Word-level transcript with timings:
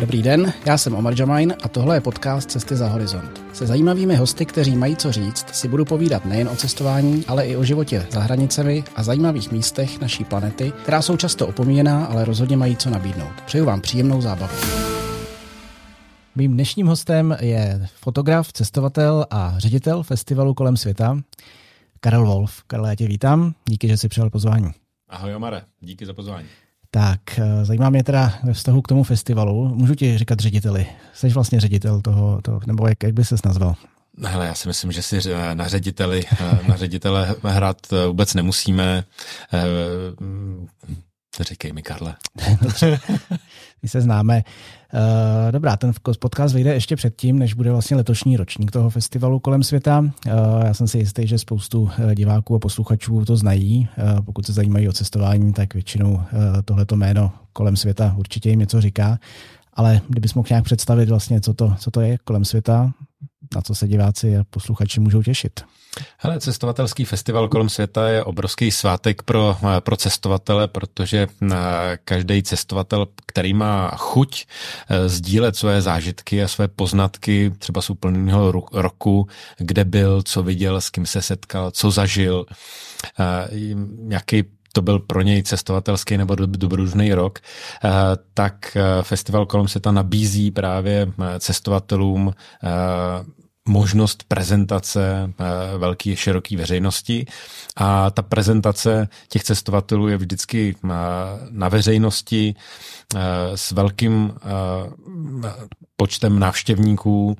Dobrý 0.00 0.22
den, 0.22 0.52
já 0.66 0.78
jsem 0.78 0.94
Omar 0.94 1.14
Jamain 1.20 1.54
a 1.62 1.68
tohle 1.68 1.96
je 1.96 2.00
podcast 2.00 2.50
Cesty 2.50 2.76
za 2.76 2.88
horizont. 2.88 3.42
Se 3.52 3.66
zajímavými 3.66 4.16
hosty, 4.16 4.46
kteří 4.46 4.76
mají 4.76 4.96
co 4.96 5.12
říct, 5.12 5.54
si 5.54 5.68
budu 5.68 5.84
povídat 5.84 6.24
nejen 6.24 6.48
o 6.48 6.56
cestování, 6.56 7.24
ale 7.28 7.46
i 7.46 7.56
o 7.56 7.64
životě 7.64 8.06
za 8.10 8.20
hranicemi 8.20 8.84
a 8.96 9.02
zajímavých 9.02 9.50
místech 9.52 10.00
naší 10.00 10.24
planety, 10.24 10.72
která 10.82 11.02
jsou 11.02 11.16
často 11.16 11.46
opomíjená, 11.46 12.06
ale 12.06 12.24
rozhodně 12.24 12.56
mají 12.56 12.76
co 12.76 12.90
nabídnout. 12.90 13.40
Přeju 13.46 13.64
vám 13.64 13.80
příjemnou 13.80 14.20
zábavu. 14.20 14.52
Mým 16.34 16.52
dnešním 16.52 16.86
hostem 16.86 17.36
je 17.40 17.88
fotograf, 17.94 18.52
cestovatel 18.52 19.26
a 19.30 19.54
ředitel 19.58 20.02
festivalu 20.02 20.54
kolem 20.54 20.76
světa, 20.76 21.18
Karel 22.00 22.26
Wolf. 22.26 22.62
Karel, 22.66 22.86
já 22.86 22.94
tě 22.94 23.06
vítám. 23.06 23.54
Díky, 23.68 23.88
že 23.88 23.96
jsi 23.96 24.08
přijal 24.08 24.30
pozvání. 24.30 24.70
Ahoj 25.08 25.34
Omare, 25.34 25.62
díky 25.80 26.06
za 26.06 26.14
pozvání. 26.14 26.46
Tak, 26.90 27.38
eh, 27.38 27.64
zajímá 27.64 27.90
mě 27.90 28.04
teda 28.04 28.32
ve 28.42 28.52
vztahu 28.52 28.82
k 28.82 28.88
tomu 28.88 29.02
festivalu. 29.02 29.68
Můžu 29.74 29.94
ti 29.94 30.18
říkat 30.18 30.40
řediteli. 30.40 30.86
Jsi 31.14 31.28
vlastně 31.28 31.60
ředitel 31.60 32.00
toho, 32.00 32.42
toho 32.42 32.60
nebo 32.66 32.88
jak, 32.88 33.02
jak 33.02 33.12
by 33.12 33.24
ses 33.24 33.44
nazval? 33.44 33.74
Hele, 34.24 34.46
já 34.46 34.54
si 34.54 34.68
myslím, 34.68 34.92
že 34.92 35.02
si 35.02 35.20
na 35.54 35.68
řediteli, 35.68 36.24
eh, 36.40 36.58
na 36.68 36.76
ředitele 36.76 37.36
hrát 37.44 37.76
eh, 37.92 38.06
vůbec 38.06 38.34
nemusíme. 38.34 39.04
Říkej 41.44 41.72
mi, 41.72 41.82
Karle. 41.82 42.14
My 43.82 43.88
se 43.88 44.00
známe. 44.00 44.42
Uh, 44.94 45.52
dobrá, 45.52 45.76
ten 45.76 45.92
podcast 46.18 46.54
vyjde 46.54 46.74
ještě 46.74 46.96
předtím, 46.96 47.38
než 47.38 47.54
bude 47.54 47.72
vlastně 47.72 47.96
letošní 47.96 48.36
ročník 48.36 48.70
toho 48.70 48.90
festivalu 48.90 49.38
kolem 49.40 49.62
světa. 49.62 49.98
Uh, 49.98 50.10
já 50.64 50.74
jsem 50.74 50.88
si 50.88 50.98
jistý, 50.98 51.26
že 51.26 51.38
spoustu 51.38 51.90
eh, 51.98 52.14
diváků 52.14 52.54
a 52.54 52.58
posluchačů 52.58 53.24
to 53.24 53.36
znají. 53.36 53.88
Pokud 54.24 54.46
se 54.46 54.52
zajímají 54.52 54.88
o 54.88 54.92
cestování, 54.92 55.52
tak 55.52 55.74
většinou 55.74 56.20
tohleto 56.64 56.96
jméno 56.96 57.32
kolem 57.52 57.76
světa 57.76 58.14
určitě 58.18 58.50
jim 58.50 58.58
něco 58.58 58.80
říká. 58.80 59.18
Ale 59.74 60.00
kdybys 60.08 60.34
mohl 60.34 60.46
nějak 60.50 60.64
představit 60.64 61.08
vlastně, 61.08 61.40
co 61.40 61.54
to, 61.54 61.74
co 61.78 61.90
to 61.90 62.00
je 62.00 62.18
kolem 62.24 62.44
světa, 62.44 62.92
na 63.54 63.62
co 63.62 63.74
se 63.74 63.88
diváci 63.88 64.36
a 64.36 64.44
posluchači 64.50 65.00
můžou 65.00 65.22
těšit. 65.22 65.60
Hele, 66.18 66.40
cestovatelský 66.40 67.04
festival 67.04 67.48
kolem 67.48 67.68
světa 67.68 68.08
je 68.08 68.24
obrovský 68.24 68.70
svátek 68.70 69.22
pro, 69.22 69.56
pro 69.80 69.96
cestovatele, 69.96 70.68
protože 70.68 71.26
eh, 71.42 71.56
každý 72.04 72.42
cestovatel, 72.42 73.06
který 73.26 73.54
má 73.54 73.90
chuť 73.96 74.46
eh, 74.88 75.08
sdílet 75.08 75.56
své 75.56 75.82
zážitky 75.82 76.42
a 76.42 76.48
své 76.48 76.68
poznatky 76.68 77.52
třeba 77.58 77.82
z 77.82 77.90
úplného 77.90 78.52
roku, 78.72 79.28
kde 79.58 79.84
byl, 79.84 80.22
co 80.22 80.42
viděl, 80.42 80.80
s 80.80 80.90
kým 80.90 81.06
se 81.06 81.22
setkal, 81.22 81.70
co 81.70 81.90
zažil, 81.90 82.46
eh, 83.20 83.48
jaký 84.08 84.44
to 84.72 84.82
byl 84.82 84.98
pro 84.98 85.22
něj 85.22 85.42
cestovatelský 85.42 86.16
nebo 86.16 86.34
dobrodružný 86.34 87.14
rok, 87.14 87.38
tak 88.34 88.76
festival 89.02 89.46
kolem 89.46 89.68
světa 89.68 89.92
nabízí 89.92 90.50
právě 90.50 91.12
cestovatelům 91.38 92.32
možnost 93.68 94.24
prezentace 94.28 95.32
eh, 95.40 95.78
velké, 95.78 96.16
široké 96.16 96.56
veřejnosti 96.56 97.26
a 97.76 98.10
ta 98.10 98.22
prezentace 98.22 99.08
těch 99.28 99.44
cestovatelů 99.44 100.08
je 100.08 100.16
vždycky 100.16 100.76
eh, 100.84 100.88
na 101.50 101.68
veřejnosti 101.68 102.54
eh, 103.14 103.18
s 103.54 103.70
velkým 103.72 104.32
počtem 105.96 106.38
návštěvníků, 106.38 107.36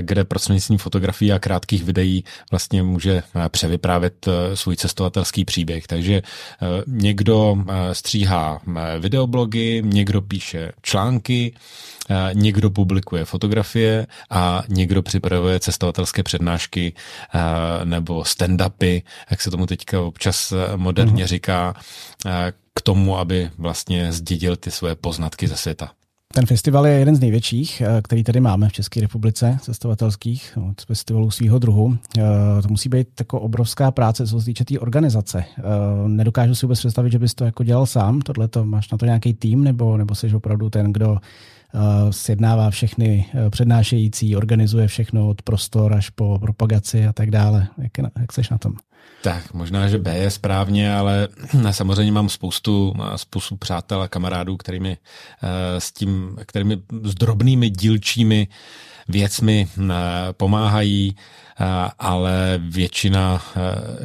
kde 0.00 0.24
prostřednictvím 0.24 0.78
fotografií 0.78 1.32
a 1.32 1.38
krátkých 1.38 1.84
videí 1.84 2.24
vlastně 2.50 2.82
může 2.82 3.22
převyprávět 3.48 4.28
svůj 4.54 4.76
cestovatelský 4.76 5.44
příběh. 5.44 5.86
Takže 5.86 6.22
někdo 6.86 7.56
stříhá 7.92 8.60
videoblogy, 8.98 9.82
někdo 9.84 10.22
píše 10.22 10.72
články, 10.82 11.54
někdo 12.32 12.70
publikuje 12.70 13.24
fotografie 13.24 14.06
a 14.30 14.62
někdo 14.68 15.02
připravuje 15.02 15.39
cestovatelské 15.60 16.22
přednášky 16.22 16.92
nebo 17.84 18.22
stand-upy, 18.22 19.02
jak 19.30 19.40
se 19.40 19.50
tomu 19.50 19.66
teďka 19.66 20.00
občas 20.00 20.52
moderně 20.76 21.24
mm-hmm. 21.24 21.28
říká, 21.28 21.74
k 22.74 22.80
tomu, 22.82 23.18
aby 23.18 23.50
vlastně 23.58 24.12
zdědil 24.12 24.56
ty 24.56 24.70
svoje 24.70 24.94
poznatky 24.94 25.48
ze 25.48 25.56
světa. 25.56 25.90
Ten 26.34 26.46
festival 26.46 26.86
je 26.86 26.92
jeden 26.92 27.16
z 27.16 27.20
největších, 27.20 27.82
který 28.02 28.24
tady 28.24 28.40
máme 28.40 28.68
v 28.68 28.72
České 28.72 29.00
republice, 29.00 29.58
cestovatelských, 29.62 30.58
od 30.70 30.80
festivalů 30.86 31.30
svého 31.30 31.58
druhu. 31.58 31.98
To 32.62 32.68
musí 32.68 32.88
být 32.88 33.08
jako 33.18 33.40
obrovská 33.40 33.90
práce, 33.90 34.26
co 34.26 34.40
se 34.40 34.44
týče 34.44 34.64
té 34.64 34.78
organizace. 34.78 35.44
Nedokážu 36.06 36.54
si 36.54 36.66
vůbec 36.66 36.78
představit, 36.78 37.12
že 37.12 37.18
bys 37.18 37.34
to 37.34 37.44
jako 37.44 37.64
dělal 37.64 37.86
sám, 37.86 38.20
tohle 38.20 38.48
to 38.48 38.64
máš 38.64 38.90
na 38.90 38.98
to 38.98 39.06
nějaký 39.06 39.34
tým, 39.34 39.64
nebo, 39.64 39.96
nebo 39.96 40.14
jsi 40.14 40.34
opravdu 40.34 40.70
ten, 40.70 40.92
kdo 40.92 41.16
Eh, 41.16 41.59
sjednává 42.10 42.70
všechny 42.70 43.26
eh, 43.34 43.50
přednášející, 43.50 44.36
organizuje 44.36 44.88
všechno 44.88 45.28
od 45.28 45.42
prostor 45.42 45.92
až 45.92 46.10
po 46.10 46.38
propagaci 46.38 47.06
a 47.06 47.12
tak 47.12 47.30
dále. 47.30 47.68
Jak, 47.78 47.92
jak 48.20 48.32
seš 48.32 48.50
na 48.50 48.58
tom? 48.58 48.72
Tak, 49.22 49.54
možná, 49.54 49.88
že 49.88 49.98
B 49.98 50.18
je 50.18 50.30
správně, 50.30 50.94
ale 50.94 51.28
samozřejmě 51.70 52.12
mám 52.12 52.28
spoustu, 52.28 52.94
spoustu 53.16 53.56
přátel 53.56 54.02
a 54.02 54.08
kamarádů, 54.08 54.56
kterými 54.56 54.96
eh, 54.96 55.80
s 55.80 55.92
tím, 55.92 56.36
kterými 56.46 56.78
s 57.02 57.14
drobnými 57.14 57.70
dílčími 57.70 58.48
věcmi 59.08 59.68
pomáhají 60.32 61.16
ale 61.98 62.60
většina 62.62 63.42
eh, 63.56 63.60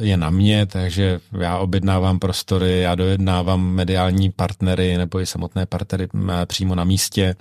je 0.06 0.16
na 0.16 0.30
mě, 0.30 0.66
takže 0.66 1.20
já 1.40 1.58
objednávám 1.58 2.18
prostory, 2.18 2.80
já 2.80 2.94
dojednávám 2.94 3.66
mediální 3.66 4.30
partnery 4.30 4.98
nebo 4.98 5.20
i 5.20 5.26
samotné 5.26 5.66
partnery 5.66 6.08
eh, 6.14 6.46
přímo 6.46 6.74
na 6.74 6.84
místě. 6.84 7.34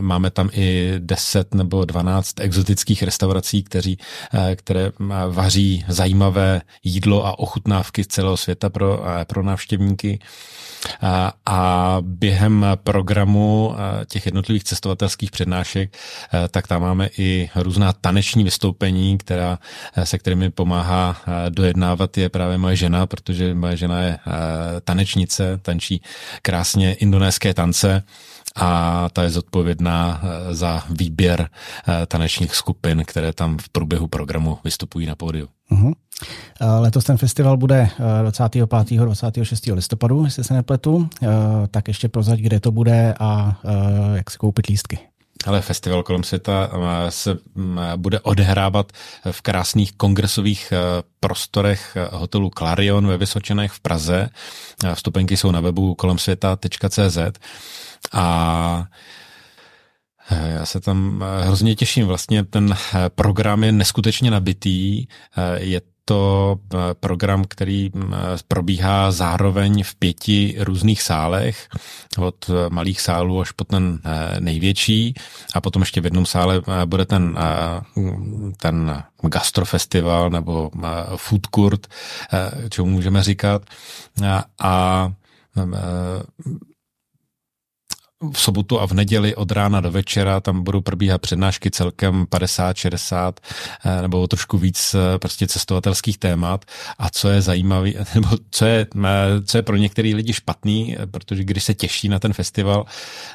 Máme 0.00 0.30
tam 0.30 0.50
i 0.52 0.94
10 0.98 1.54
nebo 1.54 1.84
12 1.84 2.40
exotických 2.40 3.02
restaurací, 3.02 3.62
kteří, 3.62 3.98
eh, 4.34 4.56
které 4.56 4.92
vaří 5.28 5.84
zajímavé 5.88 6.60
jídlo 6.84 7.26
a 7.26 7.38
ochutnávky 7.38 8.04
z 8.04 8.06
celého 8.06 8.36
světa 8.36 8.70
pro, 8.70 9.02
pro 9.26 9.42
návštěvníky. 9.42 10.18
A 11.46 11.98
během 12.00 12.66
programu 12.84 13.74
těch 14.08 14.26
jednotlivých 14.26 14.64
cestovatelských 14.64 15.30
přednášek, 15.30 15.96
tak 16.50 16.66
tam 16.66 16.82
máme 16.82 17.08
i 17.18 17.50
různá 17.54 17.92
taneční 17.92 18.44
vystoupení, 18.44 19.18
která, 19.18 19.58
se 20.04 20.18
kterými 20.18 20.50
pomáhá 20.50 21.16
dojednávat 21.48 22.18
je 22.18 22.28
právě 22.28 22.58
moje 22.58 22.76
žena, 22.76 23.06
protože 23.06 23.54
moje 23.54 23.76
žena 23.76 24.02
je 24.02 24.18
tanečnice, 24.84 25.58
tančí 25.62 26.02
krásně 26.42 26.94
indonéské 26.94 27.54
tance 27.54 28.02
a 28.56 29.08
ta 29.12 29.22
je 29.22 29.30
zodpovědná 29.30 30.22
za 30.50 30.82
výběr 30.90 31.48
tanečních 32.08 32.54
skupin, 32.54 33.02
které 33.06 33.32
tam 33.32 33.58
v 33.58 33.68
průběhu 33.68 34.06
programu 34.06 34.58
vystupují 34.64 35.06
na 35.06 35.14
pódiu. 35.14 35.48
Uh-huh. 35.72 35.92
Letos 36.80 37.04
ten 37.04 37.16
festival 37.16 37.56
bude 37.56 37.88
25. 38.22 39.00
Eh, 39.00 39.04
26. 39.04 39.66
listopadu, 39.66 40.24
jestli 40.24 40.44
se 40.44 40.54
nepletu. 40.54 41.08
Eh, 41.22 41.26
tak 41.70 41.88
ještě 41.88 42.08
prozrať, 42.08 42.40
kde 42.40 42.60
to 42.60 42.72
bude 42.72 43.14
a 43.20 43.60
eh, 43.64 44.16
jak 44.16 44.30
si 44.30 44.38
koupit 44.38 44.66
lístky. 44.66 44.98
Ale 45.46 45.60
festival 45.60 46.02
kolem 46.02 46.24
světa 46.24 46.70
se 47.08 47.38
mm, 47.54 47.80
bude 47.96 48.20
odehrávat 48.20 48.92
v 49.30 49.42
krásných 49.42 49.92
kongresových 49.92 50.72
prostorech 51.20 51.96
hotelu 52.10 52.50
Clarion 52.58 53.06
ve 53.06 53.18
Vysočenech 53.18 53.72
v 53.72 53.80
Praze. 53.80 54.28
Vstupenky 54.94 55.36
jsou 55.36 55.50
na 55.50 55.60
webu 55.60 55.94
kolemsvěta.cz 55.94 57.18
a 58.12 58.86
já 60.30 60.66
se 60.66 60.80
tam 60.80 61.24
hrozně 61.42 61.74
těším. 61.74 62.06
Vlastně 62.06 62.44
ten 62.44 62.74
program 63.08 63.64
je 63.64 63.72
neskutečně 63.72 64.30
nabitý. 64.30 65.06
Je 65.56 65.80
to 66.08 66.56
eh, 66.74 66.78
program, 66.94 67.44
který 67.48 67.90
mm, 67.94 68.14
probíhá 68.48 69.10
zároveň 69.10 69.82
v 69.84 69.94
pěti 69.94 70.56
různých 70.58 71.02
sálech, 71.02 71.68
od 72.18 72.50
eh, 72.50 72.52
malých 72.70 73.00
sálů 73.00 73.40
až 73.40 73.52
po 73.52 73.64
ten 73.64 73.98
eh, 74.04 74.40
největší 74.40 75.14
a 75.54 75.60
potom 75.60 75.82
ještě 75.82 76.00
v 76.00 76.04
jednom 76.04 76.26
sále 76.26 76.62
bude 76.84 77.06
ten, 77.06 77.38
ten 78.56 79.02
gastrofestival 79.22 80.30
nebo 80.30 80.70
food 81.16 81.46
court, 81.54 81.86
čemu 82.70 82.88
můžeme 82.88 83.22
říkat. 83.22 83.62
A 84.62 85.12
v 88.32 88.40
sobotu 88.40 88.80
a 88.80 88.86
v 88.86 88.92
neděli 88.92 89.34
od 89.34 89.52
rána 89.52 89.80
do 89.80 89.90
večera 89.90 90.40
tam 90.40 90.62
budou 90.62 90.80
probíhat 90.80 91.20
přednášky 91.20 91.70
celkem 91.70 92.26
50, 92.26 92.76
60 92.76 93.40
eh, 93.84 94.02
nebo 94.02 94.26
trošku 94.26 94.58
víc 94.58 94.94
eh, 94.94 95.18
prostě 95.18 95.46
cestovatelských 95.46 96.18
témat 96.18 96.64
a 96.98 97.10
co 97.10 97.28
je 97.28 97.42
zajímavé, 97.42 97.90
nebo 98.14 98.28
co 98.50 98.64
je, 98.64 98.86
eh, 99.04 99.08
co 99.44 99.58
je 99.58 99.62
pro 99.62 99.76
některý 99.76 100.14
lidi 100.14 100.32
špatný, 100.32 100.96
protože 101.10 101.44
když 101.44 101.64
se 101.64 101.74
těší 101.74 102.08
na 102.08 102.18
ten 102.18 102.32
festival, 102.32 102.86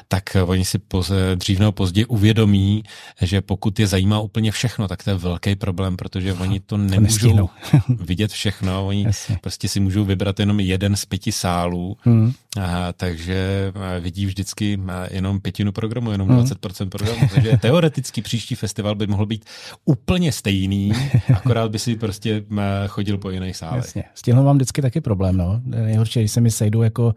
tak 0.08 0.36
oni 0.46 0.64
si 0.64 0.78
poz, 0.78 1.12
dřív 1.34 1.58
nebo 1.58 1.72
později 1.72 2.04
uvědomí, 2.04 2.82
že 3.20 3.40
pokud 3.40 3.80
je 3.80 3.86
zajímá 3.86 4.20
úplně 4.20 4.52
všechno, 4.52 4.88
tak 4.88 5.04
to 5.04 5.10
je 5.10 5.16
velký 5.16 5.56
problém, 5.56 5.96
protože 5.96 6.34
oni 6.34 6.60
to 6.60 6.76
nemůžou 6.76 7.50
vidět 7.88 8.30
všechno, 8.30 8.86
oni 8.86 9.04
Jasně. 9.04 9.38
prostě 9.40 9.68
si 9.68 9.80
můžou 9.80 10.04
vybrat 10.04 10.40
jenom 10.40 10.60
jeden 10.60 10.96
z 10.96 11.04
pěti 11.04 11.32
sálů, 11.32 11.96
hmm. 12.00 12.32
A, 12.60 12.92
takže 12.92 13.72
vidí 14.00 14.26
vždycky 14.26 14.52
teoreticky 14.52 15.14
jenom 15.14 15.40
pětinu 15.40 15.72
programu, 15.72 16.10
jenom 16.10 16.28
hmm. 16.28 16.40
20% 16.40 16.88
programu. 16.88 17.28
Takže 17.34 17.56
teoreticky 17.60 18.22
příští 18.22 18.54
festival 18.54 18.94
by 18.94 19.06
mohl 19.06 19.26
být 19.26 19.44
úplně 19.84 20.32
stejný, 20.32 20.92
akorát 21.34 21.70
by 21.70 21.78
si 21.78 21.96
prostě 21.96 22.44
chodil 22.86 23.18
po 23.18 23.30
jiných 23.30 23.56
sálech. 23.56 23.84
Jasně. 23.84 24.04
S 24.14 24.22
tímhle 24.22 24.44
mám 24.44 24.56
vždycky 24.56 24.82
taky 24.82 25.00
problém. 25.00 25.36
No. 25.36 25.60
Nejhorší, 25.64 26.20
když 26.20 26.32
se 26.32 26.40
mi 26.40 26.50
sejdou 26.50 26.82
jako 26.82 27.14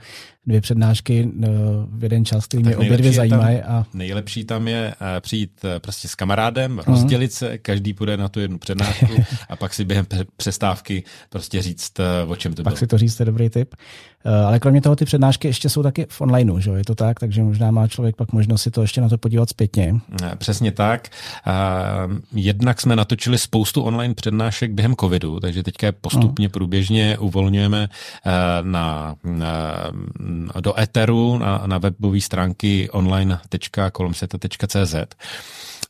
dvě 0.48 0.62
přednášky 0.62 1.30
v 1.90 2.04
jeden 2.04 2.26
čas, 2.26 2.46
který 2.46 2.64
mě 2.64 2.78
obě 2.78 2.98
dvě 2.98 3.12
zajímají. 3.12 3.62
A... 3.62 3.86
Nejlepší 3.94 4.44
tam 4.44 4.68
je 4.68 4.96
eh, 5.02 5.22
přijít 5.22 5.52
eh, 5.66 5.80
prostě 5.80 6.08
s 6.08 6.16
kamarádem, 6.16 6.82
rozdělit 6.88 7.34
se, 7.34 7.58
každý 7.58 7.94
půjde 7.94 8.18
na 8.18 8.30
tu 8.30 8.40
jednu 8.40 8.58
přednášku 8.58 9.14
a 9.50 9.56
pak 9.56 9.74
si 9.74 9.86
během 9.86 10.06
přestávky 10.38 11.04
prostě 11.30 11.62
říct, 11.62 12.00
eh, 12.00 12.24
o 12.28 12.36
čem 12.36 12.54
to 12.54 12.64
pak 12.64 12.64
bylo. 12.64 12.74
Pak 12.74 12.80
si 12.80 12.88
to 12.88 12.98
říct, 12.98 13.16
to 13.16 13.24
je 13.24 13.26
dobrý 13.26 13.50
tip. 13.50 13.76
Ale 14.46 14.60
kromě 14.60 14.82
toho 14.82 14.96
ty 14.96 15.06
přednášky 15.06 15.25
ještě 15.48 15.69
jsou 15.69 15.83
taky 15.83 16.06
v 16.10 16.22
onlineu, 16.22 16.60
že 16.60 16.72
je 16.72 16.83
to 16.83 16.95
tak, 16.95 17.19
takže 17.19 17.44
možná 17.44 17.72
má 17.72 17.88
člověk 17.88 18.16
pak 18.16 18.31
možnost 18.31 18.62
si 18.62 18.72
to 18.72 18.81
ještě 18.81 19.01
na 19.01 19.10
to 19.10 19.18
podívat 19.18 19.50
zpětně. 19.50 19.95
Přesně 20.38 20.72
tak. 20.72 21.10
Jednak 22.33 22.81
jsme 22.81 22.95
natočili 22.95 23.38
spoustu 23.38 23.81
online 23.81 24.13
přednášek 24.13 24.72
během 24.72 24.95
covidu, 24.95 25.39
takže 25.39 25.63
teďka 25.63 25.92
postupně 25.92 26.50
průběžně 26.50 27.18
uvolňujeme 27.18 27.89
na, 28.62 29.16
na 29.24 29.77
do 30.60 30.80
Etheru 30.80 31.38
na, 31.38 31.63
na 31.66 31.77
webové 31.77 32.22
stránky 32.22 32.89
online.kolomseta.cz 32.89 34.95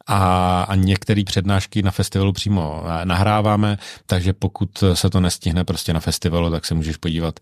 a, 0.08 0.62
a 0.70 0.76
některé 0.76 1.24
přednášky 1.26 1.82
na 1.82 1.92
festivalu 1.92 2.34
přímo 2.34 2.84
nahráváme, 3.04 3.78
takže 4.06 4.34
pokud 4.34 4.84
se 4.94 5.10
to 5.10 5.20
nestihne 5.20 5.64
prostě 5.64 5.94
na 5.94 6.00
festivalu, 6.00 6.52
tak 6.52 6.66
se 6.66 6.74
můžeš 6.74 6.98
podívat 6.98 7.40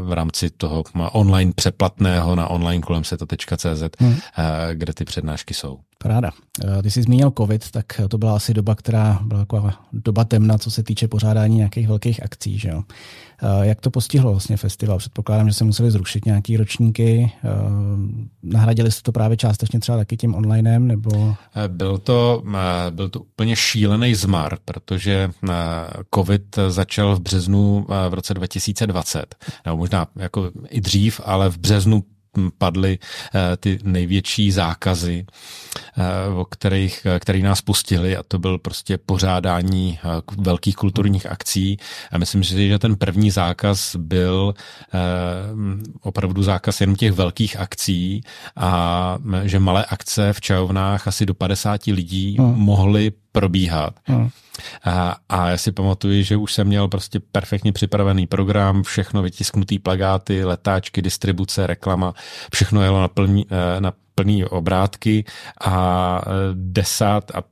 v 0.00 0.12
rámci 0.12 0.50
toho 0.50 0.82
online 0.94 1.52
přeplatného 1.56 2.36
na 2.36 2.48
onlinekolemseta.cz, 2.48 3.82
hmm. 3.98 4.10
uh, 4.10 4.16
kde 4.72 4.94
ty 4.94 5.04
přednášky 5.04 5.54
jsou. 5.54 5.78
Paráda. 5.98 6.30
Ty 6.82 6.90
jsi 6.90 7.02
zmínil 7.02 7.32
COVID, 7.38 7.70
tak 7.70 7.84
to 8.08 8.18
byla 8.18 8.36
asi 8.36 8.54
doba, 8.54 8.74
která 8.74 9.18
byla 9.22 9.40
taková 9.40 9.70
doba 9.92 10.24
temna, 10.24 10.58
co 10.58 10.70
se 10.70 10.82
týče 10.82 11.08
pořádání 11.08 11.56
nějakých 11.56 11.88
velkých 11.88 12.22
akcí. 12.22 12.58
Že 12.58 12.68
jo? 12.68 12.82
Jak 13.62 13.80
to 13.80 13.90
postihlo 13.90 14.30
vlastně 14.30 14.56
festival? 14.56 14.98
Předpokládám, 14.98 15.48
že 15.48 15.54
se 15.54 15.64
museli 15.64 15.90
zrušit 15.90 16.24
nějaký 16.24 16.56
ročníky. 16.56 17.32
Nahradili 18.42 18.92
jste 18.92 19.02
to 19.02 19.12
právě 19.12 19.36
částečně 19.36 19.80
třeba 19.80 19.98
taky 19.98 20.16
tím 20.16 20.34
onlinem? 20.34 20.86
Nebo... 20.86 21.34
Byl 21.68 21.98
to, 21.98 22.42
byl 22.90 23.08
to 23.08 23.20
úplně 23.20 23.56
šílený 23.56 24.14
zmar, 24.14 24.56
protože 24.64 25.30
COVID 26.14 26.58
začal 26.68 27.16
v 27.16 27.20
březnu 27.20 27.86
v 28.08 28.14
roce 28.14 28.34
2020, 28.34 29.36
nebo 29.64 29.76
možná 29.76 30.06
jako 30.16 30.50
i 30.68 30.80
dřív, 30.80 31.20
ale 31.24 31.50
v 31.50 31.58
březnu 31.58 32.04
padly 32.58 32.98
eh, 33.34 33.56
ty 33.56 33.78
největší 33.82 34.52
zákazy, 34.52 35.26
eh, 35.98 36.34
o 36.34 36.44
kterých, 36.44 37.06
eh, 37.06 37.20
který 37.20 37.42
nás 37.42 37.62
pustili 37.62 38.16
a 38.16 38.22
to 38.22 38.38
byl 38.38 38.58
prostě 38.58 38.98
pořádání 38.98 39.98
velkých 40.38 40.76
kulturních 40.76 41.26
akcí. 41.26 41.76
A 42.12 42.18
myslím 42.18 42.44
si, 42.44 42.68
že 42.68 42.78
ten 42.78 42.96
první 42.96 43.30
zákaz 43.30 43.96
byl 43.96 44.54
opravdu 46.00 46.42
zákaz 46.42 46.80
jen 46.80 46.94
těch 46.94 47.12
velkých 47.12 47.56
akcí 47.56 48.22
a 48.56 49.18
že 49.42 49.58
malé 49.58 49.84
akce 49.84 50.32
v 50.32 50.40
čajovnách 50.40 51.08
asi 51.08 51.26
do 51.26 51.34
50 51.34 51.86
lidí 51.86 52.36
hmm. 52.38 52.54
mohly 52.54 53.12
probíhat. 53.34 53.94
Hmm. 54.04 54.28
A, 54.84 55.16
a 55.28 55.48
já 55.48 55.58
si 55.58 55.72
pamatuju, 55.72 56.22
že 56.22 56.36
už 56.36 56.52
jsem 56.52 56.66
měl 56.66 56.88
prostě 56.88 57.20
perfektně 57.20 57.72
připravený 57.72 58.26
program, 58.26 58.82
všechno 58.82 59.22
vytisknutý 59.22 59.78
plagáty, 59.78 60.44
letáčky, 60.44 61.02
distribuce, 61.02 61.66
reklama, 61.66 62.14
všechno 62.52 62.82
jelo 62.82 63.00
na, 63.00 63.08
plní, 63.08 63.46
eh, 63.50 63.80
na 63.80 63.92
plný 64.14 64.44
obrátky 64.44 65.24
a 65.60 66.20
e, 66.26 66.30
desát 66.54 67.30
a 67.34 67.42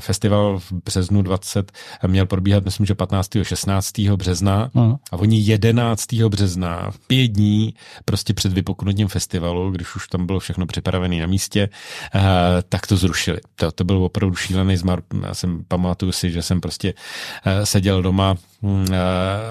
festival 0.00 0.58
v 0.58 0.72
březnu 0.72 1.22
20 1.22 1.72
měl 2.06 2.26
probíhat, 2.26 2.64
myslím, 2.64 2.86
že 2.86 2.94
15. 2.94 3.30
16. 3.42 3.98
března 3.98 4.70
uh. 4.72 4.96
a 5.12 5.16
oni 5.16 5.40
11. 5.40 6.12
března 6.12 6.90
v 6.90 6.98
pět 6.98 7.28
dní 7.28 7.74
prostě 8.04 8.34
před 8.34 8.52
vypuknutím 8.52 9.08
festivalu, 9.08 9.70
když 9.70 9.96
už 9.96 10.08
tam 10.08 10.26
bylo 10.26 10.40
všechno 10.40 10.66
připravené 10.66 11.20
na 11.20 11.26
místě, 11.26 11.68
e, 12.14 12.20
tak 12.68 12.86
to 12.86 12.96
zrušili. 12.96 13.40
To, 13.54 13.72
to 13.72 13.84
byl 13.84 14.04
opravdu 14.04 14.36
šílený 14.36 14.76
zmar. 14.76 15.02
Já 15.22 15.34
jsem 15.34 15.64
pamatuju 15.68 16.12
si, 16.12 16.30
že 16.30 16.42
jsem 16.42 16.60
prostě 16.60 16.94
e, 17.44 17.66
seděl 17.66 18.02
doma 18.02 18.36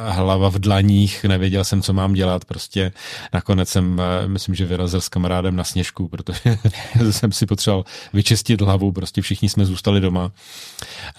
hlava 0.09 0.49
v 0.49 0.59
dlaních, 0.59 1.23
nevěděl 1.23 1.63
jsem, 1.63 1.81
co 1.81 1.93
mám 1.93 2.13
dělat, 2.13 2.45
prostě 2.45 2.91
nakonec 3.33 3.69
jsem, 3.69 4.01
myslím, 4.27 4.55
že 4.55 4.65
vyrazil 4.65 5.01
s 5.01 5.09
kamarádem 5.09 5.55
na 5.55 5.63
sněžku, 5.63 6.07
protože 6.07 6.57
jsem 7.11 7.31
si 7.31 7.45
potřeboval 7.45 7.85
vyčistit 8.13 8.61
hlavu, 8.61 8.91
prostě 8.91 9.21
všichni 9.21 9.49
jsme 9.49 9.65
zůstali 9.65 10.01
doma. 10.01 10.31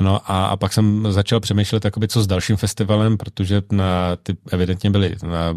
No 0.00 0.20
a, 0.30 0.46
a 0.46 0.56
pak 0.56 0.72
jsem 0.72 1.06
začal 1.12 1.40
přemýšlet, 1.40 1.84
jakoby, 1.84 2.08
co 2.08 2.22
s 2.22 2.26
dalším 2.26 2.56
festivalem, 2.56 3.16
protože 3.16 3.62
na, 3.72 4.16
ty 4.22 4.36
evidentně 4.50 4.90
byly 4.90 5.16
na, 5.22 5.54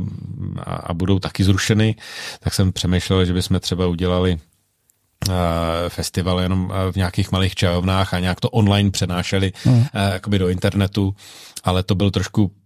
a, 0.57 0.75
a 0.75 0.93
budou 0.93 1.19
taky 1.19 1.43
zrušeny, 1.43 1.95
tak 2.39 2.53
jsem 2.53 2.71
přemýšlel, 2.71 3.25
že 3.25 3.33
bychom 3.33 3.59
třeba 3.59 3.87
udělali 3.87 4.39
festival 5.89 6.39
jenom 6.39 6.73
v 6.91 6.95
nějakých 6.95 7.31
malých 7.31 7.55
čajovnách 7.55 8.13
a 8.13 8.19
nějak 8.19 8.39
to 8.39 8.49
online 8.49 8.91
přenášeli 8.91 9.53
jakoby 9.93 10.39
do 10.39 10.49
internetu, 10.49 11.15
ale 11.63 11.83
to 11.83 11.95
byl 11.95 12.11
trošku 12.11 12.41
Mm, 12.41 12.58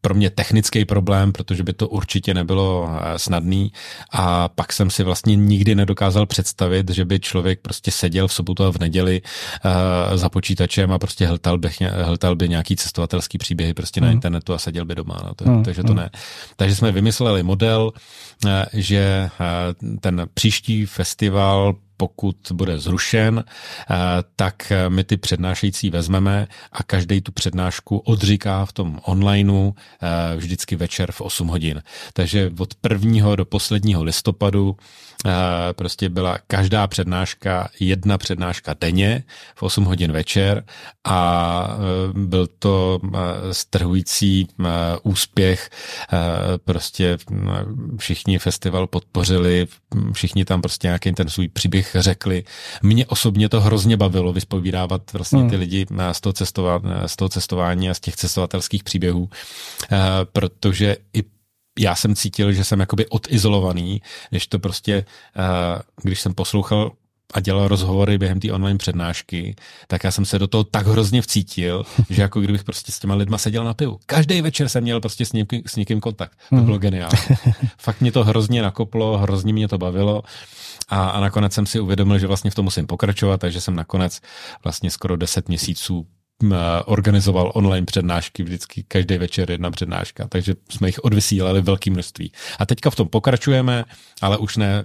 pro 0.00 0.14
mě 0.14 0.30
technický 0.30 0.84
problém, 0.84 1.32
protože 1.32 1.62
by 1.62 1.72
to 1.72 1.88
určitě 1.88 2.34
nebylo 2.34 2.88
eh, 2.88 3.18
snadný 3.18 3.72
a 4.12 4.48
pak 4.48 4.72
jsem 4.72 4.90
si 4.90 5.02
vlastně 5.02 5.36
nikdy 5.36 5.74
nedokázal 5.74 6.26
představit, 6.26 6.90
že 6.90 7.04
by 7.04 7.20
člověk 7.20 7.60
prostě 7.60 7.90
seděl 7.90 8.28
v 8.28 8.32
sobotu 8.32 8.64
a 8.64 8.72
v 8.72 8.78
neděli 8.78 9.22
uh, 9.22 10.16
za 10.16 10.28
počítačem 10.28 10.92
a 10.92 10.98
prostě 10.98 11.26
hltal 11.26 11.58
by, 11.58 11.70
hltal 12.02 12.36
by 12.36 12.48
nějaký 12.48 12.76
cestovatelský 12.76 13.38
příběhy 13.38 13.74
prostě 13.74 14.00
mm. 14.00 14.06
na 14.06 14.12
internetu 14.12 14.54
a 14.54 14.58
seděl 14.58 14.84
by 14.84 14.94
doma. 14.94 15.16
No, 15.24 15.34
to, 15.34 15.44
mm. 15.44 15.64
Takže 15.64 15.82
to 15.82 15.92
mm. 15.92 15.96
ne. 15.96 16.10
Takže 16.56 16.76
jsme 16.76 16.92
vymysleli 16.92 17.42
model, 17.42 17.92
uh, 18.44 18.50
že 18.72 19.30
uh, 19.40 19.98
ten 20.00 20.26
příští 20.34 20.86
festival 20.86 21.74
pokud 21.96 22.36
bude 22.52 22.78
zrušen, 22.78 23.44
eh, 23.46 23.94
tak 24.36 24.72
my 24.88 25.04
ty 25.04 25.16
přednášející 25.16 25.90
vezmeme 25.90 26.46
a 26.72 26.82
každý 26.82 27.20
tu 27.20 27.32
přednášku 27.32 27.98
odříká 27.98 28.64
v 28.64 28.72
tom 28.72 29.00
onlineu 29.04 29.72
eh, 29.72 30.36
vždycky 30.36 30.76
večer 30.76 31.12
v 31.12 31.20
8 31.20 31.48
hodin. 31.48 31.82
Takže 32.12 32.50
od 32.58 32.74
prvního 32.74 33.36
do 33.36 33.44
posledního 33.44 34.04
listopadu 34.04 34.76
Eh, 35.26 35.72
prostě 35.72 36.08
byla 36.08 36.38
každá 36.46 36.86
přednáška, 36.86 37.68
jedna 37.80 38.18
přednáška 38.18 38.74
denně 38.80 39.24
v 39.54 39.62
8 39.62 39.84
hodin 39.84 40.12
večer 40.12 40.64
a 41.04 41.68
eh, 41.70 42.12
byl 42.12 42.46
to 42.58 43.00
eh, 43.04 43.18
strhující 43.54 44.48
úspěch. 45.02 45.70
Prostě 46.64 47.18
všichni 47.96 48.38
festival 48.38 48.86
podpořili, 48.86 49.66
všichni 50.12 50.44
tam 50.44 50.62
prostě 50.62 50.86
nějaký 50.86 51.12
ten 51.12 51.28
svůj 51.28 51.48
příběh 51.48 51.85
řekli. 51.94 52.44
Mě 52.82 53.06
osobně 53.06 53.48
to 53.48 53.60
hrozně 53.60 53.96
bavilo 53.96 54.32
vyspovídávat 54.32 55.12
vlastně 55.12 55.40
hmm. 55.40 55.50
ty 55.50 55.56
lidi 55.56 55.86
z 56.12 56.20
toho, 56.20 56.32
cestování, 56.32 56.84
z 57.06 57.16
toho 57.16 57.28
cestování 57.28 57.90
a 57.90 57.94
z 57.94 58.00
těch 58.00 58.16
cestovatelských 58.16 58.84
příběhů, 58.84 59.30
protože 60.32 60.96
i 61.14 61.22
já 61.78 61.94
jsem 61.94 62.14
cítil, 62.14 62.52
že 62.52 62.64
jsem 62.64 62.80
jakoby 62.80 63.06
odizolovaný, 63.06 64.02
než 64.32 64.46
to 64.46 64.58
prostě, 64.58 65.04
když 66.02 66.20
jsem 66.20 66.34
poslouchal 66.34 66.92
a 67.34 67.40
dělal 67.40 67.68
rozhovory 67.68 68.18
během 68.18 68.40
té 68.40 68.52
online 68.52 68.78
přednášky, 68.78 69.56
tak 69.86 70.04
já 70.04 70.10
jsem 70.10 70.24
se 70.24 70.38
do 70.38 70.46
toho 70.46 70.64
tak 70.64 70.86
hrozně 70.86 71.22
vcítil, 71.22 71.84
že 72.10 72.22
jako 72.22 72.40
kdybych 72.40 72.64
prostě 72.64 72.92
s 72.92 72.98
těma 72.98 73.14
lidma 73.14 73.38
seděl 73.38 73.64
na 73.64 73.74
pivu. 73.74 73.98
Každý 74.06 74.42
večer 74.42 74.68
jsem 74.68 74.82
měl 74.82 75.00
prostě 75.00 75.26
s 75.26 75.32
někým, 75.32 75.62
s 75.66 75.76
někým 75.76 76.00
kontakt. 76.00 76.38
To 76.50 76.56
bylo 76.56 76.78
geniální. 76.78 77.18
Fakt 77.78 78.00
mě 78.00 78.12
to 78.12 78.24
hrozně 78.24 78.62
nakoplo, 78.62 79.18
hrozně 79.18 79.52
mě 79.52 79.68
to 79.68 79.78
bavilo. 79.78 80.22
A, 80.88 81.08
a 81.08 81.20
nakonec 81.20 81.52
jsem 81.52 81.66
si 81.66 81.80
uvědomil, 81.80 82.18
že 82.18 82.26
vlastně 82.26 82.50
v 82.50 82.54
tom 82.54 82.64
musím 82.64 82.86
pokračovat, 82.86 83.40
takže 83.40 83.60
jsem 83.60 83.76
nakonec 83.76 84.20
vlastně 84.64 84.90
skoro 84.90 85.16
10 85.16 85.48
měsíců 85.48 86.06
organizoval 86.84 87.52
online 87.54 87.86
přednášky, 87.86 88.42
vždycky 88.42 88.84
každý 88.88 89.18
večer 89.18 89.50
jedna 89.50 89.70
přednáška, 89.70 90.28
takže 90.28 90.54
jsme 90.68 90.88
jich 90.88 90.98
odvysílali 90.98 91.62
velké 91.62 91.90
množství. 91.90 92.32
A 92.58 92.66
teďka 92.66 92.90
v 92.90 92.96
tom 92.96 93.08
pokračujeme, 93.08 93.84
ale 94.22 94.38
už 94.38 94.56
ne 94.56 94.84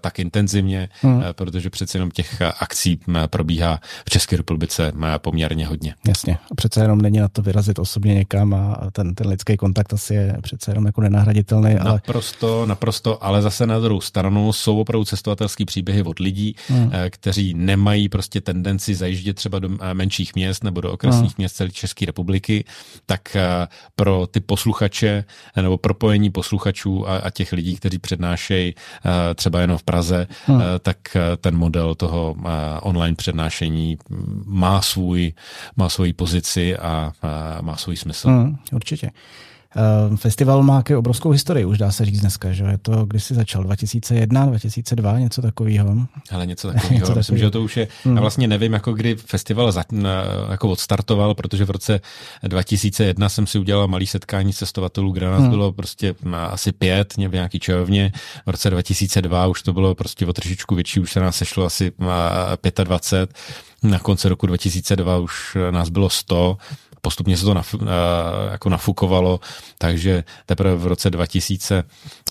tak 0.00 0.18
intenzivně, 0.18 0.88
hmm. 1.00 1.22
protože 1.32 1.70
přece 1.70 1.98
jenom 1.98 2.10
těch 2.10 2.42
akcí 2.42 3.00
probíhá 3.26 3.80
v 4.06 4.10
České 4.10 4.36
republice 4.36 4.92
poměrně 5.18 5.66
hodně. 5.66 5.94
Jasně, 6.08 6.38
a 6.50 6.54
přece 6.54 6.80
jenom 6.80 7.00
není 7.00 7.18
na 7.18 7.28
to 7.28 7.42
vyrazit 7.42 7.78
osobně 7.78 8.14
někam 8.14 8.54
a 8.54 8.90
ten, 8.92 9.14
ten 9.14 9.28
lidský 9.28 9.56
kontakt 9.56 9.92
asi 9.92 10.14
je 10.14 10.36
přece 10.42 10.70
jenom 10.70 10.86
jako 10.86 11.00
nenahraditelný. 11.00 11.74
Ale... 11.74 11.92
Naprosto, 11.92 12.66
naprosto, 12.66 13.24
ale 13.24 13.42
zase 13.42 13.66
na 13.66 13.80
druhou 13.80 14.00
stranu 14.00 14.52
jsou 14.52 14.80
opravdu 14.80 15.04
cestovatelský 15.04 15.64
příběhy 15.64 16.02
od 16.02 16.18
lidí, 16.18 16.56
hmm. 16.68 16.92
kteří 17.10 17.54
nemají 17.54 18.08
prostě 18.08 18.40
tendenci 18.40 18.94
zajíždět 18.94 19.36
třeba 19.36 19.58
do 19.58 19.68
menších 19.92 20.34
měst 20.34 20.64
nebo 20.64 20.83
do 20.84 20.92
okresních 20.92 21.38
měst 21.38 21.56
celé 21.56 21.70
České 21.70 22.06
republiky, 22.06 22.64
tak 23.06 23.36
pro 23.96 24.26
ty 24.26 24.40
posluchače 24.40 25.24
nebo 25.56 25.78
propojení 25.78 26.30
posluchačů 26.30 27.08
a, 27.08 27.16
a 27.16 27.30
těch 27.30 27.52
lidí, 27.52 27.76
kteří 27.76 27.98
přednášejí 27.98 28.74
třeba 29.34 29.60
jenom 29.60 29.78
v 29.78 29.82
Praze, 29.82 30.26
hmm. 30.46 30.62
tak 30.80 30.96
ten 31.40 31.56
model 31.56 31.94
toho 31.94 32.36
online 32.82 33.16
přednášení 33.16 33.98
má 34.44 34.82
svůj, 34.82 35.32
má 35.76 35.88
svoji 35.88 36.12
pozici 36.12 36.76
a, 36.76 37.12
má 37.60 37.76
svůj 37.76 37.96
smysl. 37.96 38.28
Hmm, 38.28 38.56
určitě. 38.72 39.10
Ehm, 39.76 40.16
festival 40.16 40.62
má 40.62 40.82
nějakou 40.82 40.96
obrovskou 40.96 41.30
historii, 41.30 41.64
už 41.64 41.78
dá 41.78 41.90
se 41.90 42.04
říct 42.04 42.20
dneska, 42.20 42.52
že 42.52 42.64
je 42.64 42.78
to, 42.78 43.06
když 43.06 43.24
jsi 43.24 43.34
začal, 43.34 43.62
2001, 43.64 44.46
2002, 44.46 45.18
něco 45.18 45.42
takového. 45.42 46.06
Ale 46.30 46.46
něco 46.46 46.68
takového, 46.72 46.94
něco 46.94 47.14
myslím, 47.14 47.38
že 47.38 47.50
to 47.50 47.62
už 47.62 47.76
je, 47.76 47.88
hmm. 48.04 48.16
já 48.16 48.20
vlastně 48.20 48.48
nevím, 48.48 48.72
jako 48.72 48.92
kdy 48.92 49.16
festival 49.16 49.72
za, 49.72 49.84
jako 50.50 50.68
odstartoval, 50.68 51.34
protože 51.34 51.64
v 51.64 51.70
roce 51.70 52.00
2001 52.42 53.28
jsem 53.28 53.46
si 53.46 53.58
udělal 53.58 53.88
malý 53.88 54.06
setkání 54.06 54.52
cestovatelů, 54.52 55.12
kde 55.12 55.26
nás 55.26 55.40
hmm. 55.40 55.50
bylo 55.50 55.72
prostě 55.72 56.14
asi 56.32 56.72
pět, 56.72 57.14
v 57.16 57.32
nějaký 57.32 57.60
čajovně, 57.60 58.12
v 58.46 58.50
roce 58.50 58.70
2002 58.70 59.46
už 59.46 59.62
to 59.62 59.72
bylo 59.72 59.94
prostě 59.94 60.26
o 60.26 60.32
trošičku 60.32 60.74
větší, 60.74 61.00
už 61.00 61.12
se 61.12 61.20
nás 61.20 61.36
sešlo 61.36 61.64
asi 61.64 61.92
25, 62.84 63.36
na 63.84 63.98
konci 63.98 64.28
roku 64.28 64.46
2002 64.46 65.18
už 65.18 65.56
nás 65.70 65.88
bylo 65.88 66.10
100 66.10 66.56
postupně 67.04 67.36
se 67.36 67.44
to 67.44 67.54
naf, 67.54 67.74
eh, 67.74 67.86
jako 68.52 68.68
nafukovalo, 68.68 69.40
takže 69.78 70.24
teprve 70.46 70.76
v 70.76 70.86
roce 70.86 71.10
2000, 71.10 71.84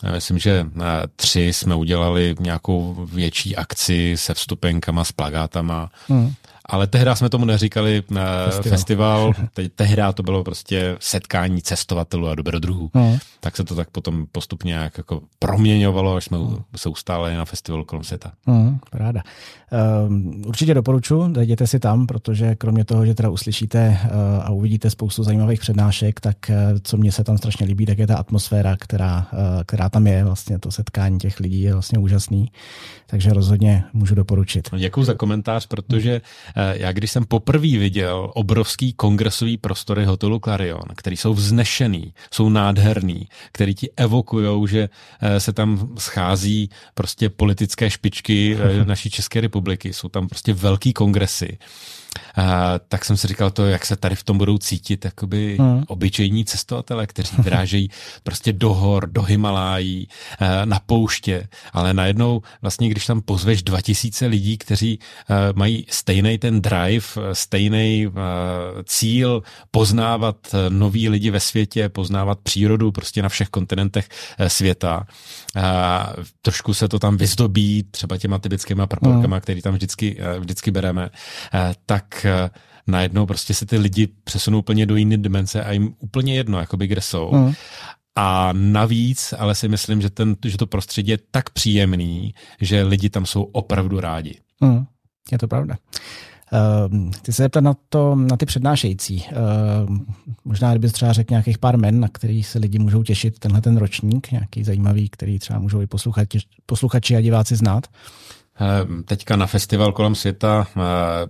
eh, 0.03 0.11
myslím, 0.11 0.39
že 0.39 0.65
eh, 0.65 0.83
tři 1.15 1.53
jsme 1.53 1.75
udělali 1.75 2.35
nějakou 2.39 3.07
větší 3.11 3.55
akci 3.55 4.13
se 4.17 4.33
vstupenkama, 4.33 5.03
s 5.03 5.11
plagátama. 5.11 5.89
Hmm 6.07 6.33
ale 6.65 6.87
tehdy 6.87 7.11
jsme 7.13 7.29
tomu 7.29 7.45
neříkali 7.45 8.03
uh, 8.11 8.17
festival. 8.47 8.69
festival. 8.69 9.33
Te, 9.53 9.69
tehdy 9.69 10.01
to 10.13 10.23
bylo 10.23 10.43
prostě 10.43 10.97
setkání 10.99 11.61
cestovatelů 11.61 12.27
a 12.27 12.35
dobrodruhů. 12.35 12.91
Mm. 12.93 13.17
Tak 13.39 13.57
se 13.57 13.63
to 13.63 13.75
tak 13.75 13.89
potom 13.89 14.25
postupně 14.31 14.73
jak 14.73 14.97
jako 14.97 15.21
proměňovalo, 15.39 16.15
až 16.15 16.25
jsme 16.25 16.37
mm. 16.37 16.57
se 16.75 16.89
ustáli 16.89 17.35
na 17.35 17.45
festivalu 17.45 17.85
kolem 17.85 18.03
světa. 18.03 18.31
Mm, 18.45 18.79
ráda. 18.93 19.21
Um, 20.07 20.43
určitě 20.45 20.73
doporučuji, 20.73 21.33
jděte 21.39 21.67
si 21.67 21.79
tam, 21.79 22.07
protože 22.07 22.55
kromě 22.55 22.85
toho, 22.85 23.05
že 23.05 23.15
teda 23.15 23.29
uslyšíte 23.29 23.99
uh, 24.03 24.09
a 24.43 24.49
uvidíte 24.49 24.89
spoustu 24.89 25.23
zajímavých 25.23 25.59
přednášek, 25.59 26.19
tak 26.19 26.37
uh, 26.49 26.55
co 26.83 26.97
mně 26.97 27.11
se 27.11 27.23
tam 27.23 27.37
strašně 27.37 27.65
líbí, 27.65 27.85
tak 27.85 27.97
je 27.97 28.07
ta 28.07 28.15
atmosféra, 28.15 28.77
která, 28.79 29.27
uh, 29.33 29.39
která 29.65 29.89
tam 29.89 30.07
je, 30.07 30.23
vlastně 30.23 30.59
to 30.59 30.71
setkání 30.71 31.19
těch 31.19 31.39
lidí 31.39 31.61
je 31.61 31.73
vlastně 31.73 31.99
úžasný, 31.99 32.51
takže 33.07 33.33
rozhodně 33.33 33.83
můžu 33.93 34.15
doporučit. 34.15 34.69
Děkuji 34.77 35.03
za 35.03 35.13
komentář, 35.13 35.67
protože 35.67 36.21
Eh, 36.52 36.52
já 36.55 36.91
když 36.91 37.11
jsem 37.11 37.25
poprvé 37.25 37.77
viděl 37.77 38.31
obrovský 38.33 38.93
kongresový 38.93 39.57
prostory 39.57 40.05
hotelu 40.05 40.39
Clarion, 40.39 40.83
který 40.95 41.17
jsou 41.17 41.33
vznešený, 41.33 42.13
jsou 42.31 42.49
nádherný, 42.49 43.27
který 43.51 43.75
ti 43.75 43.89
evokujou, 43.97 44.67
že 44.67 44.89
eh, 45.21 45.39
se 45.39 45.53
tam 45.53 45.89
schází 45.97 46.69
prostě 46.93 47.29
politické 47.29 47.89
špičky 47.89 48.57
eh, 48.59 48.85
naší 48.85 49.09
České 49.09 49.41
republiky, 49.41 49.93
jsou 49.93 50.09
tam 50.09 50.27
prostě 50.27 50.53
velký 50.53 50.93
kongresy 50.93 51.57
a, 52.35 52.79
tak 52.87 53.05
jsem 53.05 53.17
si 53.17 53.27
říkal 53.27 53.51
to, 53.51 53.65
jak 53.65 53.85
se 53.85 53.95
tady 53.95 54.15
v 54.15 54.23
tom 54.23 54.37
budou 54.37 54.57
cítit 54.57 55.05
jakoby 55.05 55.57
hmm. 55.59 55.83
obyčejní 55.87 56.45
cestovatelé, 56.45 57.07
kteří 57.07 57.35
vyrážejí 57.43 57.89
prostě 58.23 58.53
do 58.53 58.73
hor, 58.73 59.09
do 59.09 59.21
Himalájí, 59.21 60.07
na 60.65 60.79
pouště, 60.79 61.47
ale 61.73 61.93
najednou 61.93 62.41
vlastně, 62.61 62.89
když 62.89 63.05
tam 63.05 63.21
pozveš 63.21 63.63
2000 63.63 64.25
lidí, 64.25 64.57
kteří 64.57 64.99
mají 65.55 65.85
stejný 65.89 66.37
ten 66.37 66.61
drive, 66.61 67.05
stejný 67.33 68.07
cíl 68.85 69.43
poznávat 69.71 70.35
nový 70.69 71.09
lidi 71.09 71.31
ve 71.31 71.39
světě, 71.39 71.89
poznávat 71.89 72.39
přírodu 72.43 72.91
prostě 72.91 73.21
na 73.21 73.29
všech 73.29 73.49
kontinentech 73.49 74.09
e, 74.37 74.49
světa. 74.49 75.07
A 75.55 76.13
trošku 76.41 76.73
se 76.73 76.87
to 76.87 76.99
tam 76.99 77.17
vyzdobí 77.17 77.83
třeba 77.91 78.17
těma 78.17 78.39
typickýma 78.39 78.87
praporkama, 78.87 79.35
hmm. 79.35 79.41
který 79.41 79.61
tam 79.61 79.73
vždycky, 79.73 80.17
e, 80.19 80.39
vždycky 80.39 80.71
bereme, 80.71 81.09
e, 81.53 81.73
tak 81.85 82.02
tak 82.03 82.25
eh, 82.25 82.49
najednou 82.87 83.25
prostě 83.25 83.53
se 83.53 83.65
ty 83.65 83.77
lidi 83.77 84.07
přesunou 84.23 84.59
úplně 84.59 84.85
do 84.85 84.95
jiné 84.95 85.17
dimenze 85.17 85.63
a 85.63 85.71
jim 85.71 85.95
úplně 85.99 86.35
jedno, 86.35 86.59
jakoby 86.59 86.87
kde 86.87 87.01
jsou. 87.01 87.31
Mm. 87.31 87.53
A 88.15 88.49
navíc, 88.53 89.33
ale 89.37 89.55
si 89.55 89.67
myslím, 89.67 90.01
že, 90.01 90.09
ten, 90.09 90.35
že 90.45 90.57
to 90.57 90.67
prostředí 90.67 91.11
je 91.11 91.19
tak 91.31 91.49
příjemný, 91.49 92.33
že 92.61 92.83
lidi 92.83 93.09
tam 93.09 93.25
jsou 93.25 93.43
opravdu 93.43 93.99
rádi. 93.99 94.39
Mm. 94.61 94.85
Je 95.31 95.37
to 95.37 95.47
pravda. 95.47 95.77
Uh, 96.91 97.11
chci 97.11 97.33
se 97.33 97.43
zeptat 97.43 97.61
na, 97.61 97.75
to, 97.89 98.15
na 98.15 98.37
ty 98.37 98.45
přednášející. 98.45 99.25
Uh, 99.89 99.97
možná, 100.45 100.71
kdyby 100.71 100.89
třeba 100.89 101.13
řekl 101.13 101.33
nějakých 101.33 101.57
pár 101.57 101.77
men, 101.77 101.99
na 101.99 102.07
který 102.07 102.43
se 102.43 102.59
lidi 102.59 102.79
můžou 102.79 103.03
těšit 103.03 103.39
tenhle 103.39 103.61
ten 103.61 103.77
ročník, 103.77 104.31
nějaký 104.31 104.63
zajímavý, 104.63 105.09
který 105.09 105.39
třeba 105.39 105.59
můžou 105.59 105.81
i 105.81 105.87
posluchači, 105.87 106.39
posluchači 106.65 107.15
a 107.15 107.21
diváci 107.21 107.55
znát. 107.55 107.87
Ehm, 108.59 109.03
teďka 109.03 109.35
na 109.35 109.47
festival 109.47 109.91
kolem 109.91 110.15
světa 110.15 110.67
eh, 110.67 110.81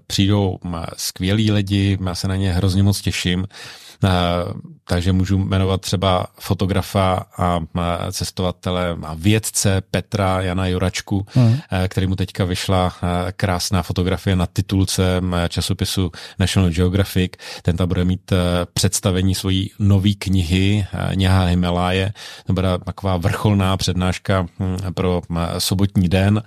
přijdou 0.07 0.57
eh, 0.65 0.85
skvělí 0.97 1.51
lidi, 1.51 1.97
já 2.05 2.15
se 2.15 2.27
na 2.27 2.35
ně 2.35 2.53
hrozně 2.53 2.83
moc 2.83 3.01
těším. 3.01 3.45
Eh, 4.03 4.09
takže 4.87 5.13
můžu 5.13 5.37
jmenovat 5.37 5.81
třeba 5.81 6.27
fotografa 6.39 7.25
a 7.37 7.59
cestovatele 8.11 8.97
a 9.03 9.15
vědce 9.17 9.81
Petra 9.91 10.41
Jana 10.41 10.67
Juračku, 10.67 11.25
hmm. 11.33 11.57
který 11.87 12.07
mu 12.07 12.15
teďka 12.15 12.45
vyšla 12.45 12.93
krásná 13.35 13.83
fotografie 13.83 14.35
na 14.35 14.45
titulce 14.45 15.21
časopisu 15.49 16.11
National 16.39 16.69
Geographic. 16.71 17.31
Ten 17.61 17.77
tam 17.77 17.87
bude 17.87 18.05
mít 18.05 18.33
představení 18.73 19.35
svojí 19.35 19.71
nové 19.79 20.13
knihy 20.19 20.87
Něha 21.15 21.45
Himaláje. 21.45 22.13
To 22.47 22.53
bude 22.53 22.67
taková 22.85 23.17
vrcholná 23.17 23.77
přednáška 23.77 24.45
hm, 24.59 24.77
pro 24.93 25.21
sobotní 25.57 26.09
den. 26.09 26.43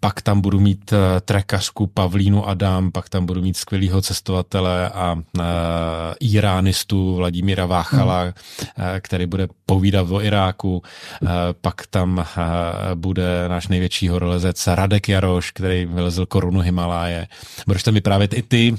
Pak 0.00 0.22
tam 0.22 0.40
budu 0.40 0.60
mít 0.60 0.92
trekařku 1.24 1.86
Pavlínu 1.86 2.48
Adam, 2.48 2.92
pak 2.92 3.08
tam 3.08 3.26
budu 3.26 3.42
mít 3.42 3.56
skvělýho 3.56 4.02
cestovatele 4.02 4.88
a 4.88 5.16
iránistu 6.40 7.14
Vladimíra 7.14 7.66
Váchala, 7.66 8.22
hmm. 8.22 8.32
který 9.00 9.26
bude 9.26 9.48
povídat 9.66 10.10
o 10.10 10.22
Iráku. 10.22 10.82
Eh, 10.82 11.28
pak 11.60 11.86
tam 11.86 12.18
eh, 12.18 12.24
bude 12.94 13.48
náš 13.48 13.68
největší 13.68 14.08
horolezec 14.08 14.66
Radek 14.66 15.08
Jaroš, 15.08 15.50
který 15.50 15.84
vylezl 15.86 16.26
korunu 16.26 16.60
Himaláje. 16.60 17.28
Budeš 17.66 17.82
tam 17.82 17.94
vyprávět 17.94 18.34
i 18.34 18.42
ty 18.42 18.74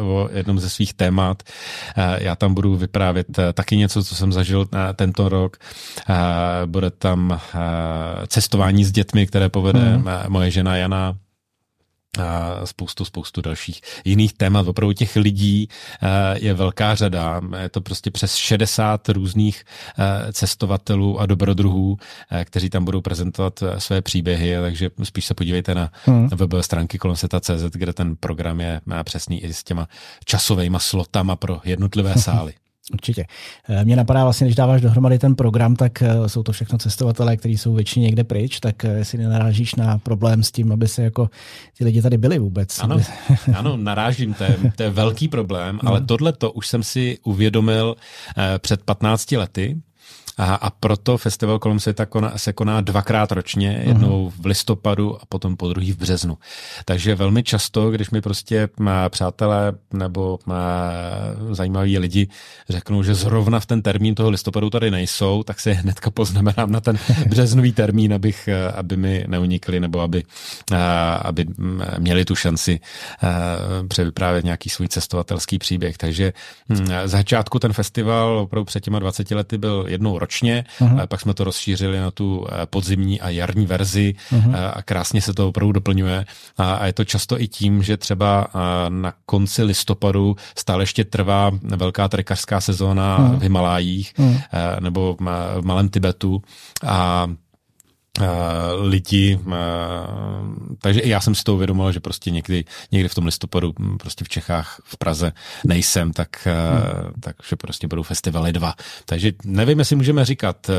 o 0.00 0.28
jednom 0.32 0.60
ze 0.60 0.70
svých 0.70 0.94
témat. 0.94 1.42
Já 2.18 2.36
tam 2.36 2.54
budu 2.54 2.76
vyprávět 2.76 3.26
taky 3.54 3.76
něco, 3.76 4.04
co 4.04 4.14
jsem 4.14 4.32
zažil 4.32 4.68
tento 4.96 5.28
rok. 5.28 5.56
Bude 6.66 6.90
tam 6.90 7.40
cestování 8.26 8.84
s 8.84 8.92
dětmi, 8.92 9.26
které 9.26 9.48
povede 9.48 9.80
hmm. 9.80 10.04
moje 10.28 10.50
žena 10.50 10.76
Jana 10.76 11.16
a 12.18 12.60
spoustu, 12.66 13.04
spoustu 13.04 13.40
dalších 13.40 13.80
jiných 14.04 14.32
témat. 14.32 14.68
Opravdu 14.68 14.92
těch 14.92 15.16
lidí 15.16 15.68
eh, 16.02 16.08
je 16.38 16.54
velká 16.54 16.94
řada. 16.94 17.40
Je 17.62 17.68
to 17.68 17.80
prostě 17.80 18.10
přes 18.10 18.34
60 18.34 19.08
různých 19.08 19.64
eh, 19.98 20.32
cestovatelů 20.32 21.20
a 21.20 21.26
dobrodruhů, 21.26 21.96
eh, 22.30 22.44
kteří 22.44 22.70
tam 22.70 22.84
budou 22.84 23.00
prezentovat 23.00 23.62
své 23.78 24.02
příběhy, 24.02 24.56
takže 24.60 24.90
spíš 25.02 25.26
se 25.26 25.34
podívejte 25.34 25.74
na 25.74 25.92
hmm. 26.04 26.28
web 26.28 26.50
stránky 26.60 26.98
kolem 26.98 27.16
CZ, 27.16 27.62
kde 27.72 27.92
ten 27.92 28.16
program 28.16 28.60
je 28.60 28.80
přesný 29.02 29.44
i 29.44 29.54
s 29.54 29.64
těma 29.64 29.88
časovými 30.24 30.78
slotama 30.80 31.36
pro 31.36 31.60
jednotlivé 31.64 32.14
sály. 32.18 32.54
Určitě. 32.92 33.24
Eh, 33.68 33.84
Mně 33.84 33.96
napadá 33.96 34.24
vlastně, 34.24 34.46
když 34.46 34.56
dáváš 34.56 34.80
dohromady 34.80 35.18
ten 35.18 35.34
program, 35.34 35.76
tak 35.76 36.02
eh, 36.02 36.28
jsou 36.28 36.42
to 36.42 36.52
všechno 36.52 36.78
cestovatelé, 36.78 37.36
kteří 37.36 37.58
jsou 37.58 37.74
většině 37.74 38.06
někde 38.06 38.24
pryč, 38.24 38.60
tak 38.60 38.84
eh, 38.84 38.88
jestli 38.88 39.18
nenarážíš 39.18 39.74
na 39.74 39.98
problém 39.98 40.42
s 40.42 40.52
tím, 40.52 40.72
aby 40.72 40.88
se 40.88 41.02
jako 41.02 41.30
ty 41.78 41.84
lidi 41.84 42.02
tady 42.02 42.18
byli 42.18 42.38
vůbec. 42.38 42.78
Ano, 42.80 42.96
ano 43.54 43.76
narážím, 43.76 44.34
to 44.34 44.44
je, 44.44 44.56
to 44.76 44.82
je 44.82 44.90
velký 44.90 45.28
problém, 45.28 45.80
ale 45.86 46.00
tohle 46.00 46.32
to 46.32 46.52
už 46.52 46.66
jsem 46.66 46.82
si 46.82 47.18
uvědomil 47.24 47.96
před 48.58 48.82
15 48.82 49.32
lety, 49.32 49.76
a, 50.38 50.54
a 50.54 50.70
proto 50.70 51.18
festival 51.18 51.58
kolem 51.58 51.80
světa 51.80 52.06
koná, 52.06 52.38
se 52.38 52.52
koná 52.52 52.80
dvakrát 52.80 53.32
ročně, 53.32 53.82
jednou 53.86 54.32
v 54.40 54.46
listopadu 54.46 55.22
a 55.22 55.26
potom 55.28 55.56
po 55.56 55.68
druhý 55.68 55.92
v 55.92 55.96
březnu. 55.96 56.38
Takže 56.84 57.14
velmi 57.14 57.42
často, 57.42 57.90
když 57.90 58.10
mi 58.10 58.20
prostě 58.20 58.68
má 58.80 59.08
přátelé 59.08 59.72
nebo 59.92 60.38
má 60.46 60.90
zajímaví 61.50 61.98
lidi 61.98 62.28
řeknou, 62.68 63.02
že 63.02 63.14
zrovna 63.14 63.60
v 63.60 63.66
ten 63.66 63.82
termín 63.82 64.14
toho 64.14 64.30
listopadu 64.30 64.70
tady 64.70 64.90
nejsou, 64.90 65.42
tak 65.42 65.60
se 65.60 65.72
hnedka 65.72 66.10
poznamenám 66.10 66.70
na 66.70 66.80
ten 66.80 66.98
březnový 67.26 67.72
termín, 67.72 68.14
abych, 68.14 68.48
aby 68.74 68.96
mi 68.96 69.24
neunikli 69.28 69.80
nebo 69.80 70.00
aby, 70.00 70.22
aby 71.22 71.46
měli 71.98 72.24
tu 72.24 72.34
šanci 72.34 72.80
převyprávět 73.88 74.44
nějaký 74.44 74.70
svůj 74.70 74.88
cestovatelský 74.88 75.58
příběh. 75.58 75.98
Takže 75.98 76.32
hm, 76.68 76.86
z 77.04 77.10
začátku 77.10 77.58
ten 77.58 77.72
festival 77.72 78.38
opravdu 78.38 78.64
před 78.64 78.80
těma 78.80 78.98
20 78.98 79.30
lety 79.30 79.58
byl 79.58 79.84
jednou 79.88 80.18
ročně 80.18 80.27
ročně, 80.28 80.64
uh-huh. 80.80 81.06
pak 81.06 81.20
jsme 81.20 81.34
to 81.34 81.44
rozšířili 81.44 82.00
na 82.00 82.10
tu 82.10 82.46
podzimní 82.70 83.20
a 83.20 83.28
jarní 83.28 83.66
verzi 83.66 84.14
uh-huh. 84.32 84.72
a 84.74 84.82
krásně 84.82 85.22
se 85.22 85.34
to 85.34 85.48
opravdu 85.48 85.72
doplňuje 85.72 86.24
a, 86.58 86.86
je 86.86 86.92
to 86.92 87.04
často 87.04 87.40
i 87.40 87.48
tím, 87.48 87.82
že 87.82 87.96
třeba 87.96 88.46
na 88.88 89.12
konci 89.26 89.62
listopadu 89.62 90.36
stále 90.56 90.82
ještě 90.82 91.04
trvá 91.04 91.50
velká 91.62 92.08
trekařská 92.08 92.60
sezóna 92.60 93.18
uh-huh. 93.18 93.38
v 93.38 93.42
Himalájích 93.42 94.12
uh-huh. 94.18 94.40
nebo 94.80 95.16
v 95.60 95.64
Malém 95.64 95.88
Tibetu 95.88 96.42
a 96.86 97.28
lidi, 98.80 99.38
uh, 99.46 99.52
takže 100.78 101.00
i 101.00 101.08
já 101.08 101.20
jsem 101.20 101.34
si 101.34 101.44
to 101.44 101.54
uvědomil, 101.54 101.92
že 101.92 102.00
prostě 102.00 102.30
někdy, 102.30 102.64
někdy 102.92 103.08
v 103.08 103.14
tom 103.14 103.26
listopadu 103.26 103.74
hm, 103.78 103.98
prostě 103.98 104.24
v 104.24 104.28
Čechách, 104.28 104.80
v 104.84 104.96
Praze 104.96 105.32
nejsem, 105.64 106.12
tak, 106.12 106.28
uh, 106.46 107.02
hmm. 107.02 107.12
takže 107.20 107.56
prostě 107.56 107.88
budou 107.88 108.02
festivaly 108.02 108.52
dva. 108.52 108.74
Takže 109.04 109.32
nevím, 109.44 109.78
jestli 109.78 109.96
můžeme 109.96 110.24
říkat, 110.24 110.70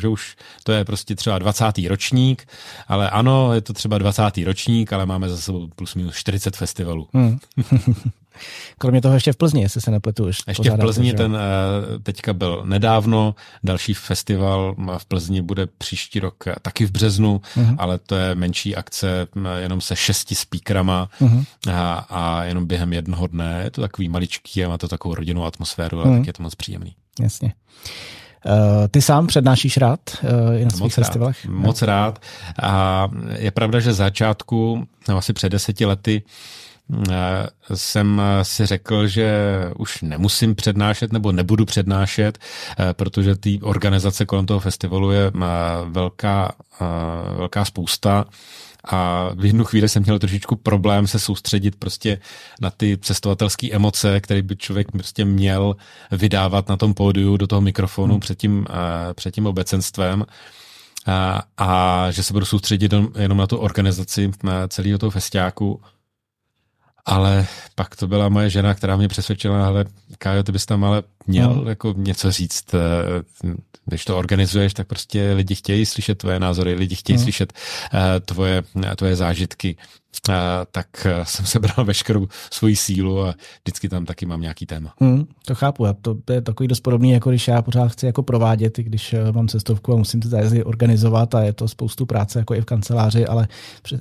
že 0.00 0.08
už 0.08 0.36
to 0.64 0.72
je 0.72 0.84
prostě 0.84 1.14
třeba 1.14 1.38
20. 1.38 1.78
ročník, 1.88 2.48
ale 2.88 3.10
ano, 3.10 3.54
je 3.54 3.60
to 3.60 3.72
třeba 3.72 3.98
20. 3.98 4.22
ročník, 4.44 4.92
ale 4.92 5.06
máme 5.06 5.28
za 5.28 5.36
sebou 5.36 5.68
plus 5.76 5.94
minus 5.94 6.14
40 6.16 6.56
festivalů. 6.56 7.08
Hmm. 7.14 7.38
Kromě 8.78 9.02
toho 9.02 9.14
ještě 9.14 9.32
v 9.32 9.36
Plzni, 9.36 9.62
jestli 9.62 9.80
se 9.80 9.90
nepletu. 9.90 10.26
Ještě 10.26 10.70
v 10.70 10.78
Plzni 10.78 11.12
to, 11.12 11.16
ten 11.16 11.36
eh, 11.36 11.98
teďka 11.98 12.32
byl 12.32 12.62
nedávno, 12.66 13.34
další 13.64 13.94
festival 13.94 14.74
v 14.98 15.04
Plzni 15.04 15.42
bude 15.42 15.66
příští 15.66 16.20
rok 16.20 16.44
taky 16.62 16.86
v 16.86 16.90
březnu, 16.90 17.40
uh-huh. 17.56 17.76
ale 17.78 17.98
to 17.98 18.16
je 18.16 18.34
menší 18.34 18.76
akce, 18.76 19.26
jenom 19.58 19.80
se 19.80 19.96
šesti 19.96 20.34
speakerama 20.34 21.08
uh-huh. 21.20 21.44
a, 21.72 22.06
a 22.10 22.44
jenom 22.44 22.66
během 22.66 22.92
jednoho 22.92 23.26
dne. 23.26 23.60
Je 23.64 23.70
to 23.70 23.80
takový 23.80 24.08
maličký 24.08 24.64
a 24.64 24.68
má 24.68 24.78
to 24.78 24.88
takovou 24.88 25.14
rodinnou 25.14 25.44
atmosféru, 25.44 26.00
ale 26.00 26.10
uh-huh. 26.10 26.18
tak 26.18 26.26
je 26.26 26.32
to 26.32 26.42
moc 26.42 26.54
příjemný. 26.54 26.96
Jasně. 27.20 27.54
Uh, 28.46 28.52
ty 28.90 29.02
sám 29.02 29.26
přednášíš 29.26 29.76
rád 29.76 30.00
uh, 30.22 30.60
i 30.60 30.64
na 30.64 30.70
svých 30.70 30.80
moc 30.80 30.94
festivalech? 30.94 31.44
Rád, 31.44 31.52
moc 31.52 31.82
rád. 31.82 32.22
A 32.62 33.08
je 33.38 33.50
pravda, 33.50 33.80
že 33.80 33.92
začátku, 33.92 34.86
no 35.08 35.16
asi 35.16 35.32
před 35.32 35.48
deseti 35.48 35.86
lety, 35.86 36.22
uh, 36.22 36.30
jsem 37.74 38.20
eh, 38.20 38.44
si 38.44 38.66
řekl, 38.66 39.06
že 39.06 39.30
už 39.76 40.02
nemusím 40.02 40.54
přednášet 40.54 41.12
nebo 41.12 41.32
nebudu 41.32 41.64
přednášet, 41.64 42.38
eh, 42.78 42.94
protože 42.94 43.36
ty 43.36 43.60
organizace 43.62 44.26
kolem 44.26 44.46
toho 44.46 44.60
festivalu 44.60 45.10
je 45.10 45.32
velká, 45.84 46.52
velká 47.36 47.64
spousta 47.64 48.24
a 48.84 49.30
v 49.34 49.44
jednu 49.44 49.64
chvíli 49.64 49.88
jsem 49.88 50.02
měl 50.02 50.18
trošičku 50.18 50.56
problém 50.56 51.06
se 51.06 51.18
soustředit 51.18 51.76
prostě 51.76 52.18
na 52.60 52.70
ty 52.70 52.98
cestovatelské 52.98 53.72
emoce, 53.72 54.20
které 54.20 54.42
by 54.42 54.56
člověk 54.56 54.92
prostě 54.92 55.24
měl 55.24 55.76
vydávat 56.10 56.68
na 56.68 56.76
tom 56.76 56.94
pódiu 56.94 57.36
do 57.36 57.46
toho 57.46 57.60
mikrofonu 57.60 58.14
hmm. 58.14 58.20
před, 58.20 58.38
tím, 58.38 58.66
před 59.14 59.34
tím 59.34 59.46
obecenstvem 59.46 60.24
a, 61.06 61.42
a 61.56 62.10
že 62.10 62.22
se 62.22 62.32
budu 62.32 62.46
soustředit 62.46 62.92
jenom 63.18 63.38
na 63.38 63.46
tu 63.46 63.56
organizaci 63.56 64.30
celého 64.68 64.98
toho 64.98 65.10
festiáku 65.10 65.80
ale 67.06 67.46
pak 67.74 67.96
to 67.96 68.06
byla 68.06 68.28
moje 68.28 68.50
žena, 68.50 68.74
která 68.74 68.96
mě 68.96 69.08
přesvědčila, 69.08 69.66
ale 69.66 69.84
Kájo, 70.18 70.42
ty 70.42 70.52
bys 70.52 70.66
tam 70.66 70.84
ale 70.84 71.02
měl 71.26 71.54
no. 71.54 71.68
jako 71.68 71.94
něco 71.96 72.30
říct. 72.30 72.74
Eh, 72.74 73.58
když 73.86 74.04
to 74.04 74.18
organizuješ, 74.18 74.74
tak 74.74 74.86
prostě 74.86 75.32
lidi 75.32 75.54
chtějí 75.54 75.86
slyšet 75.86 76.18
tvoje 76.18 76.40
názory, 76.40 76.74
lidi 76.74 76.94
chtějí 76.94 77.16
no. 77.16 77.22
slyšet 77.22 77.52
uh, 77.94 78.00
tvoje, 78.24 78.62
tvoje 78.96 79.16
zážitky 79.16 79.76
tak 80.70 81.06
eh, 81.06 81.24
jsem 81.24 81.46
sebral 81.46 81.84
veškerou 81.84 82.28
svoji 82.50 82.76
sílu 82.76 83.22
a 83.22 83.34
vždycky 83.64 83.88
tam 83.88 84.04
taky 84.04 84.26
mám 84.26 84.40
nějaký 84.40 84.66
téma. 84.66 84.94
Hmm, 85.00 85.26
to 85.44 85.54
chápu, 85.54 85.86
a 85.86 85.92
to 85.92 86.16
je 86.32 86.40
takový 86.40 86.68
dost 86.68 86.80
podobný, 86.80 87.10
jako 87.10 87.30
když 87.30 87.48
já 87.48 87.62
pořád 87.62 87.88
chci 87.88 88.06
jako 88.06 88.22
provádět, 88.22 88.78
i 88.78 88.82
když 88.82 89.12
eh, 89.12 89.32
mám 89.32 89.48
cestovku 89.48 89.92
a 89.92 89.96
musím 89.96 90.20
ty 90.20 90.28
zájezdy 90.28 90.64
organizovat 90.64 91.34
a 91.34 91.42
je 91.42 91.52
to 91.52 91.68
spoustu 91.68 92.06
práce 92.06 92.38
jako 92.38 92.54
i 92.54 92.60
v 92.60 92.64
kanceláři, 92.64 93.26
ale 93.26 93.48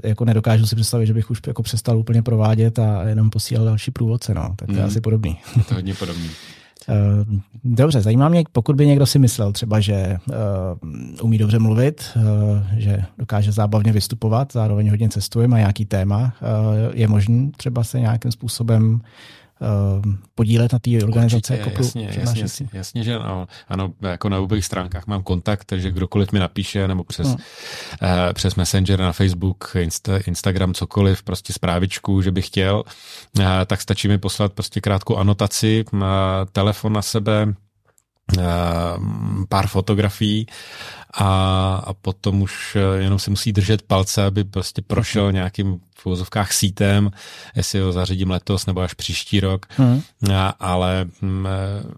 jako 0.03 0.25
nedokážu 0.25 0.65
si 0.65 0.75
představit, 0.75 1.05
že 1.05 1.13
bych 1.13 1.31
už 1.31 1.41
jako 1.47 1.63
přestal 1.63 1.97
úplně 1.97 2.21
provádět 2.21 2.79
a 2.79 3.03
jenom 3.03 3.29
posílal 3.29 3.65
další 3.65 3.91
průvodce, 3.91 4.33
no. 4.33 4.53
tak 4.55 4.67
to 4.67 4.73
je 4.73 4.79
hmm. 4.79 4.87
asi 4.87 5.01
podobný. 5.01 5.39
Je 5.57 5.63
to 5.63 5.73
hodně 5.73 5.93
podobný. 5.93 6.29
Eh, 6.89 7.25
dobře, 7.63 8.01
zajímá 8.01 8.29
mě, 8.29 8.43
pokud 8.51 8.75
by 8.75 8.85
někdo 8.85 9.05
si 9.05 9.19
myslel 9.19 9.51
třeba, 9.51 9.79
že 9.79 10.17
uh, 10.27 10.89
umí 11.21 11.37
dobře 11.37 11.59
mluvit, 11.59 12.03
uh, 12.15 12.21
že 12.77 13.03
dokáže 13.17 13.51
zábavně 13.51 13.91
vystupovat, 13.91 14.53
zároveň 14.53 14.89
hodně 14.89 15.09
cestuje, 15.09 15.47
má 15.47 15.57
nějaký 15.57 15.85
téma, 15.85 16.33
uh, 16.41 16.93
je 16.93 17.07
možný 17.07 17.51
třeba 17.57 17.83
se 17.83 17.99
nějakým 17.99 18.31
způsobem 18.31 19.01
podílet 20.35 20.73
na 20.73 20.79
té 20.79 20.91
organizaci? 21.03 21.35
Určitě, 21.35 21.69
jako 21.69 21.83
jasně, 21.83 22.09
jasně, 22.15 22.41
jasně, 22.41 22.69
jasně, 22.73 23.03
že 23.03 23.15
ano, 23.15 23.47
ano, 23.67 23.93
jako 24.01 24.29
na 24.29 24.39
obých 24.39 24.65
stránkách 24.65 25.07
mám 25.07 25.23
kontakt, 25.23 25.65
takže 25.65 25.91
kdokoliv 25.91 26.31
mi 26.31 26.39
napíše, 26.39 26.87
nebo 26.87 27.03
přes, 27.03 27.27
no. 27.27 27.33
uh, 27.33 28.33
přes 28.33 28.55
Messenger 28.55 28.99
na 28.99 29.11
Facebook, 29.11 29.71
Insta, 29.79 30.17
Instagram, 30.27 30.73
cokoliv, 30.73 31.23
prostě 31.23 31.53
zprávičku, 31.53 32.21
že 32.21 32.31
bych 32.31 32.47
chtěl, 32.47 32.83
uh, 33.39 33.45
tak 33.65 33.81
stačí 33.81 34.07
mi 34.07 34.17
poslat 34.17 34.53
prostě 34.53 34.81
krátkou 34.81 35.17
anotaci, 35.17 35.85
uh, 35.93 36.01
telefon 36.51 36.93
na 36.93 37.01
sebe, 37.01 37.53
pár 39.49 39.67
fotografií 39.67 40.47
a, 41.13 41.27
a 41.85 41.93
potom 41.93 42.41
už 42.41 42.77
jenom 42.97 43.19
si 43.19 43.29
musí 43.29 43.53
držet 43.53 43.81
palce, 43.81 44.25
aby 44.25 44.43
prostě 44.43 44.81
prošel 44.81 45.31
nějakým 45.31 45.79
v 46.05 46.05
úzovkách 46.05 46.53
sítem, 46.53 47.11
jestli 47.55 47.79
ho 47.79 47.91
zařadím 47.91 48.31
letos 48.31 48.65
nebo 48.65 48.81
až 48.81 48.93
příští 48.93 49.39
rok, 49.39 49.65
hmm. 49.77 50.01
a, 50.33 50.49
ale 50.49 51.01
m, 51.01 51.09
mm, 51.21 51.47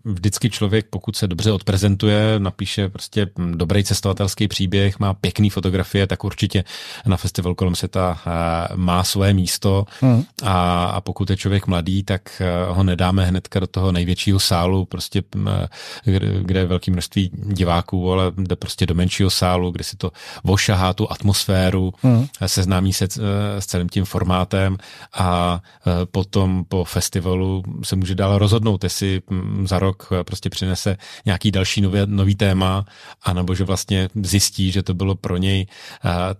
vždycky 0.05 0.49
člověk, 0.49 0.85
pokud 0.89 1.15
se 1.15 1.27
dobře 1.27 1.51
odprezentuje, 1.51 2.39
napíše 2.39 2.89
prostě 2.89 3.27
dobrý 3.51 3.83
cestovatelský 3.83 4.47
příběh, 4.47 4.99
má 4.99 5.13
pěkný 5.13 5.49
fotografie, 5.49 6.07
tak 6.07 6.23
určitě 6.23 6.63
na 7.05 7.17
festival 7.17 7.55
kolem 7.55 7.75
světa 7.75 8.21
má 8.75 9.03
své 9.03 9.33
místo 9.33 9.85
hmm. 10.01 10.23
a, 10.43 10.85
a 10.85 11.01
pokud 11.01 11.29
je 11.29 11.37
člověk 11.37 11.67
mladý, 11.67 12.03
tak 12.03 12.41
ho 12.67 12.83
nedáme 12.83 13.25
hnedka 13.25 13.59
do 13.59 13.67
toho 13.67 13.91
největšího 13.91 14.39
sálu, 14.39 14.85
prostě 14.85 15.23
kde, 16.03 16.43
kde 16.43 16.59
je 16.59 16.65
velké 16.65 16.91
množství 16.91 17.31
diváků, 17.33 18.11
ale 18.11 18.31
jde 18.37 18.55
prostě 18.55 18.85
do 18.85 18.95
menšího 18.97 19.29
sálu, 19.29 19.71
kde 19.71 19.83
si 19.83 19.97
to 19.97 20.11
vošahá 20.43 20.93
tu 20.93 21.11
atmosféru, 21.11 21.93
hmm. 22.01 22.27
seznámí 22.45 22.93
se 22.93 23.07
s 23.59 23.65
celým 23.65 23.89
tím 23.89 24.05
formátem 24.05 24.77
a 25.13 25.61
e, 25.61 26.05
potom 26.05 26.65
po 26.65 26.83
festivalu 26.83 27.63
se 27.83 27.95
může 27.95 28.15
dál 28.15 28.37
rozhodnout, 28.37 28.83
jestli 28.83 29.21
za 29.65 29.79
rok 29.79 30.09
e, 30.11 30.23
prostě 30.23 30.49
přinese 30.49 30.97
nějaký 31.25 31.51
další 31.51 31.81
nový, 31.81 31.99
nový 32.05 32.35
téma, 32.35 32.85
anebo 33.23 33.55
že 33.55 33.63
vlastně 33.63 34.09
zjistí, 34.15 34.71
že 34.71 34.83
to 34.83 34.93
bylo 34.93 35.15
pro 35.15 35.37
něj 35.37 35.67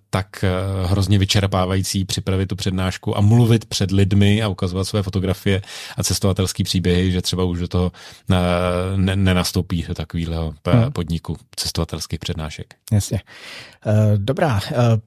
tak 0.10 0.46
hrozně 0.86 1.18
vyčerpávající 1.18 2.06
připravit 2.06 2.46
tu 2.46 2.56
přednášku 2.56 3.18
a 3.18 3.22
mluvit 3.22 3.66
před 3.66 3.92
lidmi 3.92 4.42
a 4.44 4.48
ukazovat 4.48 4.88
své 4.88 5.04
fotografie 5.04 5.62
a 5.98 6.04
cestovatelský 6.04 6.64
příběhy, 6.64 7.12
že 7.12 7.22
třeba 7.22 7.44
už 7.44 7.60
do 7.60 7.68
toho 7.68 7.92
nenastoupí 9.16 9.86
do 9.88 9.94
takového 9.94 10.54
hmm. 10.68 10.92
podniku 10.92 11.38
cestovatelských 11.56 12.20
přednášek. 12.20 12.47
Jasně. 12.92 13.20
Dobrá, 14.18 14.60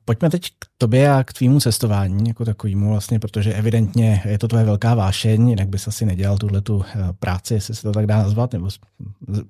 pojďme 0.05 0.31
teď 0.31 0.51
k 0.59 0.67
tobě 0.79 1.13
a 1.13 1.25
k 1.25 1.33
tvýmu 1.33 1.61
cestování 1.61 2.29
jako 2.29 2.45
takovýmu 2.45 2.91
vlastně, 2.91 3.19
protože 3.19 3.55
evidentně 3.55 4.23
je 4.25 4.39
to 4.39 4.49
tvoje 4.49 4.65
velká 4.65 4.95
vášeň, 4.95 5.49
jinak 5.49 5.69
bys 5.69 5.89
asi 5.89 6.07
nedělal 6.07 6.39
tuhle 6.39 6.61
tu 6.61 6.85
eh, 6.85 6.99
práci, 7.19 7.55
jestli 7.55 7.75
se 7.75 7.83
to 7.83 7.93
tak 7.93 8.07
dá 8.07 8.19
nazvat, 8.19 8.53
nebo 8.53 8.69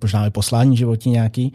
možná 0.03 0.27
i 0.27 0.31
poslání 0.31 0.77
životní 0.77 1.13
nějaký. 1.13 1.53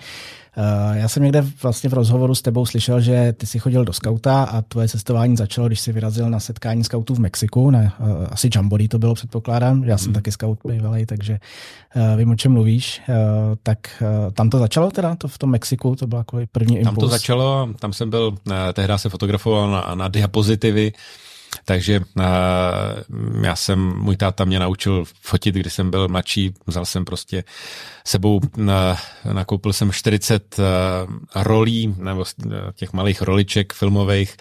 Eh, 0.57 0.99
já 0.99 1.07
jsem 1.07 1.23
někde 1.23 1.45
vlastně 1.63 1.89
v 1.89 1.93
rozhovoru 1.93 2.35
s 2.35 2.41
tebou 2.41 2.65
slyšel, 2.65 3.01
že 3.01 3.33
ty 3.33 3.47
jsi 3.47 3.59
chodil 3.59 3.85
do 3.85 3.93
skauta 3.93 4.43
a 4.43 4.61
tvoje 4.61 4.87
cestování 4.87 5.37
začalo, 5.37 5.67
když 5.67 5.79
jsi 5.79 5.91
vyrazil 5.91 6.29
na 6.29 6.39
setkání 6.39 6.83
skautů 6.83 7.15
v 7.15 7.19
Mexiku, 7.19 7.71
ne, 7.71 7.91
eh, 7.99 8.27
asi 8.27 8.49
Jamboree 8.55 8.87
to 8.87 8.99
bylo, 8.99 9.13
předpokládám. 9.13 9.83
Já 9.83 9.97
jsem 9.97 10.07
hmm. 10.07 10.13
taky 10.13 10.31
skaut 10.31 10.59
bývalý, 10.65 11.05
takže 11.05 11.39
vím, 12.17 12.29
o 12.29 12.35
čem 12.35 12.51
mluvíš. 12.51 13.01
Tak 13.63 14.03
tam 14.33 14.49
to 14.49 14.59
začalo 14.59 14.91
teda, 14.91 15.15
to 15.15 15.27
v 15.27 15.37
tom 15.37 15.49
Mexiku, 15.49 15.95
to 15.95 16.07
byl 16.07 16.17
jako 16.17 16.39
první 16.51 16.77
impuls. 16.77 16.95
Tam 16.95 16.95
to 16.95 17.07
začalo, 17.07 17.69
tam 17.79 17.93
jsem 17.93 18.09
byl, 18.09 18.35
tehdy 18.73 18.93
se 18.95 19.09
fotografoval 19.09 19.71
na, 19.71 19.95
na 19.95 20.07
diapozitivy, 20.07 20.93
takže 21.65 21.99
uh, 21.99 22.23
já 23.43 23.55
jsem, 23.55 23.79
můj 23.79 24.17
táta 24.17 24.45
mě 24.45 24.59
naučil 24.59 25.03
fotit, 25.21 25.55
když 25.55 25.73
jsem 25.73 25.91
byl 25.91 26.07
mladší, 26.07 26.53
vzal 26.67 26.85
jsem 26.85 27.05
prostě 27.05 27.43
sebou, 28.05 28.41
uh, 28.57 28.71
nakoupil 29.33 29.73
jsem 29.73 29.91
40 29.91 30.59
uh, 30.59 30.63
rolí, 31.35 31.95
nebo 31.97 32.23
těch 32.75 32.93
malých 32.93 33.21
roliček 33.21 33.73
filmových 33.73 34.37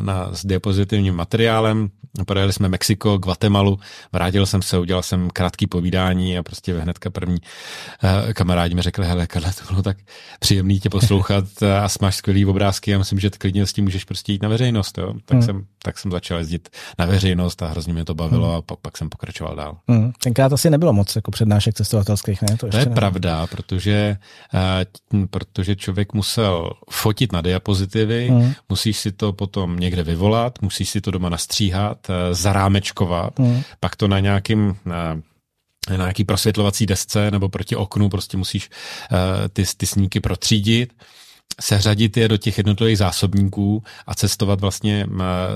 na, 0.00 0.34
s 0.34 0.46
diapozitivním 0.46 1.14
materiálem, 1.14 1.90
projeli 2.26 2.52
jsme 2.52 2.68
Mexiko, 2.68 3.18
Guatemalu, 3.18 3.78
vrátil 4.12 4.46
jsem 4.46 4.62
se, 4.62 4.78
udělal 4.78 5.02
jsem 5.02 5.30
krátký 5.30 5.66
povídání 5.66 6.38
a 6.38 6.42
prostě 6.42 6.78
hnedka 6.78 7.10
první 7.10 7.38
kamarádi 8.34 8.74
mi 8.74 8.82
řekli, 8.82 9.06
hele, 9.06 9.26
Karle, 9.26 9.52
to 9.52 9.72
bylo 9.72 9.82
tak 9.82 9.96
příjemný 10.38 10.80
tě 10.80 10.90
poslouchat 10.90 11.44
a 11.62 11.88
máš 12.00 12.16
skvělý 12.16 12.46
obrázky 12.46 12.94
a 12.94 12.98
myslím, 12.98 13.18
že 13.18 13.30
klidně 13.30 13.66
s 13.66 13.72
tím 13.72 13.84
můžeš 13.84 14.04
prostě 14.04 14.32
jít 14.32 14.42
na 14.42 14.48
veřejnost, 14.48 14.98
jo? 14.98 15.14
Tak, 15.24 15.38
hmm. 15.38 15.42
jsem, 15.42 15.66
tak 15.82 15.98
jsem 15.98 16.10
začal 16.10 16.37
začal 16.38 16.58
jezdit 16.58 16.68
na 16.98 17.06
veřejnost 17.06 17.62
a 17.62 17.66
hrozně 17.66 17.92
mě 17.92 18.04
to 18.04 18.14
bavilo 18.14 18.48
hmm. 18.48 18.56
a 18.56 18.62
pak, 18.62 18.78
pak 18.78 18.96
jsem 18.96 19.08
pokračoval 19.08 19.56
dál. 19.56 19.76
Hmm. 19.88 20.12
Tenkrát 20.22 20.52
asi 20.52 20.70
nebylo 20.70 20.92
moc 20.92 21.16
jako 21.16 21.30
přednášek 21.30 21.74
cestovatelských, 21.74 22.42
ne? 22.42 22.56
To, 22.56 22.68
to 22.68 22.76
je 22.76 22.86
ne. 22.86 22.94
pravda, 22.94 23.46
protože, 23.46 24.16
uh, 25.12 25.26
protože 25.30 25.76
člověk 25.76 26.12
musel 26.14 26.70
fotit 26.90 27.32
na 27.32 27.40
diapozitivy, 27.40 28.28
hmm. 28.28 28.52
musíš 28.68 28.98
si 28.98 29.12
to 29.12 29.32
potom 29.32 29.78
někde 29.78 30.02
vyvolat, 30.02 30.62
musíš 30.62 30.90
si 30.90 31.00
to 31.00 31.10
doma 31.10 31.28
nastříhat, 31.28 32.08
uh, 32.08 32.14
zarámečkovat, 32.32 33.38
hmm. 33.38 33.62
pak 33.80 33.96
to 33.96 34.08
na 34.08 34.20
nějakým 34.20 34.76
uh, 34.86 35.20
na 35.90 35.96
nějaký 35.96 36.24
prosvětlovací 36.24 36.86
desce 36.86 37.30
nebo 37.30 37.48
proti 37.48 37.76
oknu 37.76 38.08
prostě 38.08 38.36
musíš 38.36 38.68
uh, 38.68 39.48
ty, 39.48 39.64
ty 39.76 39.86
sníky 39.86 40.20
protřídit 40.20 40.92
seřadit 41.60 42.16
je 42.16 42.28
do 42.28 42.36
těch 42.36 42.58
jednotlivých 42.58 42.98
zásobníků 42.98 43.82
a 44.06 44.14
cestovat 44.14 44.60
vlastně 44.60 45.06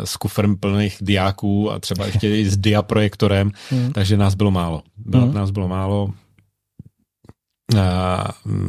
s 0.05 0.17
kufrem 0.17 0.57
plných 0.57 0.97
diáků 1.01 1.73
a 1.73 1.79
třeba 1.79 2.07
ještě 2.07 2.37
i 2.37 2.51
s 2.51 2.57
diaprojektorem, 2.57 3.51
mm. 3.71 3.93
takže 3.93 4.17
nás 4.17 4.35
bylo 4.35 4.51
málo. 4.51 4.83
Bylo, 4.97 5.27
mm. 5.27 5.35
Nás 5.35 5.51
bylo 5.51 5.69
málo, 5.69 6.11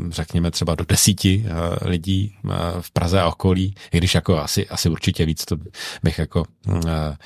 řekněme 0.09 0.51
třeba 0.51 0.75
do 0.75 0.86
desíti 0.86 1.45
lidí 1.81 2.36
v 2.81 2.91
Praze 2.91 3.21
a 3.21 3.27
okolí, 3.27 3.75
i 3.91 3.97
když 3.97 4.15
jako 4.15 4.38
asi, 4.38 4.67
asi 4.67 4.89
určitě 4.89 5.25
víc, 5.25 5.45
to 5.45 5.57
bych 6.03 6.19
jako 6.19 6.45
Eh, 6.88 7.17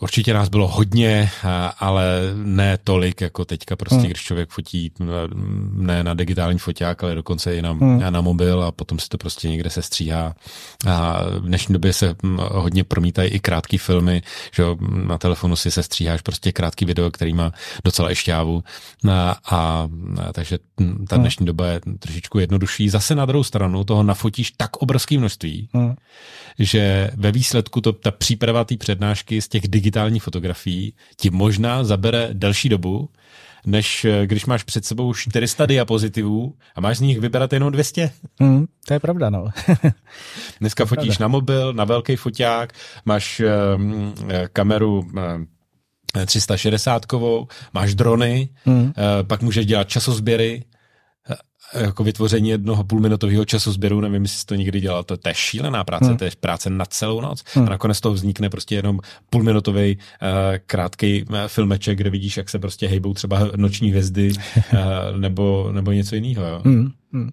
určitě 0.00 0.34
nás 0.34 0.48
bylo 0.48 0.68
hodně, 0.68 1.30
eh, 1.44 1.48
ale 1.78 2.20
ne 2.34 2.78
tolik 2.84 3.20
jako 3.20 3.44
teďka 3.44 3.76
prostě, 3.76 3.96
hmm. 3.96 4.06
když 4.06 4.22
člověk 4.22 4.50
fotí 4.50 4.92
ne 5.72 6.04
na 6.04 6.14
digitální 6.14 6.58
foťák, 6.58 7.04
ale 7.04 7.14
dokonce 7.14 7.56
i 7.56 7.62
na, 7.62 7.70
hmm. 7.70 8.02
na 8.10 8.20
mobil 8.20 8.62
a 8.62 8.72
potom 8.72 8.98
si 8.98 9.08
to 9.08 9.18
prostě 9.18 9.48
někde 9.48 9.70
se 9.70 9.82
stříhá. 9.82 10.34
A 10.86 11.24
v 11.24 11.46
dnešní 11.46 11.72
době 11.72 11.92
se 11.92 12.14
hm, 12.22 12.38
hodně 12.40 12.84
promítají 12.84 13.30
i 13.30 13.40
krátké 13.40 13.78
filmy, 13.78 14.22
že 14.54 14.64
na 15.06 15.18
telefonu 15.18 15.56
si 15.56 15.70
se 15.70 15.82
stříháš 15.82 16.22
prostě 16.22 16.52
krátký 16.52 16.84
video, 16.84 17.10
který 17.10 17.32
má 17.32 17.52
docela 17.84 18.14
šťávu. 18.14 18.64
A, 19.10 19.30
a, 19.30 19.36
a 19.50 19.88
takže 20.32 20.58
hm, 20.80 21.06
ta 21.08 21.16
hmm. 21.16 21.22
dnešní 21.22 21.46
doba 21.46 21.66
je 21.66 21.80
trošičku 21.98 22.38
jednodušší. 22.38 22.88
Zase 22.88 23.14
na 23.14 23.26
druhou 23.26 23.44
stranu 23.44 23.84
toho 23.84 24.02
nafotíš 24.02 24.52
tak 24.56 24.76
obrovské 24.76 25.18
množství, 25.18 25.68
hmm. 25.72 25.94
že 26.58 27.10
ve 27.16 27.32
výsledku 27.32 27.80
to, 27.80 27.92
ta 27.92 28.10
příprava 28.10 28.64
té 28.64 28.76
přednášky 28.76 29.19
přednášky 29.20 29.42
z 29.42 29.48
těch 29.48 29.68
digitálních 29.68 30.22
fotografií 30.22 30.94
ti 31.16 31.30
možná 31.30 31.84
zabere 31.84 32.28
delší 32.32 32.68
dobu, 32.68 33.08
než 33.66 34.04
eh, 34.04 34.26
když 34.26 34.46
máš 34.46 34.62
před 34.62 34.84
sebou 34.84 35.14
400 35.14 35.66
diapozitivů 35.66 36.54
a 36.74 36.80
máš 36.80 36.98
z 36.98 37.00
nich 37.00 37.20
vybrat 37.20 37.52
jenom 37.52 37.72
200. 37.72 38.10
Hmm, 38.40 38.66
to 38.86 38.94
je 38.94 39.00
pravda, 39.00 39.30
no. 39.30 39.48
Dneska 40.60 40.84
fotíš 40.84 41.16
pravda. 41.16 41.24
na 41.24 41.28
mobil, 41.28 41.72
na 41.72 41.84
velký 41.84 42.16
foťák, 42.16 42.72
máš 43.04 43.42
um, 43.76 44.14
kameru 44.52 45.00
um, 45.00 45.46
360 46.26 47.06
kovou, 47.06 47.48
máš 47.74 47.94
drony, 47.94 48.48
hmm. 48.64 48.82
uh, 48.84 48.92
pak 49.26 49.42
můžeš 49.42 49.66
dělat 49.66 49.88
časozběry, 49.88 50.64
jako 51.74 52.04
vytvoření 52.04 52.48
jednoho 52.48 52.84
půlminutového 52.84 53.44
času 53.44 53.72
sběru, 53.72 54.00
nevím, 54.00 54.22
jestli 54.22 54.46
to 54.46 54.54
někdy 54.54 54.80
dělal, 54.80 55.04
to, 55.04 55.16
to 55.16 55.28
je 55.28 55.34
šílená 55.34 55.84
práce, 55.84 56.06
hmm. 56.06 56.16
to 56.16 56.24
je 56.24 56.30
práce 56.40 56.70
na 56.70 56.84
celou 56.84 57.20
noc 57.20 57.44
hmm. 57.54 57.66
a 57.66 57.70
nakonec 57.70 58.00
toho 58.00 58.14
vznikne 58.14 58.50
prostě 58.50 58.74
jenom 58.74 59.00
půlminutový 59.30 59.96
uh, 59.96 60.28
krátký 60.66 61.24
uh, 61.24 61.36
filmeček, 61.46 61.98
kde 61.98 62.10
vidíš, 62.10 62.36
jak 62.36 62.48
se 62.48 62.58
prostě 62.58 62.88
hejbou 62.88 63.14
třeba 63.14 63.50
noční 63.56 63.90
hvězdy 63.90 64.32
uh, 64.56 64.78
nebo, 65.16 65.68
nebo 65.72 65.92
něco 65.92 66.14
jiného. 66.14 66.46
Jo. 66.46 66.60
Hmm. 66.64 66.90
Hmm. 67.12 67.30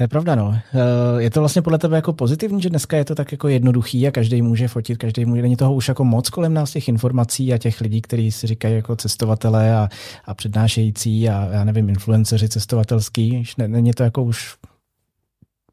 To 0.00 0.04
je 0.04 0.08
pravda, 0.08 0.34
no. 0.34 0.54
Eh, 0.54 1.22
je 1.22 1.30
to 1.30 1.40
vlastně 1.40 1.62
podle 1.62 1.78
tebe 1.78 1.96
jako 1.96 2.12
pozitivní, 2.12 2.62
že 2.62 2.70
dneska 2.70 2.96
je 2.96 3.04
to 3.04 3.14
tak 3.14 3.32
jako 3.32 3.48
jednoduchý 3.48 4.08
a 4.08 4.10
každý 4.10 4.42
může 4.42 4.68
fotit, 4.68 4.98
každý 4.98 5.24
může. 5.24 5.42
Není 5.42 5.56
toho 5.56 5.74
už 5.74 5.88
jako 5.88 6.04
moc 6.04 6.30
kolem 6.30 6.54
nás 6.54 6.70
těch 6.70 6.88
informací 6.88 7.52
a 7.52 7.58
těch 7.58 7.80
lidí, 7.80 8.00
kteří 8.00 8.32
si 8.32 8.46
říkají 8.46 8.74
jako 8.74 8.96
cestovatelé 8.96 9.76
a, 9.76 9.88
a 10.24 10.34
přednášející 10.34 11.28
a 11.28 11.48
já 11.52 11.64
nevím, 11.64 11.88
influenceři 11.88 12.48
cestovatelský. 12.48 13.44
Není 13.66 13.92
to 13.92 14.02
jako 14.02 14.22
už 14.22 14.54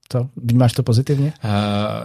to, 0.07 0.29
vnímáš 0.35 0.73
to 0.73 0.83
pozitivně? 0.83 1.33
Uh, 1.43 1.51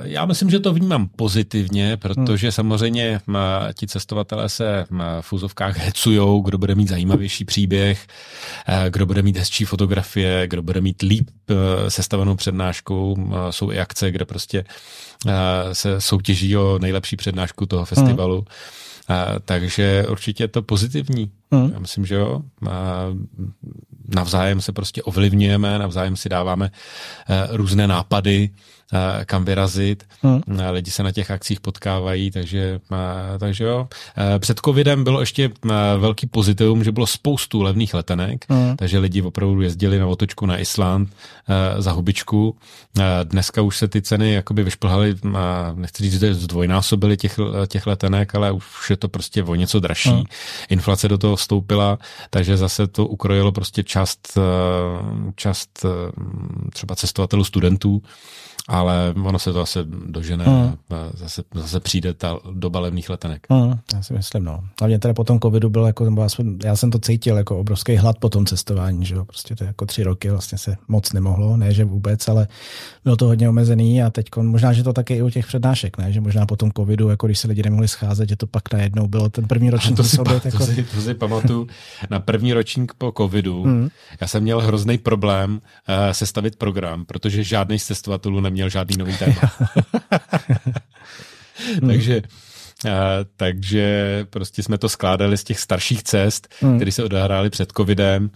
já 0.02 0.26
myslím, 0.26 0.50
že 0.50 0.60
to 0.60 0.72
vnímám 0.72 1.08
pozitivně, 1.16 1.96
protože 1.96 2.46
hmm. 2.46 2.52
samozřejmě 2.52 3.20
uh, 3.28 3.34
ti 3.74 3.86
cestovatelé 3.86 4.48
se 4.48 4.84
uh, 4.90 4.98
v 5.20 5.32
úzovkách 5.32 5.78
hecujou, 5.78 6.40
kdo 6.40 6.58
bude 6.58 6.74
mít 6.74 6.88
zajímavější 6.88 7.44
příběh, 7.44 8.06
uh, 8.68 8.74
kdo 8.90 9.06
bude 9.06 9.22
mít 9.22 9.36
hezčí 9.36 9.64
fotografie, 9.64 10.48
kdo 10.48 10.62
bude 10.62 10.80
mít 10.80 11.02
líp 11.02 11.30
uh, 11.50 11.56
sestavenou 11.88 12.36
přednášku. 12.36 13.12
Uh, 13.12 13.34
jsou 13.50 13.70
i 13.70 13.80
akce, 13.80 14.10
kde 14.10 14.24
prostě 14.24 14.64
uh, 15.26 15.32
se 15.72 16.00
soutěží 16.00 16.56
o 16.56 16.78
nejlepší 16.78 17.16
přednášku 17.16 17.66
toho 17.66 17.84
festivalu. 17.84 18.34
Hmm. 18.34 18.46
Uh, 19.10 19.38
takže 19.44 20.06
určitě 20.10 20.44
je 20.44 20.48
to 20.48 20.62
pozitivní. 20.62 21.30
Hmm. 21.52 21.70
Já 21.72 21.78
myslím, 21.78 22.06
že 22.06 22.14
jo. 22.14 22.42
Uh, 22.62 22.70
navzájem 24.14 24.60
se 24.60 24.72
prostě 24.72 25.02
ovlivňujeme, 25.02 25.78
navzájem 25.78 26.16
si 26.16 26.28
dáváme 26.28 26.70
uh, 26.70 27.56
různé 27.56 27.86
nápady, 27.86 28.50
kam 29.24 29.44
vyrazit. 29.44 30.04
Hmm. 30.22 30.40
Lidi 30.70 30.90
se 30.90 31.02
na 31.02 31.12
těch 31.12 31.30
akcích 31.30 31.60
potkávají, 31.60 32.30
takže, 32.30 32.80
takže 33.38 33.64
jo. 33.64 33.88
Před 34.38 34.60
covidem 34.64 35.04
bylo 35.04 35.20
ještě 35.20 35.50
velký 35.98 36.26
pozitivum, 36.26 36.84
že 36.84 36.92
bylo 36.92 37.06
spoustu 37.06 37.62
levných 37.62 37.94
letenek, 37.94 38.44
hmm. 38.48 38.76
takže 38.76 38.98
lidi 38.98 39.22
opravdu 39.22 39.60
jezdili 39.60 39.98
na 39.98 40.06
otočku 40.06 40.46
na 40.46 40.58
Island 40.58 41.08
za 41.78 41.92
hubičku. 41.92 42.56
Dneska 43.24 43.62
už 43.62 43.76
se 43.76 43.88
ty 43.88 44.02
ceny 44.02 44.32
jakoby 44.32 44.62
vyšplhaly, 44.62 45.14
nechci 45.74 46.02
říct, 46.02 46.20
že 46.20 46.34
zdvojnásobily 46.34 47.16
těch, 47.16 47.38
těch 47.68 47.86
letenek, 47.86 48.34
ale 48.34 48.52
už 48.52 48.90
je 48.90 48.96
to 48.96 49.08
prostě 49.08 49.42
o 49.42 49.54
něco 49.54 49.80
dražší. 49.80 50.10
Hmm. 50.10 50.24
Inflace 50.68 51.08
do 51.08 51.18
toho 51.18 51.36
vstoupila, 51.36 51.98
takže 52.30 52.56
zase 52.56 52.86
to 52.86 53.06
ukrojilo 53.06 53.52
prostě 53.52 53.82
část, 53.82 54.38
část 55.36 55.86
třeba 56.72 56.94
cestovatelů 56.94 57.44
studentů, 57.44 58.02
ale 58.68 59.14
ono 59.24 59.38
se 59.38 59.52
to 59.52 59.60
asi 59.60 59.78
dožene 60.06 60.44
hmm. 60.44 60.66
a 60.66 60.76
zase, 61.14 61.42
zase 61.54 61.80
přijde 61.80 62.14
ta 62.14 62.38
doba 62.52 62.80
levných 62.80 63.10
letenek. 63.10 63.46
Hmm, 63.50 63.78
já 63.94 64.02
si 64.02 64.12
myslím, 64.12 64.44
no. 64.44 64.64
Hlavně 64.80 64.98
teda 64.98 65.14
po 65.14 65.24
tom 65.24 65.40
covidu 65.40 65.70
byl 65.70 65.86
jako, 65.86 66.04
nebo 66.04 66.26
já 66.64 66.76
jsem 66.76 66.90
to 66.90 66.98
cítil 66.98 67.36
jako 67.36 67.58
obrovský 67.58 67.96
hlad 67.96 68.18
po 68.18 68.28
tom 68.28 68.46
cestování, 68.46 69.06
že 69.06 69.14
jo, 69.14 69.24
prostě 69.24 69.56
to 69.56 69.64
jako 69.64 69.86
tři 69.86 70.02
roky 70.02 70.30
vlastně 70.30 70.58
se 70.58 70.76
moc 70.88 71.12
nemohlo, 71.12 71.56
ne, 71.56 71.74
že 71.74 71.84
vůbec, 71.84 72.28
ale 72.28 72.48
bylo 73.04 73.16
to 73.16 73.26
hodně 73.26 73.48
omezený 73.48 74.02
a 74.02 74.10
teď 74.10 74.26
možná, 74.36 74.72
že 74.72 74.82
to 74.82 74.92
taky 74.92 75.14
i 75.14 75.22
u 75.22 75.30
těch 75.30 75.46
přednášek, 75.46 75.98
ne, 75.98 76.12
že 76.12 76.20
možná 76.20 76.46
po 76.46 76.56
tom 76.56 76.70
covidu, 76.76 77.08
jako 77.08 77.26
když 77.26 77.38
se 77.38 77.48
lidi 77.48 77.62
nemohli 77.62 77.88
scházet, 77.88 78.28
že 78.28 78.36
to 78.36 78.46
pak 78.46 78.72
najednou 78.72 79.08
bylo 79.08 79.28
ten 79.28 79.48
první 79.48 79.70
ročník. 79.74 79.96
To 79.96 80.04
si, 80.04 80.16
pa, 80.16 80.32
jako... 80.32 80.58
to, 80.58 80.66
si, 80.66 80.82
to 80.82 81.00
si 81.00 81.14
pamatuju, 81.14 81.66
na 82.10 82.20
první 82.20 82.52
ročník 82.52 82.92
po 82.98 83.12
covidu, 83.16 83.62
hmm. 83.62 83.88
já 84.20 84.26
jsem 84.26 84.42
měl 84.42 84.60
hrozný 84.60 84.98
problém 84.98 85.52
uh, 85.52 86.12
sestavit 86.12 86.56
program, 86.56 87.04
protože 87.04 87.44
žádný 87.44 87.78
z 87.78 87.86
cestovatelů 87.86 88.40
neměl 88.52 88.68
žádný 88.68 88.96
nový 88.96 89.16
téma. 89.16 89.40
takže 91.86 92.22
uh, 92.84 92.90
takže 93.36 94.26
prostě 94.30 94.62
jsme 94.62 94.78
to 94.78 94.88
skládali 94.88 95.36
z 95.36 95.44
těch 95.44 95.60
starších 95.60 96.02
cest, 96.02 96.54
hmm. 96.60 96.76
které 96.76 96.92
se 96.92 97.04
odehrály 97.04 97.50
před 97.50 97.72
covidem 97.76 98.30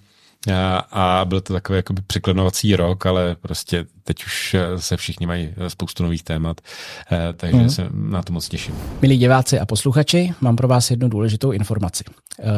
a, 0.55 0.79
a 0.79 1.25
byl 1.25 1.40
to 1.40 1.53
takový 1.53 1.77
jakoby 1.77 2.03
překlenovací 2.07 2.77
rok, 2.77 3.07
ale 3.07 3.37
prostě 3.40 3.87
teď 4.07 4.25
už 4.25 4.55
eh, 4.55 4.81
se 4.81 4.96
všichni 4.96 5.27
mají 5.27 5.49
eh, 5.57 5.70
spoustu 5.70 6.03
nových 6.03 6.22
témat, 6.22 6.61
eh, 7.12 7.33
takže 7.37 7.57
mm. 7.57 7.70
se 7.70 7.88
na 7.92 8.22
to 8.22 8.33
moc 8.33 8.49
těším. 8.49 8.75
Milí 9.03 9.18
diváci 9.18 9.59
a 9.59 9.66
posluchači, 9.66 10.35
mám 10.40 10.57
pro 10.57 10.68
vás 10.68 10.90
jednu 10.90 11.09
důležitou 11.09 11.53
informaci. 11.53 12.05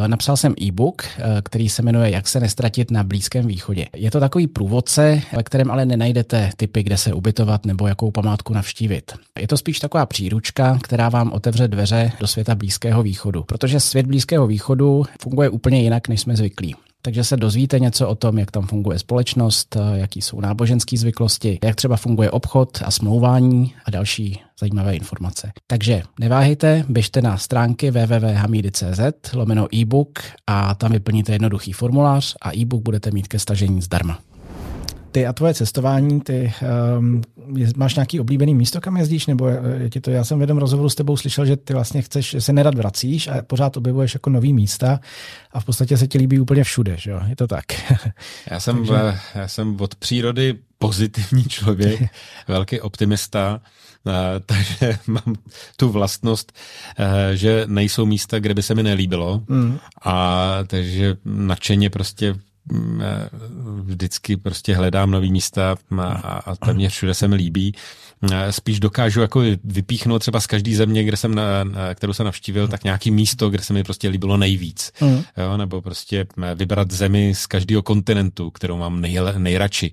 Napsal 0.07 0.37
jsem 0.37 0.55
e-book, 0.63 1.05
který 1.45 1.69
se 1.69 1.83
jmenuje 1.83 2.11
Jak 2.11 2.29
se 2.29 2.41
nestratit 2.41 2.91
na 2.91 3.05
Blízkém 3.05 3.47
východě. 3.47 3.87
Je 3.97 4.11
to 4.11 4.21
takový 4.21 4.47
průvodce, 4.47 5.23
ve 5.37 5.43
kterém 5.43 5.71
ale 5.71 5.87
nenajdete 5.87 6.51
typy, 6.57 6.83
kde 6.83 6.97
se 6.97 7.13
ubytovat 7.13 7.67
nebo 7.67 7.87
jakou 7.87 8.11
památku 8.11 8.53
navštívit. 8.53 9.13
Je 9.39 9.49
to 9.49 9.57
spíš 9.57 9.81
taková 9.81 10.07
příručka, 10.07 10.79
která 10.83 11.09
vám 11.09 11.33
otevře 11.33 11.69
dveře 11.69 12.13
do 12.21 12.27
světa 12.27 12.55
Blízkého 12.55 13.03
východu, 13.03 13.43
protože 13.43 13.81
svět 13.81 14.07
Blízkého 14.07 14.47
východu 14.47 15.05
funguje 15.23 15.49
úplně 15.49 15.83
jinak, 15.83 16.09
než 16.09 16.21
jsme 16.21 16.37
zvyklí 16.37 16.75
takže 17.03 17.25
se 17.25 17.37
dozvíte 17.37 17.79
něco 17.79 18.09
o 18.09 18.15
tom, 18.15 18.39
jak 18.39 18.51
tam 18.51 18.67
funguje 18.67 18.99
společnost, 18.99 19.77
jaký 19.95 20.23
jsou 20.23 20.41
náboženské 20.41 20.97
zvyklosti, 20.97 21.59
jak 21.65 21.77
třeba 21.77 21.97
funguje 21.97 22.31
obchod 22.31 22.79
a 22.85 22.91
smlouvání 22.91 23.75
a 23.85 23.91
další 23.91 24.41
zajímavé 24.61 24.97
informace. 24.97 25.53
Takže 25.67 26.03
neváhejte, 26.21 26.85
běžte 26.89 27.23
na 27.23 27.39
stránky 27.39 27.91
www.hamidy.cz 27.91 29.35
lomeno 29.35 29.75
e-book 29.75 30.19
a 30.47 30.75
tam 30.75 30.93
vyplníte 30.93 31.33
jednoduchý 31.33 31.73
formulář 31.73 32.37
a 32.43 32.57
e-book 32.57 32.83
budete 32.83 33.11
mít 33.11 33.29
ke 33.29 33.39
stažení 33.39 33.83
zdarma 33.83 34.19
ty 35.13 35.27
a 35.27 35.33
tvoje 35.33 35.55
cestování, 35.55 36.21
ty 36.21 36.53
um, 36.99 37.23
máš 37.77 37.95
nějaký 37.95 38.21
oblíbený 38.21 38.55
místo, 38.55 38.81
kam 38.81 38.97
jezdíš, 38.97 39.27
nebo 39.27 39.49
je 39.79 39.91
ti 39.91 40.01
to, 40.01 40.11
já 40.11 40.25
jsem 40.25 40.39
v 40.39 40.41
jednom 40.41 40.59
rozhovoru 40.59 40.89
s 40.89 40.95
tebou 40.95 41.17
slyšel, 41.17 41.47
že 41.47 41.57
ty 41.57 41.73
vlastně 41.73 42.03
chceš, 42.03 42.31
že 42.31 42.41
se 42.41 42.53
nerad 42.53 42.75
vracíš 42.75 43.29
a 43.29 43.43
pořád 43.43 43.77
objevuješ 43.77 44.15
jako 44.15 44.31
nový 44.31 44.53
místa 44.53 45.01
a 45.53 45.61
v 45.61 45.65
podstatě 45.65 45.97
se 45.97 46.07
ti 46.07 46.19
líbí 46.19 46.41
úplně 46.41 46.65
všude, 46.65 46.97
že 46.99 47.11
jo? 47.11 47.21
Je 47.29 47.37
to 47.37 47.47
tak. 47.47 47.65
já, 48.51 48.61
jsem, 48.61 48.77
Takže... 48.77 49.19
já 49.35 49.49
jsem 49.49 49.81
od 49.81 49.95
přírody 49.95 50.55
pozitivní 50.79 51.45
člověk, 51.45 52.01
velký 52.49 52.81
optimista, 52.81 53.61
takže 54.47 54.99
mám 55.07 55.35
tu 55.77 55.89
vlastnost, 55.89 56.53
že 57.35 57.65
nejsou 57.67 58.07
místa, 58.07 58.39
kde 58.39 58.55
by 58.55 58.63
se 58.63 58.75
mi 58.75 58.83
nelíbilo 58.83 59.43
mm. 59.49 59.79
a 60.05 60.59
takže 60.67 61.17
nadšeně 61.25 61.91
prostě 61.91 62.35
vždycky 63.83 64.37
prostě 64.37 64.75
hledám 64.75 65.11
nový 65.11 65.33
místa 65.33 65.77
a, 66.01 66.09
a 66.47 66.57
téměř 66.57 66.93
všude 66.93 67.15
se 67.15 67.29
mi 67.29 67.37
líbí. 67.37 67.75
Eh, 68.33 68.53
spíš 68.53 68.81
dokážu 68.81 69.21
jako 69.21 69.43
vypíchnout 69.65 70.21
třeba 70.21 70.41
z 70.41 70.47
každé 70.47 70.77
země, 70.77 71.05
kde 71.05 71.17
jsem 71.17 71.35
na, 71.35 71.45
kterou 71.95 72.13
jsem 72.13 72.25
navštívil, 72.25 72.69
tak 72.69 72.85
nějaký 72.85 73.11
místo, 73.11 73.51
kde 73.51 73.63
se 73.63 73.73
mi 73.73 73.85
prostě 73.85 74.09
líbilo 74.09 74.37
nejvíc. 74.37 74.93
Mm. 75.01 75.23
Jo, 75.37 75.57
nebo 75.57 75.83
prostě 75.83 76.27
eh, 76.43 76.55
vybrat 76.55 76.91
zemi 76.91 77.35
z 77.35 77.47
každého 77.47 77.83
kontinentu, 77.83 78.51
kterou 78.51 78.77
mám 78.77 79.01
nej, 79.01 79.19
nejradši. 79.39 79.93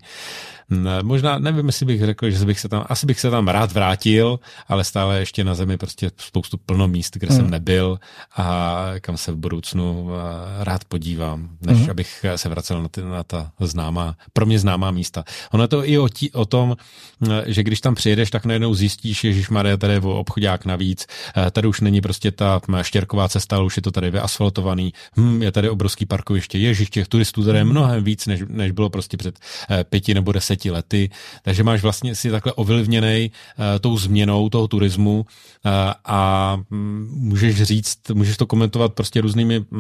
Možná 1.01 1.39
nevím, 1.39 1.65
jestli 1.67 1.85
bych 1.85 2.05
řekl, 2.05 2.29
že 2.29 2.45
bych 2.45 2.59
se 2.59 2.69
tam, 2.69 2.85
asi 2.89 3.05
bych 3.05 3.19
se 3.19 3.29
tam 3.31 3.47
rád 3.47 3.71
vrátil, 3.71 4.39
ale 4.67 4.83
stále 4.83 5.19
ještě 5.19 5.43
na 5.43 5.55
zemi 5.55 5.77
prostě 5.77 6.11
spoustu 6.17 6.57
plno 6.57 6.87
míst, 6.87 7.17
kde 7.17 7.27
hmm. 7.27 7.37
jsem 7.37 7.49
nebyl 7.49 7.99
a 8.37 8.85
kam 9.01 9.17
se 9.17 9.31
v 9.31 9.35
budoucnu 9.35 10.09
eh, 10.09 10.63
rád 10.63 10.85
podívám, 10.85 11.49
než 11.61 11.77
hmm. 11.77 11.89
abych 11.89 12.25
se 12.35 12.49
vracel 12.49 12.81
na, 12.81 12.87
ty, 12.87 13.01
na 13.01 13.23
ta 13.23 13.51
známá, 13.59 14.15
pro 14.33 14.45
mě 14.45 14.59
známá 14.59 14.91
místa. 14.91 15.23
Ono 15.51 15.63
je 15.63 15.67
to 15.67 15.89
i 15.89 15.97
o, 15.97 16.09
tí, 16.09 16.31
o 16.31 16.45
tom, 16.45 16.75
eh, 17.29 17.43
že 17.45 17.63
když 17.63 17.81
tam 17.81 17.95
přijedeš, 17.95 18.31
tak 18.31 18.45
najednou 18.45 18.73
zjistíš, 18.73 19.21
že 19.29 19.45
Maria, 19.49 19.77
tady 19.77 19.93
je 19.93 19.99
obchodák 19.99 20.65
navíc, 20.65 21.07
eh, 21.37 21.51
tady 21.51 21.67
už 21.67 21.81
není 21.81 22.01
prostě 22.01 22.31
ta 22.31 22.61
štěrková 22.81 23.29
cesta, 23.29 23.55
ale 23.55 23.65
už 23.65 23.77
je 23.77 23.81
to 23.81 23.91
tady 23.91 24.11
vyasfaltovaný, 24.11 24.93
hm, 25.17 25.43
je 25.43 25.51
tady 25.51 25.69
obrovský 25.69 26.05
parkoviště, 26.05 26.57
ježiš, 26.57 26.89
těch 26.89 27.07
turistů 27.07 27.43
tady 27.43 27.57
je 27.57 27.63
mnohem 27.63 28.03
víc, 28.03 28.25
než, 28.25 28.41
než 28.49 28.71
bylo 28.71 28.89
prostě 28.89 29.17
před 29.17 29.39
pěti 29.89 30.13
nebo 30.13 30.31
deseti 30.31 30.54
deseti 30.55 30.71
lety, 30.71 31.09
takže 31.43 31.63
máš 31.63 31.81
vlastně 31.81 32.15
si 32.15 32.31
takhle 32.31 32.53
ovlivněný 32.53 33.31
uh, 33.31 33.65
tou 33.79 33.97
změnou 33.97 34.49
toho 34.49 34.67
turismu 34.67 35.19
uh, 35.19 35.71
a 36.05 36.57
um, 36.71 37.07
můžeš 37.11 37.63
říct, 37.63 38.09
můžeš 38.13 38.37
to 38.37 38.45
komentovat 38.47 38.93
prostě 38.93 39.21
různými 39.21 39.59
uh, 39.59 39.79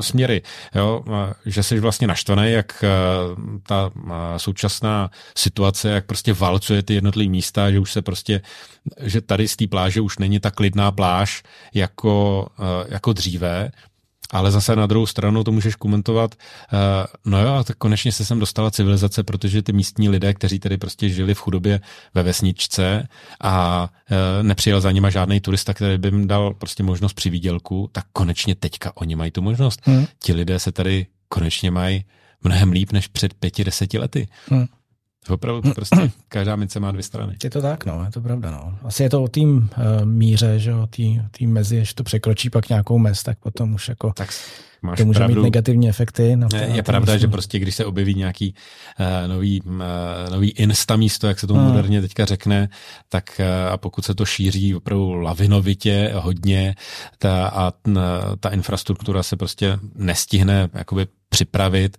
směry, 0.00 0.42
jo? 0.74 1.04
Uh, 1.06 1.14
že 1.46 1.62
jsi 1.62 1.80
vlastně 1.80 2.06
naštvaný, 2.06 2.52
jak 2.52 2.84
uh, 2.84 3.40
ta 3.66 3.90
uh, 3.94 4.12
současná 4.36 5.10
situace, 5.36 5.88
jak 5.88 6.06
prostě 6.06 6.32
válcuje 6.32 6.82
ty 6.82 6.94
jednotlivé 6.94 7.30
místa, 7.30 7.70
že 7.70 7.78
už 7.78 7.92
se 7.92 8.02
prostě, 8.02 8.40
že 9.02 9.20
tady 9.20 9.48
z 9.48 9.56
té 9.56 9.66
pláže 9.66 10.00
už 10.00 10.18
není 10.18 10.40
tak 10.40 10.54
klidná 10.54 10.92
pláž 10.92 11.42
jako, 11.74 12.46
uh, 12.58 12.66
jako 12.88 13.12
dříve, 13.12 13.70
ale 14.32 14.50
zase 14.50 14.76
na 14.76 14.86
druhou 14.86 15.06
stranu 15.06 15.44
to 15.44 15.52
můžeš 15.52 15.74
komentovat, 15.74 16.34
uh, 16.72 16.78
no 17.24 17.42
jo, 17.42 17.64
tak 17.64 17.76
konečně 17.76 18.12
se 18.12 18.24
sem 18.24 18.38
dostala 18.38 18.70
civilizace, 18.70 19.22
protože 19.22 19.62
ty 19.62 19.72
místní 19.72 20.08
lidé, 20.08 20.34
kteří 20.34 20.58
tady 20.58 20.76
prostě 20.76 21.08
žili 21.08 21.34
v 21.34 21.38
chudobě 21.40 21.80
ve 22.14 22.22
vesničce 22.22 23.08
a 23.40 23.82
uh, 24.10 24.46
nepřijel 24.46 24.80
za 24.80 24.92
nima 24.92 25.10
žádný 25.10 25.40
turista, 25.40 25.74
který 25.74 25.98
by 25.98 26.08
jim 26.08 26.26
dal 26.26 26.54
prostě 26.54 26.82
možnost 26.82 27.12
při 27.12 27.30
výdělku, 27.30 27.88
tak 27.92 28.04
konečně 28.12 28.54
teďka 28.54 28.92
oni 28.96 29.16
mají 29.16 29.30
tu 29.30 29.42
možnost. 29.42 29.80
Hmm. 29.84 30.06
Ti 30.22 30.32
lidé 30.32 30.58
se 30.58 30.72
tady 30.72 31.06
konečně 31.28 31.70
mají 31.70 32.04
mnohem 32.44 32.72
líp 32.72 32.92
než 32.92 33.06
před 33.06 33.34
pěti, 33.34 33.64
deseti 33.64 33.98
lety. 33.98 34.28
Hmm. 34.48 34.66
Opravdu 35.28 35.72
prostě 35.74 36.10
každá 36.28 36.56
mince 36.56 36.80
má 36.80 36.90
dvě 36.90 37.02
strany. 37.02 37.36
Je 37.44 37.50
to 37.50 37.62
tak, 37.62 37.84
no, 37.84 38.04
je 38.04 38.10
to 38.10 38.20
pravda, 38.20 38.50
no. 38.50 38.78
Asi 38.82 39.02
je 39.02 39.10
to 39.10 39.22
o 39.22 39.28
tým 39.28 39.56
uh, 39.56 40.04
míře, 40.04 40.58
že 40.58 40.74
o 40.74 40.86
tý 41.30 41.46
mezi, 41.46 41.76
když 41.76 41.94
to 41.94 42.04
překročí 42.04 42.50
pak 42.50 42.68
nějakou 42.68 42.98
mez, 42.98 43.22
tak 43.22 43.38
potom 43.38 43.74
už 43.74 43.88
jako 43.88 44.12
tak 44.16 44.30
máš 44.82 44.98
to 44.98 45.04
může 45.04 45.18
pravdu. 45.18 45.36
mít 45.36 45.42
negativní 45.42 45.88
efekty. 45.88 46.36
Na 46.36 46.48
to, 46.48 46.56
je, 46.56 46.62
je 46.62 46.82
pravda, 46.82 47.12
myslím. 47.12 47.28
že 47.28 47.32
prostě 47.32 47.58
když 47.58 47.74
se 47.74 47.84
objeví 47.84 48.14
nějaký 48.14 48.54
uh, 49.00 49.28
nový, 49.28 49.62
uh, 49.62 49.72
nový 50.30 50.50
insta 50.50 50.96
místo, 50.96 51.26
jak 51.26 51.40
se 51.40 51.46
to 51.46 51.54
hmm. 51.54 51.64
moderně 51.64 52.00
teďka 52.00 52.24
řekne, 52.24 52.68
tak 53.08 53.40
uh, 53.40 53.72
a 53.72 53.76
pokud 53.76 54.04
se 54.04 54.14
to 54.14 54.24
šíří 54.24 54.74
opravdu 54.74 55.12
lavinovitě 55.12 56.12
hodně 56.14 56.74
ta, 57.18 57.48
a 57.48 57.72
uh, 57.86 57.94
ta 58.40 58.48
infrastruktura 58.48 59.22
se 59.22 59.36
prostě 59.36 59.78
nestihne 59.94 60.68
jakoby 60.74 61.06
připravit, 61.28 61.96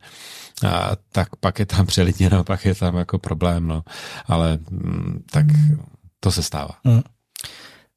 a, 0.67 0.91
tak 1.11 1.35
pak 1.35 1.59
je 1.59 1.65
tam 1.65 1.85
přelidněno, 1.85 2.43
pak 2.43 2.65
je 2.65 2.75
tam 2.75 2.95
jako 2.95 3.19
problém, 3.19 3.67
no. 3.67 3.83
Ale 4.27 4.59
mm, 4.71 5.23
tak 5.31 5.45
to 6.19 6.31
se 6.31 6.43
stává. 6.43 6.71
Mm. 6.83 7.01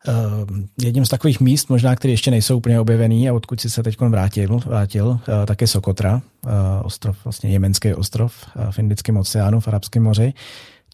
Uh, 0.08 0.58
jedním 0.82 1.06
z 1.06 1.08
takových 1.08 1.40
míst, 1.40 1.70
možná, 1.70 1.96
které 1.96 2.12
ještě 2.12 2.30
nejsou 2.30 2.56
úplně 2.56 2.80
objevený 2.80 3.28
a 3.28 3.32
odkud 3.32 3.60
si 3.60 3.70
se 3.70 3.82
teď 3.82 4.00
vrátil, 4.00 4.60
vrátil 4.66 5.06
uh, 5.06 5.18
tak 5.46 5.60
je 5.60 5.66
Sokotra, 5.66 6.14
uh, 6.14 6.50
ostrov, 6.82 7.16
vlastně 7.24 7.50
jemenský 7.50 7.94
ostrov 7.94 8.34
v 8.70 8.78
Indickém 8.78 9.16
oceánu, 9.16 9.60
v 9.60 9.68
Arabském 9.68 10.02
moři 10.02 10.32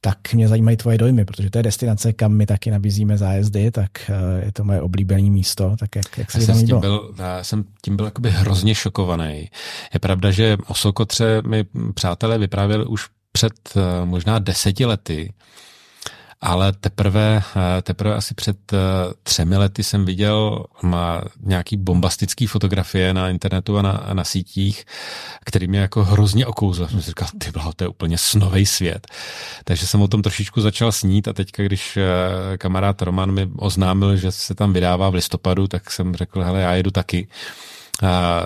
tak 0.00 0.32
mě 0.32 0.48
zajímají 0.48 0.76
tvoje 0.76 0.98
dojmy, 0.98 1.24
protože 1.24 1.50
to 1.50 1.58
je 1.58 1.62
destinace, 1.62 2.12
kam 2.12 2.32
my 2.32 2.46
taky 2.46 2.70
nabízíme 2.70 3.18
zájezdy, 3.18 3.70
tak 3.70 3.90
eh, 4.11 4.44
je 4.44 4.52
to 4.52 4.64
moje 4.64 4.80
oblíbené 4.80 5.30
místo, 5.30 5.76
tak 5.78 5.96
jak, 5.96 6.18
jak 6.18 6.30
se 6.30 6.40
jsem 6.40 6.66
tím 6.66 6.80
byl, 6.80 7.14
Já 7.18 7.44
jsem 7.44 7.64
tím 7.82 7.96
byl 7.96 8.04
jakoby 8.04 8.30
hrozně 8.30 8.74
šokovaný. 8.74 9.50
Je 9.94 10.00
pravda, 10.00 10.30
že 10.30 10.56
o 10.66 10.74
Sokotře 10.74 11.42
mi 11.46 11.64
přátelé 11.94 12.38
vyprávěli 12.38 12.84
už 12.84 13.06
před 13.32 13.52
eh, 13.76 14.04
možná 14.04 14.38
deseti 14.38 14.87
lety, 14.87 15.32
ale 16.40 16.72
teprve, 16.72 17.42
eh, 17.57 17.83
teprve 17.83 18.14
asi 18.14 18.35
před 18.35 18.72
eh, 18.72 18.77
třemi 19.22 19.57
lety 19.57 19.85
jsem 19.85 20.05
viděl 20.05 20.64
má 20.83 21.22
nějaký 21.40 21.77
bombastický 21.77 22.46
fotografie 22.46 23.14
na 23.14 23.29
internetu 23.29 23.79
a 23.79 23.83
na, 23.83 24.07
na 24.12 24.24
sítích, 24.24 24.85
který 25.44 25.66
mě 25.66 25.79
jako 25.79 26.05
hrozně 26.05 26.46
okouzl. 26.46 26.87
Jsem 26.87 27.03
si 27.03 27.07
říkal, 27.07 27.29
ty 27.38 27.51
blaho, 27.51 27.72
to 27.72 27.85
je 27.85 27.88
úplně 27.88 28.18
snový 28.18 28.66
svět. 28.66 29.07
Takže 29.64 29.87
jsem 29.87 30.03
o 30.03 30.09
tom 30.09 30.22
trošičku 30.22 30.61
začal 30.61 30.92
snít 30.92 31.29
a 31.29 31.33
teďka, 31.33 31.62
když 31.62 31.96
eh, 31.96 32.59
kamarád 32.59 33.03
Roman 33.03 33.33
mi 33.33 33.48
oznámil, 33.57 34.16
že 34.16 34.33
se 34.33 34.55
tam 34.55 34.72
vydává 34.72 35.11
v 35.11 35.14
listopadu, 35.14 35.68
tak 35.68 35.90
jsem 35.90 36.14
řekl, 36.14 36.42
hele, 36.42 36.61
já 36.61 36.74
jedu 36.74 36.90
taky. 36.90 37.29
A, 38.03 38.42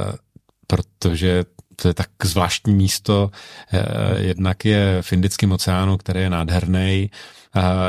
protože 0.67 1.45
to 1.77 1.89
je 1.89 1.95
tak 1.95 2.09
zvláštní 2.25 2.75
místo. 2.75 3.31
Jednak 4.17 4.65
je 4.65 4.99
v 5.03 5.13
Indickém 5.13 5.53
oceánu, 5.53 5.97
který 5.97 6.21
je 6.21 6.31
nádherný, 6.31 7.11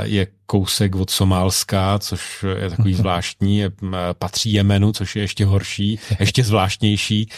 je 0.03 0.27
kousek 0.45 0.95
od 0.95 1.09
Somálska, 1.09 1.99
což 1.99 2.45
je 2.57 2.69
takový 2.69 2.93
zvláštní, 3.01 3.63
patří 4.19 4.53
Jemenu, 4.53 4.93
což 4.93 5.15
je 5.15 5.21
ještě 5.21 5.45
horší, 5.45 5.99
ještě 6.19 6.43
zvláštnější, 6.43 7.29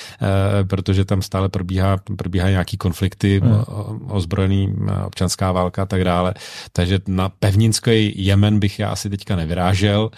e, 0.62 0.64
protože 0.64 1.06
tam 1.06 1.22
stále 1.22 1.50
probíhá, 1.50 1.98
probíhá 2.18 2.50
nějaký 2.50 2.78
konflikty, 2.78 3.40
hmm. 3.40 3.64
ozbrojený 4.10 4.76
občanská 5.06 5.52
válka 5.52 5.84
a 5.84 5.86
tak 5.86 6.04
dále. 6.04 6.34
Takže 6.72 7.00
na 7.08 7.30
pevninský 7.30 8.26
Jemen 8.26 8.60
bych 8.60 8.80
já 8.80 8.90
asi 8.90 9.10
teďka 9.10 9.36
nevyrážel 9.36 10.12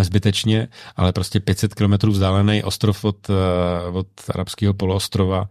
zbytečně, 0.00 0.68
ale 0.96 1.12
prostě 1.12 1.40
500 1.40 1.74
kilometrů 1.74 2.12
vzdálený 2.12 2.62
ostrov 2.62 3.04
od, 3.04 3.30
e, 3.30 3.90
od 3.90 4.06
arabského 4.34 4.74
poloostrova, 4.74 5.48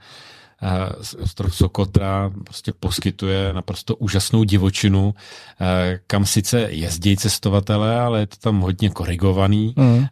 ostrov 1.24 1.56
Sokotra 1.56 2.32
prostě 2.44 2.74
poskytuje 2.80 3.54
naprosto 3.54 3.96
úžasnou 3.96 4.44
divočinu, 4.44 5.16
eh, 5.62 6.00
kam 6.08 6.26
sice 6.26 6.62
jezdí 6.70 7.18
cestovatele, 7.18 8.00
ale 8.00 8.20
je 8.20 8.28
to 8.28 8.36
tam 8.36 8.60
hodně 8.60 8.90
korigovaný, 8.90 9.74
mm. 9.76 10.06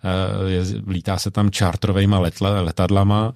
lítá 0.88 1.18
se 1.18 1.32
tam 1.32 1.52
čártrovejma 1.52 2.20
letla, 2.20 2.62
letadlama, 2.62 3.34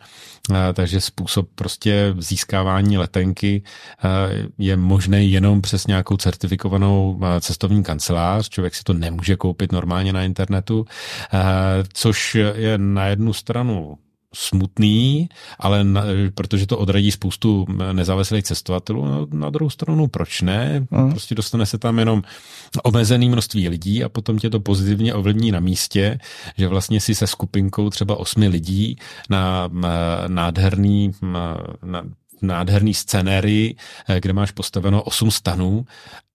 eh, 0.51 0.73
takže 0.73 1.01
způsob 1.01 1.49
prostě 1.55 2.15
získávání 2.17 2.97
letenky 2.97 3.63
je 4.57 4.77
možný 4.77 5.31
jenom 5.31 5.61
přes 5.61 5.87
nějakou 5.87 6.17
certifikovanou 6.17 7.19
cestovní 7.39 7.83
kancelář, 7.83 8.49
člověk 8.49 8.75
si 8.75 8.83
to 8.83 8.93
nemůže 8.93 9.35
koupit 9.35 9.71
normálně 9.71 10.13
na 10.13 10.23
internetu, 10.23 10.85
což 11.93 12.35
je 12.35 12.77
na 12.77 13.05
jednu 13.05 13.33
stranu 13.33 13.97
smutný, 14.33 15.29
ale 15.59 15.83
na, 15.83 16.03
protože 16.35 16.67
to 16.67 16.77
odradí 16.77 17.11
spoustu 17.11 17.65
nezávislých 17.91 18.43
cestovatelů, 18.43 19.05
na, 19.05 19.25
na 19.31 19.49
druhou 19.49 19.69
stranu 19.69 20.07
proč 20.07 20.41
ne? 20.41 20.87
Mm. 20.91 21.09
Prostě 21.09 21.35
dostane 21.35 21.65
se 21.65 21.77
tam 21.77 21.99
jenom 21.99 22.23
omezený 22.83 23.29
množství 23.29 23.69
lidí 23.69 24.03
a 24.03 24.09
potom 24.09 24.37
tě 24.37 24.49
to 24.49 24.59
pozitivně 24.59 25.13
ovlivní 25.13 25.51
na 25.51 25.59
místě, 25.59 26.19
že 26.57 26.67
vlastně 26.67 27.01
si 27.01 27.15
se 27.15 27.27
skupinkou 27.27 27.89
třeba 27.89 28.19
osmi 28.19 28.47
lidí 28.47 28.97
na, 29.29 29.69
na 29.71 30.23
nádherný 30.27 31.11
na, 31.83 32.03
nádherný 32.41 32.93
scenérii, 32.93 33.75
eh, 34.07 34.19
kde 34.19 34.33
máš 34.33 34.51
postaveno 34.51 35.03
osm 35.03 35.31
stanů 35.31 35.85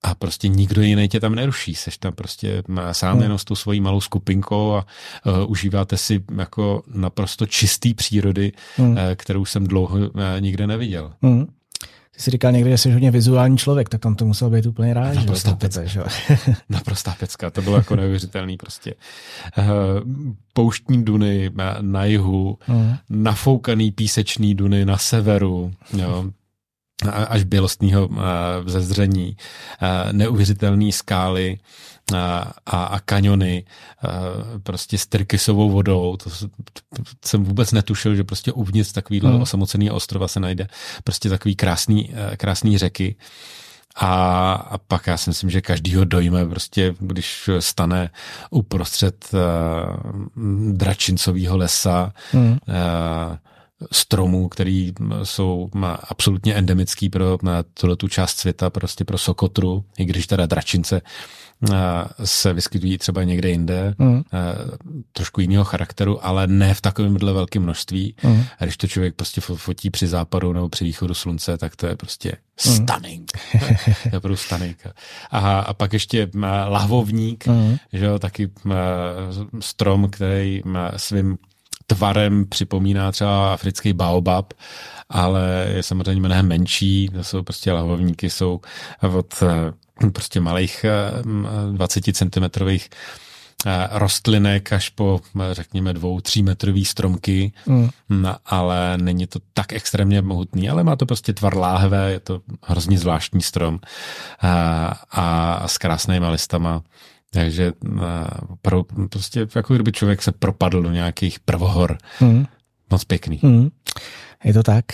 a 0.05 0.15
prostě 0.15 0.49
nikdo 0.49 0.83
jiný 0.83 1.09
tě 1.09 1.21
tam 1.21 1.35
neruší. 1.35 1.75
Seš 1.75 1.99
tam 1.99 2.13
prostě 2.13 2.63
sám 2.93 3.23
jenom 3.23 3.39
s 3.39 3.45
tou 3.45 3.55
svojí 3.55 3.81
malou 3.81 4.01
skupinkou 4.01 4.73
a 4.73 4.87
uh, 5.27 5.51
užíváte 5.51 5.97
si 5.97 6.25
jako 6.39 6.83
naprosto 6.95 7.47
čistý 7.47 7.95
přírody, 7.95 8.53
hmm. 8.77 8.91
uh, 8.91 8.99
kterou 9.17 9.45
jsem 9.45 9.67
dlouho 9.67 9.99
uh, 9.99 10.11
nikde 10.41 10.67
neviděl. 10.67 11.13
Hmm. 11.23 11.47
Ty 12.17 12.23
jsi 12.23 12.31
říkal 12.31 12.53
někdy, 12.53 12.71
že 12.71 12.79
jsi 12.79 12.93
hodně 12.93 13.11
vizuální 13.11 13.59
člověk, 13.59 13.89
tak 13.89 14.01
tam 14.01 14.15
to 14.15 14.25
musel 14.25 14.51
být 14.51 14.67
úplně 14.67 14.95
rád. 14.95 15.15
Naprostá 15.15 15.51
že? 15.51 15.57
pecka. 15.57 15.85
Že? 15.87 16.03
Naprostá 16.69 17.17
pecka, 17.21 17.51
to 17.51 17.63
bylo 17.63 17.77
jako 17.77 17.97
neuvěřitelný 17.97 18.57
prostě. 18.57 18.95
Uh, 19.59 19.65
pouštní 20.53 21.05
duny 21.05 21.51
na 21.81 22.05
jihu, 22.05 22.59
uh 22.69 22.95
nafoukaný 23.11 23.93
písečný 23.93 24.55
duny 24.55 24.85
na 24.85 24.99
severu, 24.99 25.73
jo 25.97 26.25
až 27.13 27.45
bělostního 27.45 28.09
vzezření, 28.65 29.37
neuvěřitelné 30.13 30.93
skály, 30.93 31.59
a, 32.13 32.53
a 32.67 33.01
kaniony 33.01 33.65
prostě 34.63 34.99
s 34.99 35.07
tyrkysovou 35.07 35.71
vodou. 35.71 36.17
To, 36.17 36.31
to 36.31 36.47
jsem 37.25 37.45
vůbec 37.45 37.73
netušil, 37.73 38.15
že 38.15 38.25
prostě 38.25 38.53
uvnitř 38.53 38.93
takovýhle 38.93 39.31
hmm. 39.31 39.43
osamocený 39.43 39.91
ostrova 39.91 40.29
se 40.29 40.41
najde 40.41 40.69
prostě 41.05 41.29
takový 41.29 41.57
krásný, 41.57 42.15
krásný 42.37 42.79
řeky. 42.79 43.17
A, 43.97 44.53
a 44.53 44.79
pak 44.79 45.07
já 45.07 45.17
si 45.17 45.31
myslím, 45.31 45.51
že 45.51 45.61
každýho 45.61 46.05
dojme 46.05 46.47
prostě, 46.47 46.95
když 46.99 47.51
stane 47.59 48.11
uprostřed 48.51 49.27
uh, 49.33 49.41
dračincového 50.73 51.57
lesa, 51.57 52.13
hmm. 52.33 52.51
uh, 52.51 52.57
stromů, 53.93 54.49
který 54.49 54.93
jsou 55.23 55.71
absolutně 56.09 56.55
endemický 56.55 57.09
pro 57.09 57.39
tuto 57.75 57.97
tu 57.97 58.09
část 58.09 58.39
světa, 58.39 58.71
prostě 58.71 59.05
pro 59.05 59.19
Sokotru, 59.19 59.85
i 59.99 60.05
když 60.05 60.27
teda 60.27 60.47
dračince 60.47 61.01
se 62.25 62.53
vyskytují 62.53 62.99
třeba 62.99 63.25
někde 63.25 63.51
jinde, 63.51 63.95
mm. 63.99 64.23
trošku 65.13 65.41
jiného 65.41 65.65
charakteru, 65.65 66.27
ale 66.27 66.47
ne 66.47 66.75
v 66.75 66.81
takovémhle 66.81 67.33
velkém 67.33 67.63
množství. 67.63 68.15
Mm. 68.23 68.45
A 68.59 68.65
když 68.65 68.77
to 68.77 68.87
člověk 68.87 69.15
prostě 69.15 69.41
fotí 69.41 69.91
při 69.91 70.07
západu 70.07 70.53
nebo 70.53 70.69
při 70.69 70.85
východu 70.85 71.15
slunce, 71.15 71.59
tak 71.59 71.77
to 71.77 71.87
je 71.87 71.97
prostě 71.97 72.37
mm. 72.67 72.75
stunning. 72.75 73.33
to 74.11 74.17
je 74.17 74.21
prostě 74.21 74.47
stunning. 74.47 74.87
A, 75.31 75.59
a 75.59 75.75
pak 75.75 75.93
ještě 75.93 76.31
lahvovník, 76.69 77.47
mm. 77.47 77.77
že 77.93 78.05
jo, 78.05 78.19
taky 78.19 78.51
strom, 79.61 80.11
který 80.11 80.63
svým 80.97 81.37
tvarem 81.87 82.47
připomíná 82.49 83.13
třeba 83.13 83.53
africký 83.53 83.93
baobab, 83.93 84.53
ale 85.09 85.67
je 85.75 85.83
samozřejmě 85.83 86.21
mnohem 86.21 86.49
menší, 86.49 87.09
to 87.13 87.25
jsou 87.25 87.43
prostě 87.43 87.73
lahvovníky, 87.73 88.31
jsou 88.31 88.61
od 89.17 89.43
prostě 90.13 90.41
malých 90.41 90.85
20 91.73 92.05
cm 92.13 92.67
rostlinek 93.91 94.73
až 94.73 94.89
po, 94.89 95.21
řekněme, 95.53 95.93
dvou, 95.93 96.21
tří 96.21 96.43
metrový 96.43 96.85
stromky, 96.85 97.53
mm. 97.67 97.89
no, 98.09 98.37
ale 98.47 98.99
není 98.99 99.27
to 99.27 99.39
tak 99.55 99.73
extrémně 99.73 100.23
mohutný, 100.23 100.71
ale 100.71 100.85
má 100.85 100.97
to 100.97 101.07
prostě 101.07 101.33
tvar 101.33 101.57
láhve, 101.57 102.13
je 102.13 102.21
to 102.21 102.41
hrozně 102.63 102.99
zvláštní 102.99 103.43
strom 103.43 103.81
a, 104.41 104.87
a 105.11 105.69
s 105.69 105.79
krásnými 105.79 106.29
listama. 106.29 106.83
Takže 107.31 107.73
pro, 108.63 108.85
prostě 109.11 109.47
jako 109.55 109.75
kdyby 109.75 109.93
člověk 109.93 110.23
se 110.23 110.33
propadl 110.33 110.83
do 110.83 110.91
nějakých 110.91 111.41
prvohor. 111.41 111.99
Mm. 112.21 112.47
Moc 112.91 113.05
pěkný. 113.05 113.39
Mm. 113.43 113.69
Je 114.45 114.53
to 114.53 114.63
tak. 114.63 114.85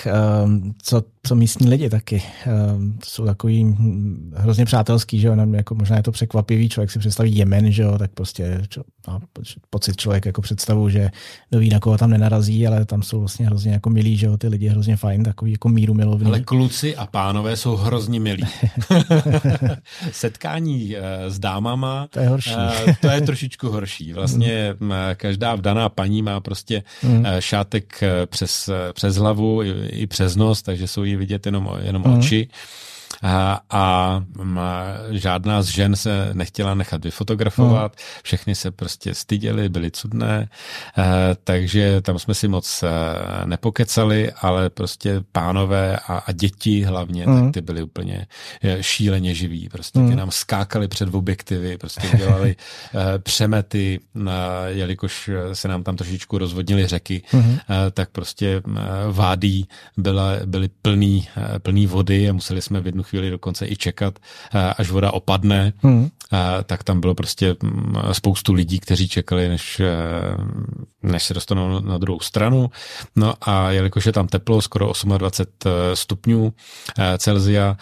Co, 0.83 1.03
co 1.23 1.35
místní 1.35 1.69
lidi 1.69 1.91
taky. 1.91 2.23
Ehm, 2.47 2.99
jsou 3.05 3.25
takový 3.25 3.65
hm, 3.65 4.33
hrozně 4.37 4.65
přátelský, 4.65 5.21
že 5.21 5.29
jo, 5.29 5.37
jako 5.53 5.75
možná 5.75 5.97
je 5.97 6.03
to 6.03 6.13
překvapivý, 6.13 6.69
člověk 6.69 6.91
si 6.91 6.99
představí 6.99 7.37
Jemen, 7.37 7.73
že 7.73 7.83
jo, 7.83 7.99
tak 7.99 8.11
prostě 8.11 8.63
má 9.09 9.21
pocit 9.71 9.97
člověk 9.97 10.27
jako 10.27 10.43
představu, 10.43 10.89
že 10.89 11.11
ví, 11.53 11.69
na 11.69 11.81
koho 11.81 11.99
tam 11.99 12.11
nenarazí, 12.11 12.67
ale 12.67 12.85
tam 12.85 13.03
jsou 13.03 13.19
vlastně 13.19 13.47
hrozně 13.47 13.73
jako 13.73 13.91
milí, 13.91 14.17
že 14.17 14.27
jo, 14.27 14.37
ty 14.37 14.49
lidi 14.49 14.69
hrozně 14.69 14.97
fajn, 14.97 15.23
takový 15.23 15.53
jako 15.53 15.69
míru 15.69 15.95
milovný. 15.95 16.27
Ale 16.27 16.41
kluci 16.41 16.97
a 16.97 17.07
pánové 17.07 17.57
jsou 17.57 17.77
hrozně 17.77 18.21
milí. 18.21 18.43
Setkání 20.13 20.97
eh, 20.97 21.31
s 21.31 21.39
dámama, 21.39 22.07
to 22.11 22.21
je 22.21 22.29
horší. 22.29 22.51
Eh, 22.87 22.97
to 23.01 23.09
je 23.09 23.21
trošičku 23.21 23.69
horší. 23.69 24.13
Vlastně 24.13 24.75
mm. 24.81 24.93
každá 25.17 25.55
vdaná 25.55 25.89
paní 25.89 26.23
má 26.23 26.41
prostě 26.41 26.83
mm. 27.03 27.25
šátek 27.39 28.03
přes, 28.27 28.71
přes 28.93 29.17
hlavu 29.17 29.63
i, 29.63 29.89
i 29.89 30.07
přes 30.07 30.37
nos, 30.37 30.63
takže 30.63 30.87
jsou 30.87 31.05
vidět 31.17 31.47
jenom, 31.47 31.71
jenom 31.83 32.03
mm. 32.07 32.19
oči 32.19 32.49
a, 33.23 33.61
a 33.71 34.25
žádná 35.11 35.63
z 35.63 35.67
žen 35.67 35.97
se 35.97 36.31
nechtěla 36.33 36.75
nechat 36.75 37.05
vyfotografovat, 37.05 37.93
no. 37.97 38.21
všechny 38.23 38.55
se 38.55 38.71
prostě 38.71 39.15
styděli, 39.15 39.69
byly 39.69 39.91
cudné, 39.91 40.49
takže 41.45 42.01
tam 42.01 42.19
jsme 42.19 42.35
si 42.35 42.49
moc 42.49 42.83
eh, 42.83 42.89
nepokecali, 43.47 44.33
ale 44.33 44.71
prostě 44.71 45.23
pánové 45.33 45.97
a, 45.97 46.17
a 46.17 46.33
děti 46.33 46.83
hlavně, 46.83 47.27
mm. 47.27 47.35
tak 47.35 47.43
mhm. 47.43 47.53
ty 47.53 47.61
byly 47.61 47.83
úplně 47.83 48.27
eh, 48.63 48.83
šíleně 48.83 49.35
živí, 49.35 49.69
prostě 49.69 49.99
mm. 49.99 50.07
ty 50.07 50.11
mhm. 50.11 50.19
nám 50.19 50.31
skákali 50.31 50.89
před 50.89 51.15
objektivy, 51.15 51.79
prostě 51.79 52.17
dělali 52.17 52.57
přemety, 53.19 54.01
jelikož 54.67 55.31
se 55.53 55.69
nám 55.69 55.83
tam 55.83 55.97
trošičku 55.97 56.39
rozvodnily 56.39 56.87
řeky, 56.87 57.23
mm. 57.33 57.59
tak 57.93 58.11
prostě 58.11 58.63
vádí 59.11 59.69
byla, 59.97 60.33
byly 60.47 60.69
plný, 60.83 61.29
plný 61.59 61.87
vody 61.87 62.31
a 62.31 62.33
museli 62.33 62.63
jsme 62.63 62.81
v 62.81 62.87
jednu 62.87 63.03
chvíli 63.11 63.31
dokonce 63.31 63.67
i 63.67 63.77
čekat, 63.77 64.19
eh, 64.55 64.75
až 64.79 64.91
voda 64.91 65.11
opadne, 65.13 65.73
hmm. 65.83 66.09
Eh, 66.33 66.65
tak 66.65 66.85
tam 66.85 67.01
bylo 67.01 67.15
prostě 67.15 67.57
mm, 67.63 67.95
spoustu 68.13 68.53
lidí, 68.53 68.81
kteří 68.81 69.09
čekali, 69.09 69.49
než, 69.49 69.81
eh, 69.81 69.91
než 71.03 71.23
se 71.23 71.35
dostanou 71.35 71.81
na 71.81 71.99
druhou 71.99 72.21
stranu. 72.21 72.71
No 73.17 73.35
a 73.41 73.71
jelikož 73.71 74.07
je 74.07 74.13
tam 74.13 74.29
teplo, 74.29 74.63
skoro 74.63 74.93
28 75.19 75.97
stupňů 75.97 76.53
Celzia, 77.19 77.77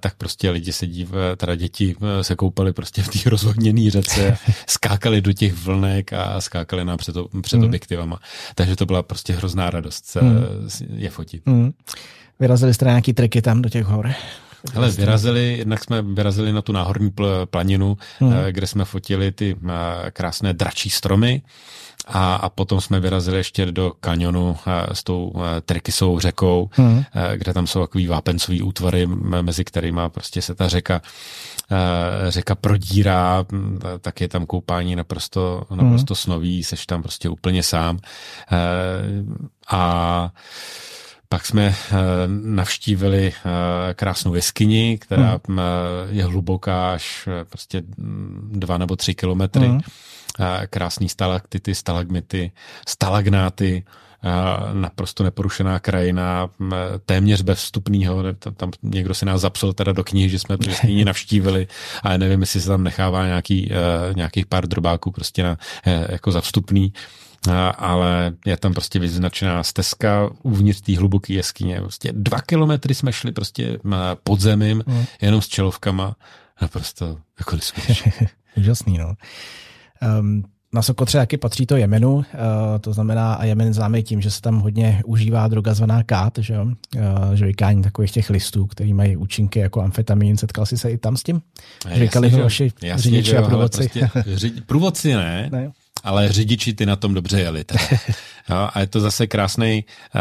tak 0.00 0.14
prostě 0.14 0.50
lidi 0.50 0.72
sedí, 0.72 1.08
teda 1.36 1.54
děti 1.54 1.96
se 2.22 2.36
koupali 2.36 2.72
prostě 2.72 3.02
v 3.02 3.08
té 3.08 3.18
rozvodněné 3.30 3.90
řece, 3.90 4.36
skákali 4.66 5.20
do 5.20 5.32
těch 5.32 5.54
vlnek 5.54 6.12
a 6.12 6.40
skákali 6.40 6.84
nám 6.84 6.98
před, 6.98 7.16
před 7.42 7.56
hmm. 7.56 7.66
objektivama. 7.66 8.20
Takže 8.54 8.76
to 8.76 8.86
byla 8.86 9.02
prostě 9.02 9.32
hrozná 9.32 9.70
radost 9.70 10.16
hmm. 10.16 10.68
je 10.94 11.10
fotit. 11.10 11.42
Hmm. 11.46 11.72
Vyrazili 12.40 12.74
jste 12.74 12.84
nějaký 12.84 13.12
treky 13.12 13.42
tam 13.42 13.62
do 13.62 13.68
těch 13.68 13.84
hor? 13.84 14.12
Ale 14.74 14.90
vyrazili, 14.90 15.58
jednak 15.58 15.84
jsme 15.84 16.02
vyrazili 16.02 16.52
na 16.52 16.62
tu 16.62 16.72
náhorní 16.72 17.10
pl- 17.10 17.46
planinu, 17.46 17.98
hmm. 18.18 18.32
Eh, 18.32 18.52
kde 18.52 18.66
jsme 18.66 18.84
fotili 18.84 19.32
ty 19.32 19.56
eh, 19.68 20.10
krásné 20.10 20.52
dračí 20.52 20.90
stromy 20.90 21.42
a, 22.06 22.34
a 22.34 22.48
potom 22.48 22.80
jsme 22.80 23.00
vyrazili 23.00 23.36
ještě 23.36 23.66
do 23.66 23.92
kanionu 24.00 24.56
eh, 24.66 24.94
s 24.94 25.04
tou 25.04 25.32
Trikisovou 25.64 26.20
řekou, 26.20 26.70
hmm. 26.72 27.04
kde 27.36 27.52
tam 27.52 27.66
jsou 27.66 27.80
takový 27.80 28.06
vápencový 28.06 28.62
útvary, 28.62 29.06
mezi 29.42 29.64
kterými 29.64 30.00
prostě 30.08 30.42
se 30.42 30.54
ta 30.54 30.68
řeka 30.68 31.02
řeka 32.28 32.54
prodírá, 32.54 33.44
tak 34.00 34.20
je 34.20 34.28
tam 34.28 34.46
koupání 34.46 34.96
naprosto, 34.96 35.62
naprosto 35.70 36.14
hmm. 36.14 36.16
snový, 36.16 36.64
seš 36.64 36.86
tam 36.86 37.02
prostě 37.02 37.28
úplně 37.28 37.62
sám. 37.62 37.98
A 39.70 40.30
pak 41.34 41.46
jsme 41.46 41.68
uh, 41.68 41.96
navštívili 42.28 43.32
uh, 43.32 43.52
krásnou 43.94 44.34
jeskyni, 44.34 44.98
která 44.98 45.40
hmm. 45.48 45.58
uh, 45.58 45.64
je 46.10 46.24
hluboká 46.24 46.92
až 46.92 47.28
prostě 47.50 47.82
dva 48.52 48.78
nebo 48.78 48.96
tři 48.96 49.14
kilometry. 49.14 49.66
Hmm. 49.66 49.80
Krásný 50.70 51.08
stalaktity, 51.08 51.74
stalagmity, 51.74 52.52
stalagnáty, 52.88 53.84
naprosto 54.72 55.24
neporušená 55.24 55.78
krajina, 55.78 56.50
uh, 56.58 56.68
téměř 57.06 57.42
bez 57.42 57.58
vstupního, 57.58 58.22
tam, 58.56 58.70
někdo 58.82 59.14
si 59.14 59.26
nás 59.26 59.40
zapsal 59.40 59.72
teda 59.72 59.92
do 59.92 60.04
knihy, 60.04 60.28
že 60.28 60.38
jsme 60.38 60.56
jeskyni 60.66 61.04
navštívili 61.04 61.66
a 62.02 62.12
já 62.12 62.18
nevím, 62.18 62.40
jestli 62.40 62.60
se 62.60 62.68
tam 62.68 62.84
nechává 62.84 63.26
nějaký, 63.26 63.72
nějakých 64.16 64.46
pár 64.46 64.66
drobáků 64.66 65.10
prostě 65.10 65.42
na, 65.42 65.58
jako 66.08 66.32
za 66.32 66.40
vstupný. 66.40 66.92
Uh, 67.48 67.54
ale 67.78 68.32
je 68.46 68.56
tam 68.56 68.72
prostě 68.72 68.98
vyznačená 68.98 69.62
stezka 69.62 70.30
uvnitř 70.42 70.80
té 70.80 70.98
hluboké 70.98 71.32
jeskyně. 71.32 71.80
Prostě 71.80 72.12
dva 72.12 72.40
kilometry 72.40 72.94
jsme 72.94 73.12
šli 73.12 73.32
prostě 73.32 73.78
podzemím, 74.22 74.84
mm. 74.86 75.04
jenom 75.20 75.42
s 75.42 75.48
čelovkama. 75.48 76.16
Naprosto 76.62 77.18
jako 77.38 77.56
Úžasný, 78.56 78.98
no. 78.98 79.14
Um, 80.20 80.44
na 80.72 80.82
Sokotře 80.82 81.18
taky 81.18 81.36
patří 81.36 81.66
to 81.66 81.76
Jemenu, 81.76 82.14
uh, 82.14 82.24
to 82.80 82.92
znamená, 82.92 83.34
a 83.34 83.44
Jemen 83.44 83.74
známe 83.74 84.02
tím, 84.02 84.20
že 84.20 84.30
se 84.30 84.40
tam 84.40 84.60
hodně 84.60 85.02
užívá 85.06 85.48
droga 85.48 85.74
zvaná 85.74 86.02
kát, 86.02 86.38
že, 86.38 86.60
uh, 86.60 86.70
že 87.34 87.46
vykání 87.46 87.82
takových 87.82 88.12
těch 88.12 88.30
listů, 88.30 88.66
který 88.66 88.92
mají 88.92 89.16
účinky 89.16 89.58
jako 89.58 89.82
amfetamin. 89.82 90.36
Setkal 90.36 90.66
jsi 90.66 90.78
se 90.78 90.90
i 90.90 90.98
tam 90.98 91.16
s 91.16 91.22
tím? 91.22 91.42
Říkali 91.94 92.30
vaši 92.30 92.72
řidiči 92.94 93.36
a 93.36 93.42
průvodci. 93.42 93.88
Prostě, 93.88 94.60
průvodci 94.66 95.14
ne, 95.14 95.48
ne 95.52 95.72
ale 96.02 96.32
řidiči 96.32 96.72
ty 96.72 96.86
na 96.86 96.96
tom 96.96 97.14
dobře 97.14 97.40
jeli. 97.40 97.64
Jo, 98.48 98.68
a 98.74 98.80
je 98.80 98.86
to 98.86 99.00
zase 99.00 99.26
krásný 99.26 99.84
uh, 100.14 100.20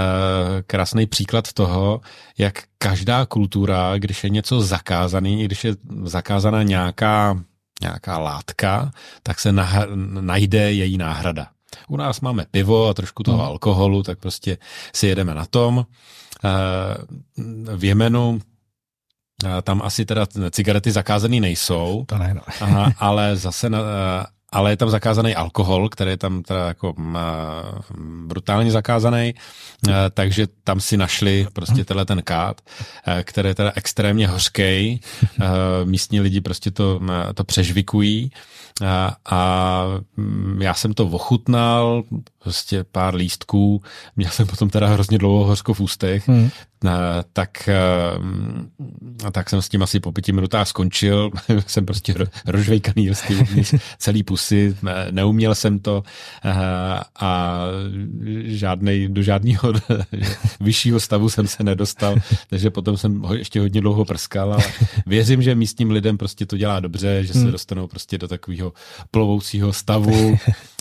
krásný 0.67 1.05
příklad 1.05 1.53
toho, 1.53 2.01
jak 2.37 2.63
každá 2.77 3.25
kultura, 3.25 3.97
když 3.97 4.23
je 4.23 4.29
něco 4.29 4.61
zakázaný, 4.61 5.45
když 5.45 5.63
je 5.63 5.75
zakázaná 6.03 6.63
nějaká, 6.63 7.39
nějaká 7.81 8.17
látka, 8.17 8.91
tak 9.23 9.39
se 9.39 9.51
nah- 9.51 9.87
najde 10.21 10.73
její 10.73 10.97
náhrada. 10.97 11.47
U 11.87 11.97
nás 11.97 12.21
máme 12.21 12.45
pivo 12.51 12.87
a 12.87 12.93
trošku 12.93 13.23
toho 13.23 13.37
hmm. 13.37 13.47
alkoholu, 13.47 14.03
tak 14.03 14.19
prostě 14.19 14.57
si 14.95 15.07
jedeme 15.07 15.33
na 15.33 15.45
tom. 15.45 15.77
Uh, 15.77 17.75
v 17.75 17.83
Jemenu 17.83 18.39
tam 19.63 19.81
asi 19.81 20.05
teda 20.05 20.27
cigarety 20.51 20.91
zakázané 20.91 21.39
nejsou, 21.39 22.05
to 22.07 22.17
ne, 22.17 22.33
no. 22.33 22.41
aha, 22.61 22.93
ale 22.97 23.35
zase 23.35 23.69
na, 23.69 23.79
ale 24.53 24.71
je 24.71 24.77
tam 24.77 24.89
zakázaný 24.89 25.35
alkohol, 25.35 25.89
který 25.89 26.11
je 26.11 26.17
tam 26.17 26.43
teda 26.43 26.67
jako 26.67 26.93
brutálně 28.27 28.71
zakázaný, 28.71 29.33
takže 30.13 30.47
tam 30.63 30.79
si 30.79 30.97
našli 30.97 31.47
prostě 31.53 31.85
tenhle 31.85 32.05
ten 32.05 32.21
kát, 32.23 32.61
který 33.23 33.49
je 33.49 33.55
teda 33.55 33.71
extrémně 33.75 34.27
hořký. 34.27 35.01
Místní 35.83 36.21
lidi 36.21 36.41
prostě 36.41 36.71
to, 36.71 36.99
to 37.35 37.43
přežvikují 37.43 38.31
a, 38.85 39.15
a 39.25 39.83
mm, 40.17 40.61
já 40.61 40.73
jsem 40.73 40.93
to 40.93 41.05
ochutnal, 41.05 42.03
prostě 42.43 42.83
pár 42.91 43.15
lístků, 43.15 43.81
měl 44.15 44.31
jsem 44.31 44.47
potom 44.47 44.69
teda 44.69 44.87
hrozně 44.87 45.17
dlouho 45.17 45.45
hořko 45.45 45.73
v 45.73 45.79
ústech, 45.79 46.27
hmm. 46.27 46.49
Tak, 47.33 47.69
tak 49.31 49.49
jsem 49.49 49.61
s 49.61 49.69
tím 49.69 49.83
asi 49.83 49.99
po 49.99 50.11
pěti 50.11 50.31
minutách 50.31 50.67
skončil, 50.67 51.31
jsem 51.67 51.85
prostě 51.85 52.15
rožvejkaný 52.45 53.11
celý 53.97 54.23
pusy, 54.23 54.75
neuměl 55.11 55.55
jsem 55.55 55.79
to 55.79 56.03
a 57.19 57.59
žádnej, 58.43 59.07
do 59.07 59.21
žádného 59.21 59.73
vyššího 60.59 60.99
stavu 60.99 61.29
jsem 61.29 61.47
se 61.47 61.63
nedostal, 61.63 62.15
takže 62.49 62.69
potom 62.69 62.97
jsem 62.97 63.23
ještě 63.33 63.59
hodně 63.59 63.81
dlouho 63.81 64.05
prskal, 64.05 64.53
ale 64.53 64.63
věřím, 65.05 65.41
že 65.41 65.55
místním 65.55 65.91
lidem 65.91 66.17
prostě 66.17 66.45
to 66.45 66.57
dělá 66.57 66.79
dobře, 66.79 67.23
že 67.23 67.33
se 67.33 67.39
hmm. 67.39 67.51
dostanou 67.51 67.87
prostě 67.87 68.17
do 68.17 68.27
takového 68.27 68.73
plovoucího 69.11 69.73
stavu, 69.73 70.37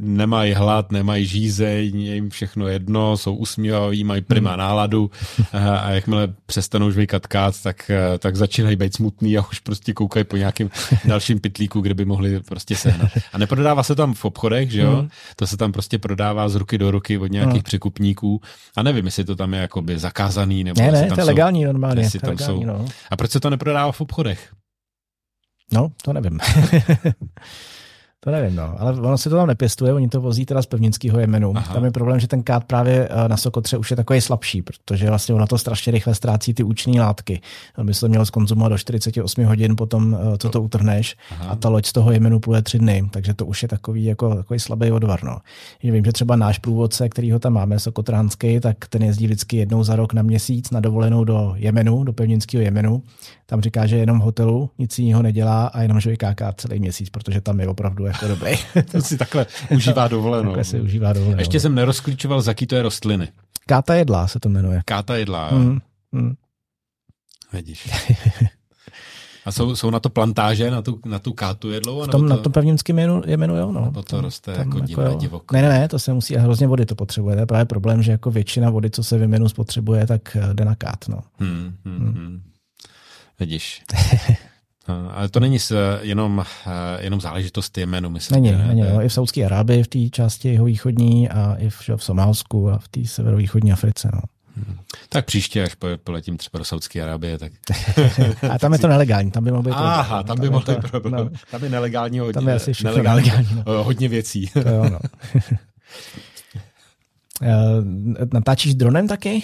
nemají 0.00 0.52
hlad, 0.52 0.92
nemají 0.92 1.26
žízeň, 1.26 2.00
je 2.00 2.14
jim 2.14 2.30
všechno 2.30 2.66
jedno, 2.66 3.16
jsou 3.16 3.34
usmívaví, 3.34 4.04
mají 4.04 4.22
prima 4.22 4.50
hmm. 4.50 4.58
náladu 4.58 5.10
a 5.52 5.90
jakmile 5.90 6.28
přestanou 6.46 6.90
žvejkat 6.90 7.26
kát, 7.26 7.62
tak, 7.62 7.90
tak 8.18 8.36
začínají 8.36 8.76
být 8.76 8.96
smutný 8.96 9.38
a 9.38 9.46
už 9.48 9.58
prostě 9.58 9.92
koukají 9.92 10.24
po 10.24 10.36
nějakém 10.36 10.70
dalším 11.04 11.40
pitlíku, 11.40 11.80
kde 11.80 11.94
by 11.94 12.04
mohli 12.04 12.40
prostě 12.40 12.76
sehnat. 12.76 13.10
A 13.32 13.38
neprodává 13.38 13.82
se 13.82 13.94
tam 13.94 14.14
v 14.14 14.24
obchodech, 14.24 14.70
že 14.70 14.80
jo? 14.80 14.96
Hmm. 14.96 15.08
To 15.36 15.46
se 15.46 15.56
tam 15.56 15.72
prostě 15.72 15.98
prodává 15.98 16.48
z 16.48 16.54
ruky 16.54 16.78
do 16.78 16.90
ruky 16.90 17.18
od 17.18 17.32
nějakých 17.32 17.52
hmm. 17.52 17.62
překupníků 17.62 18.40
a 18.76 18.82
nevím, 18.82 19.04
jestli 19.04 19.24
to 19.24 19.36
tam 19.36 19.54
je 19.54 19.60
jakoby 19.60 19.98
zakázaný, 19.98 20.64
nebo 20.64 20.82
ne, 20.82 20.92
ne, 20.92 21.06
tam 21.06 21.14
to 21.14 21.20
je 21.20 21.24
legální 21.24 21.64
normálně. 21.64 22.10
tam 22.20 22.30
legální, 22.30 22.60
jsou. 22.60 22.66
No. 22.66 22.86
A 23.10 23.16
proč 23.16 23.30
se 23.30 23.40
to 23.40 23.50
neprodává 23.50 23.92
v 23.92 24.00
obchodech? 24.00 24.52
No, 25.72 25.88
to 26.02 26.12
nevím. 26.12 26.38
To 28.24 28.30
nevím, 28.30 28.56
no. 28.56 28.74
Ale 28.78 28.92
ono 28.92 29.18
se 29.18 29.30
to 29.30 29.36
tam 29.36 29.46
nepěstuje, 29.46 29.94
oni 29.94 30.08
to 30.08 30.20
vozí 30.20 30.46
teda 30.46 30.62
z 30.62 30.66
pevninského 30.66 31.20
Jemenu. 31.20 31.52
Aha. 31.56 31.74
Tam 31.74 31.84
je 31.84 31.90
problém, 31.90 32.20
že 32.20 32.28
ten 32.28 32.42
kát 32.42 32.64
právě 32.64 33.08
eh, 33.10 33.28
na 33.28 33.36
Sokotře 33.36 33.76
už 33.76 33.90
je 33.90 33.96
takový 33.96 34.20
slabší, 34.20 34.62
protože 34.62 35.08
vlastně 35.08 35.34
ono 35.34 35.46
to 35.46 35.58
strašně 35.58 35.92
rychle 35.92 36.14
ztrácí 36.14 36.54
ty 36.54 36.62
účinné 36.62 37.00
látky. 37.00 37.40
By 37.82 37.94
se 37.94 38.00
to 38.00 38.08
mělo 38.08 38.26
zkonzumovat 38.26 38.72
do 38.72 38.78
48 38.78 39.44
hodin 39.44 39.76
potom, 39.76 40.16
eh, 40.34 40.38
co 40.38 40.48
to 40.48 40.62
utrhneš 40.62 41.16
Aha. 41.30 41.50
a 41.50 41.56
ta 41.56 41.68
loď 41.68 41.86
z 41.86 41.92
toho 41.92 42.12
Jemenu 42.12 42.40
půjde 42.40 42.62
tři 42.62 42.78
dny, 42.78 43.08
takže 43.10 43.34
to 43.34 43.46
už 43.46 43.62
je 43.62 43.68
takový 43.68 44.04
jako 44.04 44.34
takový 44.34 44.60
slabý 44.60 44.90
odvar. 44.90 45.24
No. 45.24 45.38
Že 45.82 45.92
vím, 45.92 46.04
že 46.04 46.12
třeba 46.12 46.36
náš 46.36 46.58
průvodce, 46.58 47.08
který 47.08 47.32
ho 47.32 47.38
tam 47.38 47.52
máme, 47.52 47.78
Sokotránský, 47.78 48.60
tak 48.60 48.76
ten 48.88 49.02
jezdí 49.02 49.24
vždycky 49.24 49.56
jednou 49.56 49.84
za 49.84 49.96
rok 49.96 50.12
na 50.12 50.22
měsíc 50.22 50.70
na 50.70 50.80
dovolenou 50.80 51.24
do 51.24 51.54
Jemenu, 51.56 52.04
do 52.04 52.12
pevninského 52.12 52.62
Jemenu. 52.62 53.02
Tam 53.46 53.60
říká, 53.60 53.86
že 53.86 53.96
jenom 53.96 54.20
v 54.20 54.22
hotelu, 54.22 54.70
nic 54.78 54.98
jiného 54.98 55.22
nedělá 55.22 55.66
a 55.66 55.82
jenom 55.82 56.00
že 56.00 56.10
vykáká 56.10 56.52
celý 56.52 56.80
měsíc, 56.80 57.10
protože 57.10 57.40
tam 57.40 57.60
je 57.60 57.68
opravdu 57.68 58.06
jako 58.12 58.28
dobrý. 58.28 58.52
to 58.92 59.00
si 59.00 59.18
takhle 59.18 59.46
užívá 59.70 60.08
dovolenou. 60.08 60.50
Takhle 60.50 60.64
si 60.64 60.80
užívá 60.80 61.12
dovolenou. 61.12 61.40
Ještě 61.40 61.60
jsem 61.60 61.74
nerozklíčoval, 61.74 62.42
za 62.42 62.50
jaký 62.50 62.66
to 62.66 62.74
je 62.76 62.82
rostliny. 62.82 63.28
Káta 63.66 63.94
jedlá 63.94 64.28
se 64.28 64.40
to 64.40 64.48
jmenuje. 64.48 64.82
Káta 64.84 65.16
jedlá, 65.16 65.48
jo. 65.52 65.58
Mm, 65.58 65.80
mm. 66.12 66.34
Vidíš. 67.52 67.90
A 69.44 69.52
jsou, 69.52 69.76
jsou 69.76 69.90
na 69.90 70.00
to 70.00 70.10
plantáže, 70.10 70.70
na 70.70 70.82
tu, 70.82 71.00
na 71.04 71.18
tu 71.18 71.32
kátu 71.32 71.70
jedlou? 71.70 72.02
V 72.02 72.08
tom, 72.08 72.20
to, 72.20 72.28
na 72.28 72.36
tom 72.36 72.52
pevninském 72.52 72.96
jmenu, 72.96 73.22
jmenu, 73.26 73.56
jo. 73.56 73.72
No. 73.72 73.84
Nebo 73.84 74.02
to 74.02 74.20
roste 74.20 74.52
tam, 74.54 74.66
jako, 74.66 75.02
jako 75.02 75.18
divoko? 75.18 75.56
Ne, 75.56 75.62
ne, 75.62 75.68
ne, 75.68 75.88
to 75.88 75.98
se 75.98 76.12
musí, 76.12 76.36
a 76.36 76.40
hrozně 76.40 76.66
vody 76.66 76.86
to 76.86 76.94
potřebuje. 76.94 77.36
To 77.36 77.42
je 77.42 77.46
právě 77.46 77.64
problém, 77.64 78.02
že 78.02 78.12
jako 78.12 78.30
většina 78.30 78.70
vody, 78.70 78.90
co 78.90 79.04
se 79.04 79.18
v 79.18 79.22
jmenu 79.22 79.48
spotřebuje, 79.48 80.06
tak 80.06 80.36
eh, 80.36 80.54
jde 80.54 80.64
na 80.64 80.74
kát. 80.74 81.08
No. 81.08 81.20
Hmm, 81.38 81.74
hmm, 81.84 81.96
hmm. 81.96 82.14
hmm. 82.14 82.42
Vidíš. 83.40 83.82
Ale 84.88 85.28
to 85.28 85.40
není 85.40 85.58
jenom, 86.00 86.44
eh, 86.66 87.04
jenom 87.04 87.20
záležitost 87.20 87.78
jménu, 87.78 88.10
myslím. 88.10 88.42
Není, 88.42 88.68
není 88.68 88.80
no. 88.80 89.02
I 89.02 89.08
v 89.08 89.12
Saudské 89.12 89.44
Arábii, 89.44 89.82
v 89.82 89.88
té 89.88 89.98
části 90.10 90.48
jeho 90.48 90.64
východní 90.64 91.28
a 91.28 91.54
i 91.58 91.70
v, 91.70 91.88
v 91.96 92.04
Somálsku 92.04 92.70
a 92.70 92.78
v 92.78 92.88
té 92.88 93.04
severovýchodní 93.04 93.72
Africe. 93.72 94.10
No. 94.12 94.20
Hmm. 94.56 94.76
Tak 95.08 95.24
příště, 95.24 95.62
až 95.62 95.76
poletím 96.04 96.36
třeba 96.36 96.58
do 96.58 96.64
Saudské 96.64 97.02
Arábie, 97.02 97.38
tak... 97.38 97.52
a 98.50 98.58
tam 98.58 98.72
je 98.72 98.78
to 98.78 98.88
nelegální, 98.88 99.30
tam 99.30 99.44
by 99.44 99.50
mohlo 99.50 99.62
být... 99.62 99.72
Aha, 99.76 100.22
tam 100.22 100.40
by 100.40 100.50
mohlo 100.50 100.74
být 100.74 100.90
problém. 100.90 101.24
No. 101.24 101.30
Tam 101.50 101.64
je 101.64 101.70
nelegální 101.70 102.18
hodně, 102.18 102.32
tam 102.32 102.48
je 102.48 102.54
asi 102.54 102.72
nelegální, 102.84 103.30
nelegální 103.30 103.62
no. 103.66 103.84
hodně 103.84 104.08
věcí. 104.08 104.50
to 104.52 104.68
jo, 104.68 104.90
no. 104.90 104.98
Eh, 107.42 108.26
natáčíš 108.32 108.74
dronem 108.74 109.08
taky? 109.08 109.42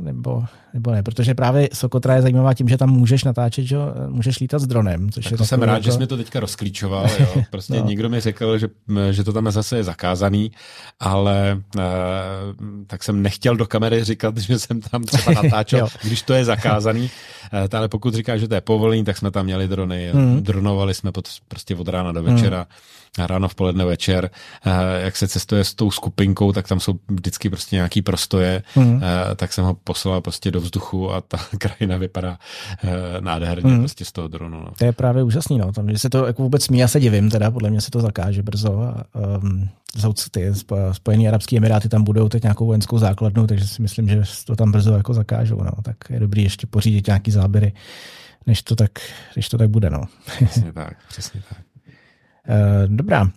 Nebo, 0.00 0.44
nebo 0.76 0.90
ne? 0.90 1.02
Protože 1.02 1.34
právě 1.34 1.68
Sokotra 1.72 2.14
je 2.14 2.22
zajímavá 2.22 2.54
tím, 2.54 2.68
že 2.68 2.76
tam 2.76 2.90
můžeš 2.90 3.24
natáčet, 3.24 3.64
že 3.64 3.76
můžeš 4.08 4.40
lítat 4.40 4.60
s 4.60 4.66
dronem. 4.66 5.10
Což 5.10 5.24
tak 5.24 5.32
je 5.32 5.38
to 5.38 5.44
jsem 5.44 5.62
rád, 5.62 5.72
jako... 5.72 5.84
že 5.84 5.92
jsi 5.92 5.98
mi 5.98 6.06
to 6.06 6.16
teďka 6.16 6.40
rozklíčoval. 6.40 7.06
Jo. 7.20 7.42
Prostě 7.50 7.74
no. 7.74 7.86
někdo 7.86 8.08
mi 8.08 8.20
řekl, 8.20 8.58
že, 8.58 8.68
že 9.10 9.24
to 9.24 9.32
tam 9.32 9.50
zase 9.50 9.76
je 9.76 9.84
zakázaný, 9.84 10.52
ale 11.00 11.62
uh, 11.76 11.82
tak 12.86 13.04
jsem 13.04 13.22
nechtěl 13.22 13.56
do 13.56 13.66
kamery 13.66 14.04
říkat, 14.04 14.38
že 14.38 14.58
jsem 14.58 14.80
tam 14.80 15.02
třeba 15.02 15.42
natáčel, 15.42 15.88
když 16.02 16.22
to 16.22 16.34
je 16.34 16.44
zakázaný. 16.44 17.10
Uh, 17.52 17.78
ale 17.78 17.88
pokud 17.88 18.14
říkáš, 18.14 18.40
že 18.40 18.48
to 18.48 18.54
je 18.54 18.60
povolení, 18.60 19.04
tak 19.04 19.16
jsme 19.16 19.30
tam 19.30 19.44
měli 19.44 19.68
drony. 19.68 20.10
Hmm. 20.14 20.42
Dronovali 20.42 20.94
jsme 20.94 21.12
pod, 21.12 21.28
prostě 21.48 21.76
od 21.76 21.88
rána 21.88 22.12
do 22.12 22.22
večera. 22.22 22.56
Hmm 22.56 22.96
ráno, 23.18 23.48
v 23.48 23.54
poledne, 23.54 23.84
večer, 23.84 24.30
eh, 24.66 24.70
jak 25.04 25.16
se 25.16 25.28
cestuje 25.28 25.64
s 25.64 25.74
tou 25.74 25.90
skupinkou, 25.90 26.52
tak 26.52 26.68
tam 26.68 26.80
jsou 26.80 26.94
vždycky 27.08 27.50
prostě 27.50 27.76
nějaký 27.76 28.02
prostoje, 28.02 28.62
mm. 28.76 29.02
tak 29.36 29.52
jsem 29.52 29.64
ho 29.64 29.74
poslal 29.74 30.20
prostě 30.20 30.50
do 30.50 30.60
vzduchu 30.60 31.12
a 31.12 31.20
ta 31.20 31.38
krajina 31.58 31.96
vypadá 31.96 32.38
eh, 32.84 33.20
nádherně 33.20 33.72
mm. 33.72 33.78
prostě 33.78 34.04
z 34.04 34.12
toho 34.12 34.28
dronu. 34.28 34.60
No. 34.60 34.70
To 34.78 34.84
je 34.84 34.92
právě 34.92 35.22
úžasný, 35.22 35.58
no. 35.58 35.72
Tam, 35.72 35.90
že 35.90 35.98
se 35.98 36.10
to 36.10 36.26
jako 36.26 36.42
vůbec 36.42 36.64
smí, 36.64 36.78
já 36.78 36.88
se 36.88 37.00
divím, 37.00 37.30
teda 37.30 37.50
podle 37.50 37.70
mě 37.70 37.80
se 37.80 37.90
to 37.90 38.00
zakáže 38.00 38.42
brzo. 38.42 38.82
A, 38.82 39.04
um, 39.42 39.68
ty 40.30 40.52
Spojené 40.92 41.28
arabské 41.28 41.56
emiráty 41.56 41.88
tam 41.88 42.04
budou 42.04 42.28
teď 42.28 42.42
nějakou 42.42 42.66
vojenskou 42.66 42.98
základnu, 42.98 43.46
takže 43.46 43.66
si 43.66 43.82
myslím, 43.82 44.08
že 44.08 44.22
to 44.46 44.56
tam 44.56 44.72
brzo 44.72 44.96
jako 44.96 45.14
zakážou. 45.14 45.62
No. 45.62 45.70
Tak 45.82 45.96
je 46.10 46.20
dobrý 46.20 46.42
ještě 46.42 46.66
pořídit 46.66 47.06
nějaký 47.06 47.30
záběry, 47.30 47.72
než 48.46 48.62
to 48.62 48.76
tak, 48.76 48.90
než 49.36 49.48
to 49.48 49.58
tak 49.58 49.70
bude. 49.70 49.90
No. 49.90 50.02
Přesně 50.36 50.72
tak, 50.72 50.96
přesně 51.08 51.40
tak. 51.48 51.58
Eh, 52.48 52.86
dobrá. 52.86 53.30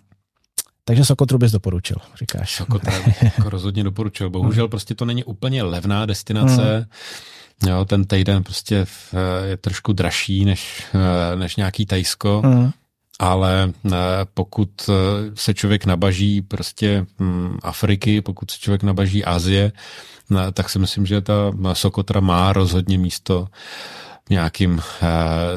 Takže 0.85 1.05
Sokotru 1.05 1.37
bys 1.37 1.51
doporučil, 1.51 1.97
říkáš. 2.15 2.55
Sokotru 2.55 2.93
jako 3.21 3.49
rozhodně 3.49 3.83
doporučil. 3.83 4.29
Bohužel 4.29 4.65
hmm. 4.65 4.69
prostě 4.69 4.95
to 4.95 5.05
není 5.05 5.23
úplně 5.23 5.63
levná 5.63 6.05
destinace. 6.05 6.77
Mm. 6.79 7.69
Jo, 7.69 7.85
ten 7.85 8.05
týden 8.05 8.43
prostě 8.43 8.85
eh, 9.13 9.47
je 9.47 9.57
trošku 9.57 9.93
dražší 9.93 10.45
než, 10.45 10.83
eh, 10.93 11.35
než 11.35 11.55
nějaký 11.55 11.85
Tajsko. 11.85 12.41
Mm. 12.45 12.71
Ale 13.21 13.73
pokud 14.33 14.69
se 15.33 15.53
člověk 15.53 15.85
nabaží 15.85 16.41
prostě 16.41 17.05
hm, 17.19 17.57
Afriky, 17.63 18.21
pokud 18.21 18.51
se 18.51 18.59
člověk 18.59 18.83
nabaží 18.83 19.25
Asie, 19.25 19.71
tak 20.53 20.69
si 20.69 20.79
myslím, 20.79 21.05
že 21.05 21.21
ta 21.21 21.33
Sokotra 21.73 22.19
má 22.19 22.53
rozhodně 22.53 22.97
místo 22.97 23.47
nějakým 24.29 24.79
eh, 24.79 25.05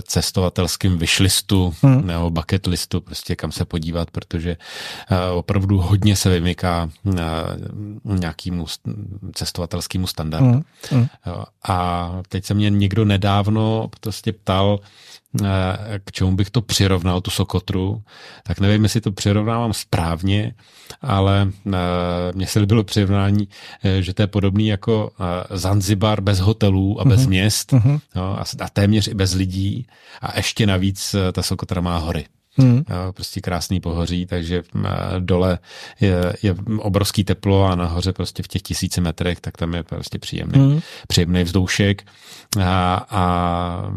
cestovatelským 0.02 0.98
vyšlistu 0.98 1.74
hmm. 1.82 2.06
nebo 2.06 2.30
bucket 2.30 2.66
listu, 2.66 3.00
prostě 3.00 3.36
kam 3.36 3.52
se 3.52 3.64
podívat, 3.64 4.10
protože 4.10 4.56
eh, 5.10 5.30
opravdu 5.30 5.78
hodně 5.78 6.16
se 6.16 6.30
vymyká 6.30 6.90
eh, 7.06 7.20
nějakému 8.04 8.66
cestovatelskému 9.34 10.06
standardu. 10.06 10.46
Hmm. 10.50 10.62
Hmm. 10.90 11.06
A 11.68 12.10
teď 12.28 12.44
se 12.44 12.54
mě 12.54 12.70
někdo 12.70 13.04
nedávno 13.04 13.90
prostě 14.00 14.32
ptal, 14.32 14.80
k 16.04 16.12
čemu 16.12 16.36
bych 16.36 16.50
to 16.50 16.62
přirovnal, 16.62 17.20
tu 17.20 17.30
Sokotru, 17.30 18.02
tak 18.42 18.60
nevím, 18.60 18.82
jestli 18.82 19.00
to 19.00 19.12
přirovnávám 19.12 19.72
správně, 19.72 20.54
ale 21.00 21.48
eh, 21.66 21.72
mně 22.34 22.46
se 22.46 22.58
líbilo 22.58 22.84
přirovnání, 22.84 23.48
eh, 23.84 24.02
že 24.02 24.14
to 24.14 24.22
je 24.22 24.26
podobný 24.26 24.66
jako 24.66 25.10
Zanzibar 25.50 26.20
bez 26.20 26.40
hotelů 26.40 27.00
a 27.00 27.04
bez 27.04 27.20
uh-huh. 27.20 27.28
měst 27.28 27.72
uh-huh. 27.72 28.00
No, 28.16 28.38
a 28.60 28.68
téměř 28.72 29.08
i 29.08 29.14
bez 29.14 29.34
lidí 29.34 29.86
a 30.20 30.36
ještě 30.36 30.66
navíc 30.66 31.14
ta 31.32 31.42
Sokotra 31.42 31.80
má 31.80 31.98
hory. 31.98 32.24
Hmm. 32.57 32.84
Prostě 33.14 33.40
krásný 33.40 33.80
pohoří, 33.80 34.26
takže 34.26 34.62
dole 35.18 35.59
je, 36.00 36.36
je 36.42 36.55
obrovský 36.78 37.24
teplo 37.24 37.64
a 37.64 37.74
nahoře 37.74 38.12
prostě 38.12 38.42
v 38.42 38.48
těch 38.48 38.62
tisíci 38.62 39.00
metrech, 39.00 39.40
tak 39.40 39.57
tam 39.57 39.74
je 39.74 39.82
prostě 39.82 40.18
příjemný, 40.18 40.59
hmm. 40.59 40.80
příjemný 41.09 41.44
vzdušek 41.44 42.03
a, 42.61 43.07
a 43.11 43.92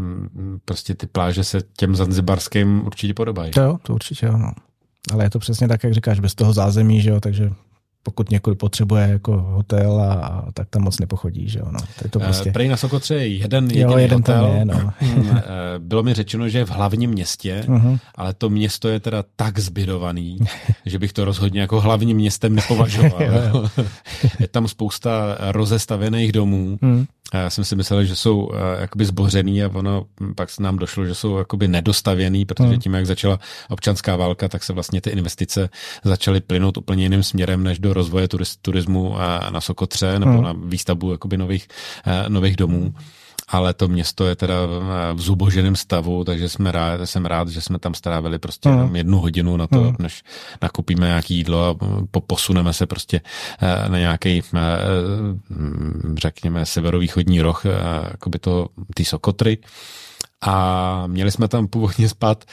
prostě 0.65 0.95
ty 0.95 1.07
pláže 1.07 1.43
se 1.43 1.61
těm 1.77 1.95
zanzibarským 1.95 2.85
určitě 2.85 3.13
podobají. 3.13 3.51
To 3.51 3.61
jo, 3.61 3.77
to 3.81 3.93
určitě 3.93 4.25
jo, 4.25 4.37
no. 4.37 4.51
Ale 5.13 5.23
je 5.23 5.29
to 5.29 5.39
přesně 5.39 5.67
tak, 5.67 5.83
jak 5.83 5.93
říkáš, 5.93 6.19
bez 6.19 6.35
toho 6.35 6.53
zázemí, 6.53 7.01
že 7.01 7.09
jo, 7.09 7.19
takže 7.19 7.51
pokud 8.05 8.31
někoho 8.31 8.55
potřebuje 8.55 9.07
jako 9.07 9.41
hotel 9.41 10.01
a, 10.01 10.13
a 10.13 10.51
tak 10.51 10.69
tam 10.69 10.81
moc 10.81 10.99
nepochodí, 10.99 11.49
že 11.49 11.59
jo, 11.59 11.65
no. 11.71 11.79
To 11.79 12.05
je 12.05 12.09
to 12.09 12.19
prostě... 12.19 12.51
Prej 12.51 12.67
na 12.67 12.77
Sokotře 12.77 13.15
je 13.15 13.27
jeden 13.27 13.63
jediný 13.63 13.91
jo, 13.91 13.97
jeden 13.97 14.17
hotel. 14.17 14.43
Tam 14.43 14.55
je, 14.55 14.65
no. 14.65 14.93
Bylo 15.79 16.03
mi 16.03 16.13
řečeno, 16.13 16.49
že 16.49 16.57
je 16.57 16.65
v 16.65 16.69
hlavním 16.69 17.09
městě, 17.09 17.63
uh-huh. 17.67 17.99
ale 18.15 18.33
to 18.33 18.49
město 18.49 18.89
je 18.89 18.99
teda 18.99 19.23
tak 19.35 19.59
zbydovaný, 19.59 20.37
že 20.85 20.99
bych 20.99 21.13
to 21.13 21.25
rozhodně 21.25 21.61
jako 21.61 21.81
hlavním 21.81 22.17
městem 22.17 22.55
nepovažoval. 22.55 23.23
je 24.39 24.47
tam 24.47 24.67
spousta 24.67 25.37
rozestavěných 25.39 26.31
domů, 26.31 26.77
uh-huh. 26.81 27.05
Já 27.33 27.49
jsem 27.49 27.65
si 27.65 27.75
myslel, 27.75 28.03
že 28.03 28.15
jsou 28.15 28.39
uh, 28.39 28.55
jakoby 28.79 29.05
zbořený 29.05 29.63
a 29.63 29.69
ono 29.73 30.05
pak 30.35 30.49
se 30.49 30.63
nám 30.63 30.77
došlo, 30.77 31.05
že 31.05 31.15
jsou 31.15 31.37
jakoby 31.37 31.67
nedostavěný, 31.67 32.45
protože 32.45 32.69
hmm. 32.69 32.79
tím, 32.79 32.93
jak 32.93 33.05
začala 33.05 33.39
občanská 33.69 34.15
válka, 34.15 34.47
tak 34.47 34.63
se 34.63 34.73
vlastně 34.73 35.01
ty 35.01 35.09
investice 35.09 35.69
začaly 36.03 36.41
plynout 36.41 36.77
úplně 36.77 37.03
jiným 37.03 37.23
směrem 37.23 37.63
než 37.63 37.79
do 37.79 37.93
rozvoje 37.93 38.27
turismu 38.61 39.09
uh, 39.09 39.17
na 39.49 39.61
Sokotře 39.61 40.19
nebo 40.19 40.31
hmm. 40.31 40.43
na 40.43 40.53
výstavbu 40.57 41.11
jakoby 41.11 41.37
nových, 41.37 41.67
uh, 42.07 42.29
nových 42.29 42.55
domů 42.55 42.93
ale 43.47 43.73
to 43.73 43.87
město 43.87 44.25
je 44.25 44.35
teda 44.35 44.55
v 45.13 45.21
zuboženém 45.21 45.75
stavu, 45.75 46.23
takže 46.23 46.49
jsme 46.49 46.71
rád, 46.71 47.01
jsem 47.05 47.25
rád, 47.25 47.47
že 47.47 47.61
jsme 47.61 47.79
tam 47.79 47.93
strávili 47.93 48.39
prostě 48.39 48.69
mm. 48.69 48.95
jednu 48.95 49.19
hodinu 49.19 49.57
na 49.57 49.67
to, 49.67 49.81
mm. 49.81 49.95
než 49.99 50.23
nakupíme 50.61 51.07
nějaké 51.07 51.33
jídlo 51.33 51.65
a 51.65 51.75
posuneme 52.27 52.73
se 52.73 52.85
prostě 52.85 53.21
eh, 53.61 53.89
na 53.89 53.97
nějaký, 53.97 54.41
eh, 54.55 54.61
řekněme, 56.17 56.65
severovýchodní 56.65 57.41
roh, 57.41 57.65
eh, 57.65 57.69
jakoby 58.11 58.39
to, 58.39 58.67
ty 58.93 59.05
Sokotry. 59.05 59.57
A 60.41 61.07
měli 61.07 61.31
jsme 61.31 61.47
tam 61.47 61.67
původně 61.67 62.09
spát 62.09 62.43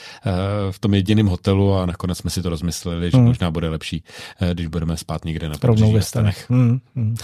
v 0.71 0.79
tom 0.79 0.93
jediném 0.93 1.27
hotelu 1.27 1.73
a 1.73 1.85
nakonec 1.85 2.17
jsme 2.17 2.29
si 2.29 2.41
to 2.41 2.49
rozmysleli, 2.49 3.11
že 3.11 3.17
mm. 3.17 3.23
možná 3.23 3.51
bude 3.51 3.69
lepší, 3.69 4.03
když 4.53 4.67
budeme 4.67 4.97
spát 4.97 5.25
někde 5.25 5.49
na 5.49 5.55
pobřeží. 5.57 5.91
Mm, 6.49 6.79
mm. 6.95 7.15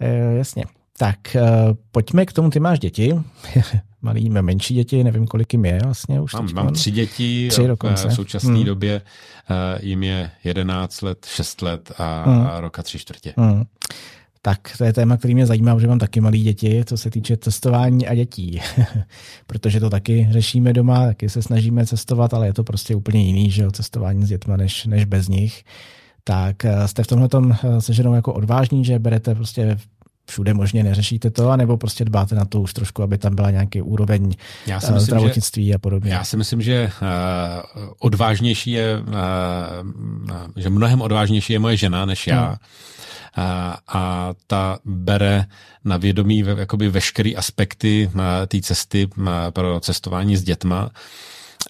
Jasně. 0.36 0.64
Tak 0.98 1.18
uh, 1.34 1.74
pojďme 1.90 2.26
k 2.26 2.32
tomu, 2.32 2.50
ty 2.50 2.60
máš 2.60 2.78
děti, 2.78 3.14
malý, 4.02 4.30
menší 4.30 4.74
děti, 4.74 5.04
nevím, 5.04 5.26
kolik 5.26 5.52
jim 5.52 5.64
je 5.64 5.80
vlastně 5.84 6.20
už. 6.20 6.34
Mám, 6.34 6.48
mám 6.54 6.72
tři 6.72 6.90
děti, 6.90 7.48
tři 7.50 7.66
dokonce. 7.66 8.08
v 8.08 8.14
současné 8.14 8.54
hmm. 8.54 8.64
době 8.64 9.02
uh, 9.50 9.84
jim 9.86 10.02
je 10.02 10.30
11 10.44 11.02
let, 11.02 11.26
6 11.30 11.62
let 11.62 11.92
a, 11.98 12.24
hmm. 12.26 12.46
a 12.46 12.60
roka 12.60 12.82
tři 12.82 12.98
čtvrtě. 12.98 13.34
Hmm. 13.36 13.64
Tak 14.42 14.58
to 14.78 14.84
je 14.84 14.92
téma, 14.92 15.16
který 15.16 15.34
mě 15.34 15.46
zajímá, 15.46 15.74
protože 15.74 15.88
mám 15.88 15.98
taky 15.98 16.20
malé 16.20 16.38
děti, 16.38 16.84
co 16.86 16.96
se 16.96 17.10
týče 17.10 17.36
cestování 17.36 18.08
a 18.08 18.14
dětí. 18.14 18.60
protože 19.46 19.80
to 19.80 19.90
taky 19.90 20.28
řešíme 20.30 20.72
doma, 20.72 21.06
taky 21.06 21.28
se 21.28 21.42
snažíme 21.42 21.86
cestovat, 21.86 22.34
ale 22.34 22.46
je 22.46 22.52
to 22.52 22.64
prostě 22.64 22.94
úplně 22.94 23.22
jiný, 23.22 23.50
že 23.50 23.62
jo, 23.62 23.70
cestování 23.70 24.24
s 24.24 24.28
dětma 24.28 24.56
než, 24.56 24.86
než 24.86 25.04
bez 25.04 25.28
nich. 25.28 25.64
Tak 26.24 26.64
eh, 26.64 26.88
jste 26.88 27.02
v 27.02 27.06
tomhle 27.06 27.28
tom 27.28 27.56
se 27.78 27.92
ženou 27.92 28.14
jako 28.14 28.34
odvážní, 28.34 28.84
že 28.84 28.98
berete 28.98 29.34
prostě 29.34 29.78
všude 30.26 30.54
možně 30.54 30.84
neřešíte 30.84 31.30
to, 31.30 31.50
anebo 31.50 31.76
prostě 31.76 32.04
dbáte 32.04 32.34
na 32.34 32.44
to 32.44 32.60
už 32.60 32.74
trošku, 32.74 33.02
aby 33.02 33.18
tam 33.18 33.34
byla 33.34 33.50
nějaký 33.50 33.82
úroveň 33.82 34.32
já 34.66 34.80
si 34.80 34.86
eh, 34.86 34.92
myslím, 34.92 35.06
zdravotnictví 35.06 35.66
že, 35.66 35.74
a 35.74 35.78
podobně? 35.78 36.12
Já 36.12 36.24
si 36.24 36.36
myslím, 36.36 36.62
že 36.62 36.90
uh, 37.02 37.88
odvážnější 37.98 38.70
je, 38.70 38.98
uh, 38.98 39.12
že 40.56 40.70
mnohem 40.70 41.00
odvážnější 41.00 41.52
je 41.52 41.58
moje 41.58 41.76
žena 41.76 42.04
než 42.04 42.26
já. 42.26 42.46
Hmm. 42.46 42.56
A, 43.36 43.78
a 43.88 44.34
ta 44.46 44.78
bere 44.84 45.44
na 45.84 45.96
vědomí 45.96 46.44
jakoby 46.56 46.88
veškeré 46.88 47.30
aspekty 47.36 48.10
té 48.48 48.60
cesty 48.60 49.08
pro 49.50 49.80
cestování 49.80 50.36
s 50.36 50.42
dětma. 50.42 50.90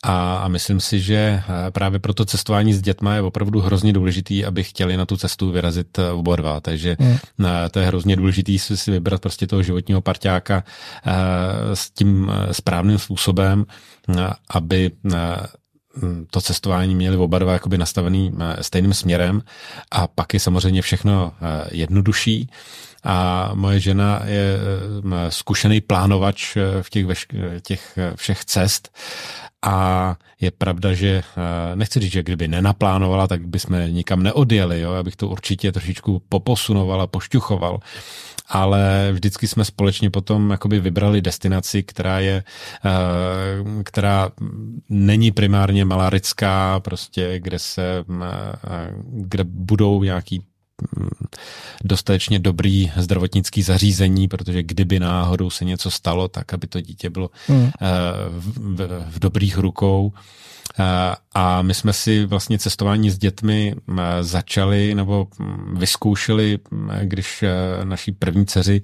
A, 0.03 0.37
a 0.37 0.49
myslím 0.49 0.81
si, 0.81 1.01
že 1.01 1.15
eh, 1.17 1.71
právě 1.71 1.99
pro 1.99 2.15
to 2.15 2.25
cestování 2.25 2.75
s 2.75 2.83
dětma 2.83 3.15
je 3.15 3.23
opravdu 3.23 3.61
hrozně 3.61 3.93
důležitý, 3.93 4.45
aby 4.45 4.65
chtěli 4.65 4.97
na 4.97 5.07
tu 5.07 5.17
cestu 5.17 5.51
vyrazit 5.51 5.99
eh, 5.99 6.11
oba 6.11 6.37
dva. 6.37 6.61
Takže 6.61 6.97
mm. 6.99 7.17
to 7.71 7.79
je 7.79 7.87
hrozně 7.87 8.17
důležitý 8.17 8.59
si 8.59 8.91
vybrat 8.91 9.21
prostě 9.21 9.47
toho 9.47 9.63
životního 9.63 10.01
parťáka 10.01 10.65
s 11.75 11.91
tím 11.91 12.33
správným 12.53 12.99
způsobem, 12.99 13.65
aby 14.51 14.91
to 16.31 16.41
cestování 16.41 16.95
měli 16.95 17.17
oba 17.17 17.39
dva 17.39 17.53
jakoby 17.53 17.79
nastavený 17.79 18.33
stejným 18.61 18.95
směrem 18.95 19.43
a 19.91 20.07
pak 20.07 20.35
je 20.35 20.41
samozřejmě 20.41 20.83
všechno 20.83 21.33
jednodušší 21.71 22.51
a 23.05 23.51
moje 23.55 23.81
žena 23.81 24.21
je 24.25 24.59
zkušený 25.29 25.81
plánovač 25.81 26.57
v 26.83 26.91
těch, 26.91 27.07
těch 27.63 27.99
všech 28.17 28.45
cest 28.45 28.99
a 29.65 30.17
je 30.41 30.51
pravda, 30.51 30.93
že 30.93 31.09
eh, 31.09 31.77
nechci 31.77 32.01
říct, 32.01 32.13
že 32.13 32.23
kdyby 32.23 32.49
nenaplánovala, 32.49 33.27
tak 33.27 33.47
bychom 33.47 33.77
nikam 33.89 34.23
neodjeli. 34.23 34.81
Jo? 34.81 34.93
Abych 34.93 35.17
to 35.17 35.29
určitě 35.29 35.73
trošičku 35.73 36.23
poposunoval 36.29 37.03
a 37.03 37.07
pošťuchoval 37.07 37.81
ale 38.49 39.09
vždycky 39.13 39.49
jsme 39.49 39.65
společně 39.65 40.11
potom 40.11 40.51
jakoby 40.51 40.81
vybrali 40.81 41.23
destinaci, 41.23 41.83
která 41.83 42.21
je, 42.21 42.45
eh, 42.85 43.83
která 43.83 44.31
není 44.89 45.31
primárně 45.31 45.85
malarická, 45.85 46.81
prostě 46.81 47.41
kde 47.41 47.59
se, 47.59 48.05
eh, 48.23 48.95
kde 49.09 49.45
budou 49.45 50.03
nějaký 50.03 50.43
dostatečně 51.85 52.39
dobrý 52.39 52.93
zdravotnický 52.97 53.63
zařízení, 53.63 54.29
protože 54.29 54.63
kdyby 54.63 55.01
náhodou 55.01 55.51
se 55.51 55.65
něco 55.65 55.91
stalo, 55.91 56.29
tak 56.29 56.55
aby 56.55 56.67
to 56.67 56.81
dítě 56.81 57.11
bylo. 57.11 57.31
Eh, 57.51 57.89
v, 58.29 58.77
v, 58.77 59.05
v 59.09 59.19
dobrých 59.19 59.59
rukou. 59.59 60.13
Eh, 60.79 61.17
a 61.35 61.63
my 61.63 61.75
jsme 61.75 61.93
si 61.93 62.25
vlastně 62.27 62.59
cestování 62.59 63.11
s 63.11 63.19
dětmi 63.19 63.75
eh, 63.75 64.03
začali 64.21 64.95
nebo 64.95 65.27
hm, 65.39 65.75
vyzkoušeli, 65.79 66.59
když 67.03 67.45
naší 67.85 68.13
první 68.13 68.47
dceři 68.47 68.83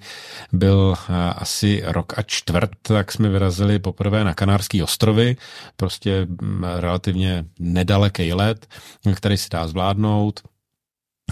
byl 0.52 0.94
asi 1.36 1.82
rok 1.86 2.18
a 2.18 2.22
čtvrt, 2.22 2.70
tak 2.82 3.12
jsme 3.12 3.28
vyrazili 3.28 3.78
poprvé 3.78 4.24
na 4.24 4.34
Kanárský 4.34 4.82
ostrovy, 4.82 5.36
prostě 5.76 6.26
hm, 6.42 6.64
relativně 6.64 7.44
nedaleký 7.58 8.32
let, 8.32 8.66
který 9.14 9.36
si 9.36 9.48
dá 9.50 9.66
zvládnout 9.66 10.40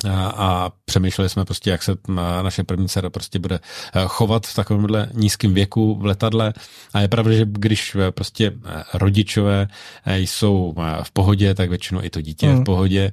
a, 0.04 0.26
a 0.36 0.70
přemýšleli 0.84 1.28
jsme 1.28 1.44
prostě, 1.44 1.70
jak 1.70 1.82
se 1.82 1.92
naše 2.42 2.64
první 2.64 2.88
dcera 2.88 3.10
prostě 3.10 3.38
bude 3.38 3.60
eh, 3.94 4.02
chovat 4.06 4.46
v 4.46 4.54
takovémhle 4.54 5.08
nízkém 5.14 5.54
věku 5.54 5.94
v 5.94 6.04
letadle. 6.04 6.52
A 6.94 7.00
je 7.00 7.08
pravda, 7.08 7.32
že 7.32 7.46
když 7.48 7.94
eh, 7.94 8.10
prostě 8.10 8.52
eh, 8.66 8.82
rodičové 8.94 9.68
jsou 10.06 10.74
v 11.02 11.10
pohodě, 11.10 11.54
tak 11.54 11.68
většinou 11.68 12.02
i 12.02 12.10
to 12.10 12.20
dítě 12.20 12.46
mm. 12.46 12.50
je 12.50 12.56
v 12.56 12.58
mm. 12.58 12.64
pohodě. 12.64 13.12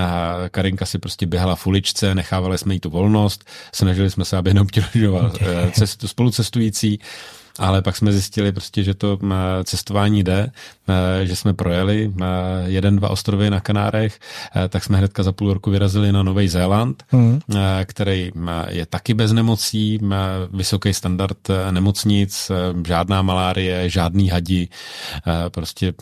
A 0.00 0.34
Karinka 0.50 0.86
si 0.86 0.98
prostě 0.98 1.26
běhala 1.26 1.56
v 1.56 1.66
uličce, 1.66 2.14
nechávali 2.14 2.58
jsme 2.58 2.74
jí 2.74 2.80
tu 2.80 2.90
volnost, 2.90 3.44
snažili 3.74 4.10
jsme 4.10 4.24
se, 4.24 4.36
aby 4.36 4.54
neobtěžoval 4.54 5.32
cestu, 5.72 6.08
spolucestující 6.08 6.98
ale 7.58 7.82
pak 7.82 7.96
jsme 7.96 8.12
zjistili 8.12 8.52
prostě, 8.52 8.82
že 8.84 8.94
to 8.94 9.18
cestování 9.64 10.22
jde, 10.22 10.50
že 11.22 11.36
jsme 11.36 11.54
projeli 11.54 12.12
jeden, 12.64 12.96
dva 12.96 13.08
ostrovy 13.08 13.50
na 13.50 13.60
Kanárech, 13.60 14.18
tak 14.68 14.84
jsme 14.84 14.98
hnedka 14.98 15.22
za 15.22 15.32
půl 15.32 15.52
roku 15.54 15.70
vyrazili 15.70 16.12
na 16.12 16.22
Nový 16.22 16.48
Zéland, 16.48 17.02
mm. 17.12 17.40
který 17.84 18.32
je 18.68 18.86
taky 18.86 19.14
bez 19.14 19.32
nemocí, 19.32 19.98
má 20.02 20.26
vysoký 20.52 20.94
standard 20.94 21.38
nemocnic, 21.70 22.50
žádná 22.86 23.22
malárie, 23.22 23.90
žádný 23.90 24.28
hadi, 24.28 24.68
prostě 25.48 25.94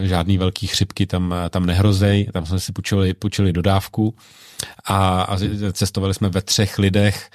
žádný 0.00 0.38
velký 0.38 0.66
chřipky 0.66 1.06
tam, 1.06 1.34
tam 1.50 1.66
nehrozej, 1.66 2.28
tam 2.32 2.46
jsme 2.46 2.60
si 2.60 2.72
půjčili, 2.72 3.14
půjčili 3.14 3.52
dodávku 3.52 4.14
a, 4.84 5.22
a 5.22 5.36
cestovali 5.72 6.14
jsme 6.14 6.28
ve 6.28 6.42
třech 6.42 6.78
lidech 6.78 7.30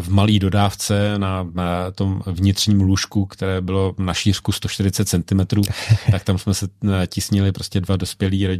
v 0.00 0.08
malý 0.08 0.38
dodávce 0.38 1.18
na, 1.18 1.48
na 1.54 1.90
tom 1.90 2.22
vnitřním 2.26 2.80
lůžku, 2.80 3.26
které 3.26 3.60
bylo 3.60 3.94
na 3.98 4.14
šířku 4.14 4.52
140 4.52 5.08
cm, 5.08 5.62
tak 6.10 6.24
tam 6.24 6.38
jsme 6.38 6.54
se 6.54 6.68
eh, 6.84 7.06
tisnili 7.06 7.52
prostě 7.52 7.80
dva 7.80 7.96
dospělí, 7.96 8.46
eh, 8.46 8.58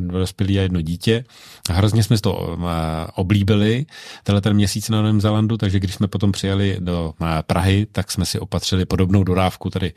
dva 0.00 0.18
dospělí 0.18 0.58
a 0.58 0.62
jedno 0.62 0.80
dítě. 0.80 1.24
A 1.70 1.72
hrozně 1.72 2.02
jsme 2.02 2.18
to 2.18 2.58
eh, 2.60 3.06
oblíbili, 3.14 3.86
tenhle 4.22 4.40
ten 4.40 4.54
měsíc 4.54 4.88
na 4.88 4.98
Novém 4.98 5.20
Zelandu, 5.20 5.56
takže 5.56 5.80
když 5.80 5.94
jsme 5.94 6.08
potom 6.08 6.32
přijeli 6.32 6.76
do 6.80 7.14
Prahy, 7.46 7.86
tak 7.92 8.10
jsme 8.10 8.26
si 8.26 8.38
opatřili 8.38 8.84
podobnou 8.84 9.24
dodávku 9.24 9.70
tady, 9.70 9.92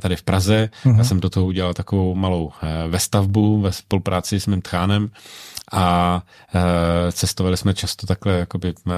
tady 0.00 0.16
v 0.16 0.22
Praze. 0.22 0.68
Uh-huh. 0.84 0.98
Já 0.98 1.04
jsem 1.04 1.20
do 1.20 1.30
toho 1.30 1.46
udělal 1.46 1.74
takovou 1.74 2.14
malou 2.14 2.52
vestavbu 2.88 3.60
ve 3.60 3.72
spolupráci 3.72 4.40
s 4.40 4.46
mým 4.46 4.62
tchánem 4.62 5.10
a 5.72 6.22
e, 6.54 7.12
cestovali 7.12 7.56
jsme 7.56 7.74
často 7.74 8.06
takhle 8.06 8.32
jakoby 8.32 8.68
e, 8.68 8.92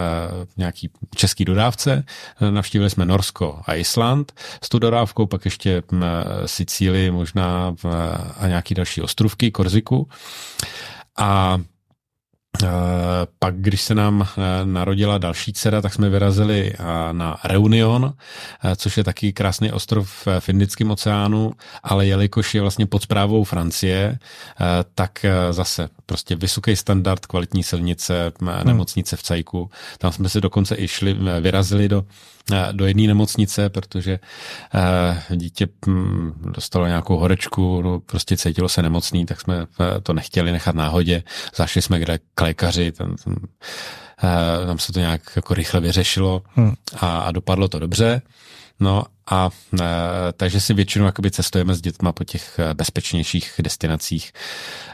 nějaký 0.56 0.90
český 1.16 1.44
dodávce, 1.44 2.04
navštívili 2.50 2.90
jsme 2.90 3.04
Norsko 3.04 3.60
a 3.66 3.74
Island 3.74 4.32
s 4.62 4.68
tou 4.68 4.78
dodávkou, 4.78 5.26
pak 5.26 5.44
ještě 5.44 5.82
Sicílii 6.46 7.10
možná 7.10 7.74
e, 7.84 7.88
a 8.38 8.48
nějaký 8.48 8.74
další 8.74 9.02
ostrovky, 9.02 9.50
Korziku. 9.50 10.08
A 11.18 11.58
Pak, 13.38 13.54
když 13.56 13.82
se 13.82 13.94
nám 13.94 14.28
narodila 14.64 15.18
další 15.18 15.52
dcera, 15.52 15.82
tak 15.82 15.94
jsme 15.94 16.08
vyrazili 16.08 16.72
na 17.12 17.36
Reunion, 17.44 18.14
což 18.76 18.96
je 18.96 19.04
taky 19.04 19.32
krásný 19.32 19.72
ostrov 19.72 20.26
v 20.38 20.48
Indickém 20.48 20.90
oceánu, 20.90 21.52
ale 21.82 22.06
jelikož 22.06 22.54
je 22.54 22.60
vlastně 22.60 22.86
pod 22.86 23.02
zprávou 23.02 23.44
Francie, 23.44 24.18
tak 24.94 25.26
zase 25.50 25.88
prostě 26.06 26.36
vysoký 26.36 26.76
standard, 26.76 27.26
kvalitní 27.26 27.62
silnice, 27.62 28.32
nemocnice 28.64 29.16
v 29.16 29.22
Cajku. 29.22 29.70
Tam 29.98 30.12
jsme 30.12 30.28
se 30.28 30.40
dokonce 30.40 30.76
i 30.78 30.88
šli, 30.88 31.16
vyrazili 31.40 31.88
do 31.88 32.04
do 32.72 32.86
jedné 32.86 33.06
nemocnice, 33.06 33.68
protože 33.68 34.18
uh, 35.30 35.36
dítě 35.36 35.68
hm, 35.86 36.32
dostalo 36.52 36.86
nějakou 36.86 37.16
horečku, 37.16 37.82
no, 37.82 38.00
prostě 38.00 38.36
cítilo 38.36 38.68
se 38.68 38.82
nemocný, 38.82 39.26
tak 39.26 39.40
jsme 39.40 39.66
eh, 39.80 40.00
to 40.00 40.12
nechtěli 40.12 40.52
nechat 40.52 40.74
náhodě. 40.74 41.22
Zašli 41.54 41.82
jsme 41.82 41.98
kde 41.98 42.18
k 42.34 42.40
lékaři, 42.40 42.92
tam, 42.92 43.16
tam, 43.24 43.36
tam 44.66 44.78
se 44.78 44.92
to 44.92 45.00
nějak 45.00 45.20
jako 45.36 45.54
rychle 45.54 45.80
vyřešilo 45.80 46.42
hmm. 46.54 46.74
a, 47.00 47.18
a 47.18 47.32
dopadlo 47.32 47.68
to 47.68 47.78
dobře. 47.78 48.22
No 48.80 49.04
a 49.30 49.50
e, 49.80 49.84
takže 50.36 50.60
si 50.60 50.74
většinou 50.74 51.06
jakoby 51.06 51.30
cestujeme 51.30 51.74
s 51.74 51.80
dětma 51.80 52.12
po 52.12 52.24
těch 52.24 52.60
bezpečnějších 52.74 53.54
destinacích, 53.62 54.32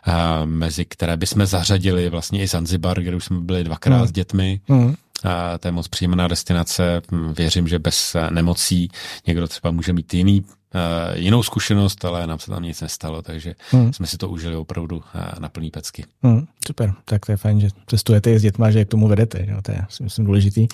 e, 0.07 0.47
mezi 0.47 0.85
které 0.85 1.16
bychom 1.16 1.47
zařadili 1.47 2.09
vlastně 2.09 2.43
i 2.43 2.47
Zanzibar, 2.47 3.03
kde 3.03 3.16
už 3.16 3.24
jsme 3.24 3.41
byli 3.41 3.64
dvakrát 3.64 3.97
hmm. 3.97 4.07
s 4.07 4.12
dětmi. 4.12 4.61
Hmm 4.68 4.95
to 5.61 5.68
je 5.68 5.72
moc 5.72 5.89
příjemná 5.89 6.28
destinace. 6.28 7.03
Věřím, 7.37 7.68
že 7.68 7.78
bez 7.78 8.16
nemocí 8.30 8.89
někdo 9.26 9.49
třeba 9.49 9.70
může 9.70 9.93
mít 9.93 10.14
jiný 10.14 10.45
jinou 11.14 11.43
zkušenost, 11.43 12.05
ale 12.05 12.27
nám 12.27 12.39
se 12.39 12.51
tam 12.51 12.62
nic 12.62 12.81
nestalo, 12.81 13.22
takže 13.22 13.55
hmm. 13.70 13.93
jsme 13.93 14.07
si 14.07 14.18
to 14.18 14.29
užili 14.29 14.57
opravdu 14.57 14.97
uh, 14.97 15.03
na 15.39 15.49
plný 15.49 15.70
pecky. 15.70 16.05
Hmm, 16.22 16.47
super, 16.66 16.93
tak 17.05 17.27
to 17.27 17.33
je 17.33 17.37
fajn, 17.37 17.61
že 17.61 17.68
cestujete 17.87 18.39
s 18.39 18.43
dětma, 18.43 18.70
že 18.70 18.85
k 18.85 18.89
tomu 18.89 19.09
vedete, 19.09 19.47
jo, 19.49 19.62
to 19.62 19.72
je 19.72 19.79
si 19.89 20.03
myslím 20.03 20.25
důležitý. 20.25 20.68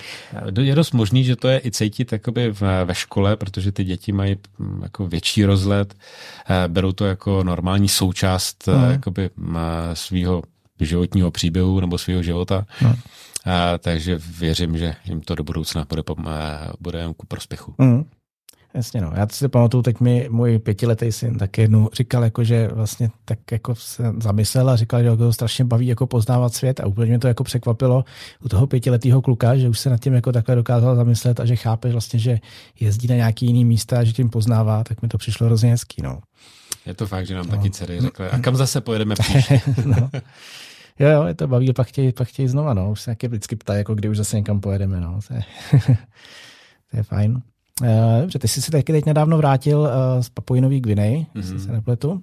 Je 0.61 0.75
dost 0.75 0.93
možný, 0.93 1.25
že 1.25 1.37
to 1.37 1.49
je 1.49 1.61
i 1.65 1.71
cítit 1.71 2.13
jakoby 2.13 2.53
ve 2.85 2.95
škole, 2.95 3.37
protože 3.37 3.73
ty 3.73 3.85
děti 3.85 4.13
mají 4.13 4.37
hm, 4.59 4.81
jako 4.83 5.07
větší 5.07 5.45
rozhled, 5.45 5.95
berou 6.69 6.93
to 6.93 7.07
jako 7.07 7.45
normální 7.45 7.89
součást 7.89 8.69
hmm. 8.69 8.91
jakoby 8.91 9.31
svého 9.95 10.43
životního 10.81 11.31
příběhu 11.31 11.81
nebo 11.81 11.99
svého 11.99 12.23
života. 12.23 12.67
Hmm. 12.79 12.95
A, 13.45 13.79
takže 13.79 14.21
věřím, 14.39 14.79
že 14.79 14.95
jim 15.05 15.21
to 15.21 15.35
do 15.35 15.45
budoucna 15.45 15.87
bude, 15.89 16.03
bude 16.81 16.99
jen 16.99 17.15
ku 17.15 17.27
prospěchu. 17.27 17.75
Mm. 17.79 18.05
Jasně 18.75 19.01
no, 19.01 19.13
já 19.17 19.27
si 19.33 19.49
pamatuju, 19.49 19.83
teď 19.83 20.01
mi 20.01 20.29
můj 20.31 20.59
pětiletý 20.59 21.13
syn 21.13 21.39
tak 21.39 21.59
jednou 21.59 21.91
říkal, 21.93 22.25
jako, 22.25 22.45
že 22.45 22.69
vlastně 22.69 23.11
tak 23.25 23.39
jako 23.53 23.75
se 23.75 24.03
zamyslel 24.21 24.71
a 24.71 24.77
říkal, 24.77 25.03
že 25.03 25.11
ho 25.11 25.17
to 25.17 25.33
strašně 25.33 25.65
baví 25.65 25.87
jako 25.87 26.07
poznávat 26.07 26.55
svět 26.55 26.81
a 26.81 26.87
úplně 26.87 27.09
mě 27.09 27.19
to 27.19 27.29
jako 27.29 27.45
překvapilo 27.45 28.05
u 28.45 28.49
toho 28.49 28.67
pětiletého 28.67 29.23
kluka, 29.23 29.57
že 29.57 29.69
už 29.69 29.79
se 29.79 29.91
nad 29.91 30.01
tím 30.01 30.15
jako 30.15 30.33
takhle 30.33 30.55
dokázal 30.55 30.97
zamyslet 30.97 31.41
a 31.41 31.45
že 31.45 31.57
chápe 31.57 31.93
vlastně, 31.93 32.19
že 32.19 32.39
jezdí 32.81 33.09
na 33.09 33.15
nějaký 33.15 33.47
jiný 33.47 33.65
místa 33.65 33.99
a 33.99 34.05
že 34.05 34.13
tím 34.13 34.31
poznává, 34.31 34.85
tak 34.85 35.03
mi 35.03 35.09
to 35.09 35.19
přišlo 35.19 35.47
hrozně 35.47 35.71
hezký, 35.71 36.03
no. 36.03 36.21
Je 36.87 36.95
to 36.95 37.07
fakt, 37.07 37.27
že 37.27 37.35
nám 37.35 37.47
no. 37.47 37.57
taky 37.57 37.71
dcery 37.71 38.01
řekly, 38.01 38.29
a 38.29 38.39
kam 38.39 38.57
zase 38.57 38.81
pojedeme 38.81 39.15
příště? 39.15 39.61
no. 39.85 40.11
Jo, 40.99 41.09
jo, 41.09 41.25
je 41.25 41.35
to 41.35 41.49
baví, 41.49 41.73
pak 41.73 41.87
chtějí, 41.87 42.13
pak 42.13 42.29
chtějí 42.29 42.49
znova, 42.49 42.75
no. 42.75 42.91
Už 42.91 43.01
se 43.01 43.17
vždycky 43.29 43.57
ptají, 43.57 43.79
jako 43.79 43.95
kdy 43.95 44.09
už 44.09 44.17
zase 44.17 44.37
někam 44.37 44.61
pojedeme, 44.61 45.01
no. 45.01 45.21
To 45.29 45.35
je, 45.35 45.43
to 46.91 46.97
je 46.97 47.03
fajn. 47.03 47.43
Uh, 47.81 48.21
dobře, 48.21 48.39
ty 48.39 48.49
jsi 48.49 48.63
se 48.63 48.71
taky 48.71 48.93
teď 48.93 49.07
nedávno 49.07 49.39
vrátil 49.39 49.81
uh, 49.81 49.89
z 50.21 50.29
Papuinový 50.29 50.81
Gvinej, 50.81 51.27
mm-hmm. 51.35 51.57
se 51.57 51.73
nepletu. 51.73 52.11
Uh, 52.11 52.21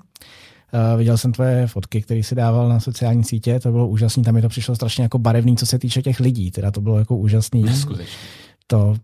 viděl 0.98 1.18
jsem 1.18 1.32
tvoje 1.32 1.68
fotky, 1.68 2.02
které 2.02 2.24
si 2.24 2.36
dával 2.36 2.70
na 2.70 2.80
sociální 2.80 3.24
sítě, 3.24 3.60
to 3.60 3.72
bylo 3.72 3.88
úžasné, 3.88 4.24
tam 4.24 4.34
mi 4.34 4.42
to 4.42 4.50
přišlo 4.50 4.76
strašně 4.76 5.04
jako 5.04 5.20
barevný, 5.20 5.58
co 5.58 5.66
se 5.66 5.80
týče 5.80 6.02
těch 6.02 6.20
lidí, 6.20 6.52
teda 6.52 6.72
to 6.72 6.82
bylo 6.82 7.00
jako 7.00 7.18
úžasný. 7.18 7.64
Neskutečný. 7.64 8.18
To, 8.68 8.96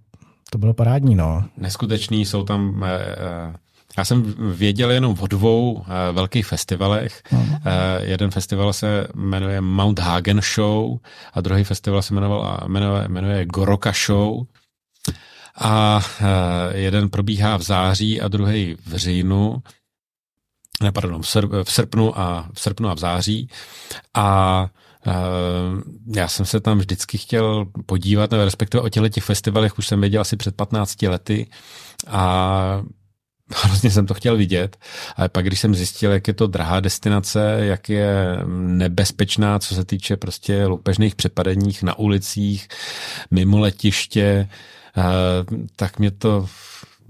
to 0.50 0.58
bylo 0.58 0.74
parádní, 0.74 1.16
no. 1.16 1.44
Neskutečný, 1.58 2.26
jsou 2.26 2.44
tam 2.44 2.70
uh, 2.70 3.56
já 3.98 4.06
jsem 4.06 4.34
věděl 4.56 4.92
jenom 4.92 5.16
o 5.20 5.28
dvou 5.28 5.74
uh, 5.74 5.86
velkých 6.12 6.46
festivalech. 6.46 7.22
Uh, 7.32 7.40
jeden 8.00 8.32
festival 8.32 8.74
se 8.74 9.08
jmenuje 9.16 9.62
Mount 9.62 10.00
Hagen 10.00 10.42
Show 10.42 10.98
a 11.34 11.42
druhý 11.42 11.64
festival 11.64 12.02
se 12.02 12.14
jmenoval, 12.14 12.60
jmenuje, 12.68 13.08
jmenuje 13.08 13.46
Goroka 13.46 13.92
Show. 14.06 14.46
A 15.56 16.02
uh, 16.22 16.28
jeden 16.76 17.10
probíhá 17.10 17.58
v 17.58 17.62
září 17.62 18.22
a 18.22 18.28
druhý 18.28 18.78
v 18.86 18.96
říjnu. 18.96 19.64
Ne, 20.84 20.92
pardon, 20.92 21.22
v, 21.22 21.28
srp, 21.28 21.52
v 21.64 21.72
srpnu 21.72 22.20
a 22.20 22.50
v 22.54 22.60
srpnu 22.60 22.90
a 22.90 22.94
v 22.94 23.00
září. 23.00 23.50
A 24.14 24.68
Uh, 25.08 25.82
já 26.16 26.28
jsem 26.28 26.46
se 26.46 26.60
tam 26.60 26.78
vždycky 26.78 27.18
chtěl 27.18 27.66
podívat, 27.86 28.32
nebo 28.32 28.46
respektive 28.46 28.82
o 28.82 28.90
těchto 28.90 29.10
těch 29.10 29.24
festivalech 29.24 29.78
už 29.78 29.88
jsem 29.88 30.02
věděl 30.02 30.22
asi 30.22 30.38
před 30.38 30.56
15 30.56 31.02
lety 31.02 31.48
a 32.08 32.82
hrozně 33.64 33.92
jsem 33.92 34.06
to 34.06 34.14
chtěl 34.14 34.38
vidět, 34.38 34.78
ale 35.16 35.30
pak, 35.30 35.46
když 35.46 35.60
jsem 35.60 35.76
zjistil, 35.76 36.12
jak 36.12 36.28
je 36.28 36.34
to 36.34 36.48
drahá 36.48 36.80
destinace, 36.80 37.58
jak 37.60 37.90
je 37.90 38.16
nebezpečná, 38.48 39.60
co 39.60 39.76
se 39.76 39.86
týče 39.86 40.18
prostě 40.18 40.66
loupežných 40.66 41.16
přepadeních 41.16 41.84
na 41.84 42.00
ulicích, 42.00 42.68
mimo 43.32 43.60
letiště, 43.60 44.50
eh, 44.50 44.83
tak 45.76 46.00
mě 46.00 46.12
to 46.12 46.46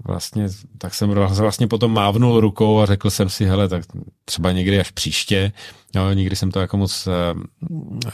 vlastně, 0.04 0.48
tak 0.78 0.94
jsem 0.94 1.10
vlastně 1.10 1.66
potom 1.66 1.92
mávnul 1.92 2.40
rukou 2.40 2.80
a 2.80 2.86
řekl 2.86 3.10
jsem 3.10 3.28
si, 3.28 3.44
hele, 3.44 3.68
tak 3.68 3.84
třeba 4.24 4.52
někdy 4.52 4.80
až 4.80 4.90
příště, 4.90 5.52
jo, 5.94 6.12
nikdy 6.12 6.36
jsem 6.36 6.50
to 6.50 6.60
jako 6.60 6.76
moc 6.76 7.06
eh, 7.06 7.34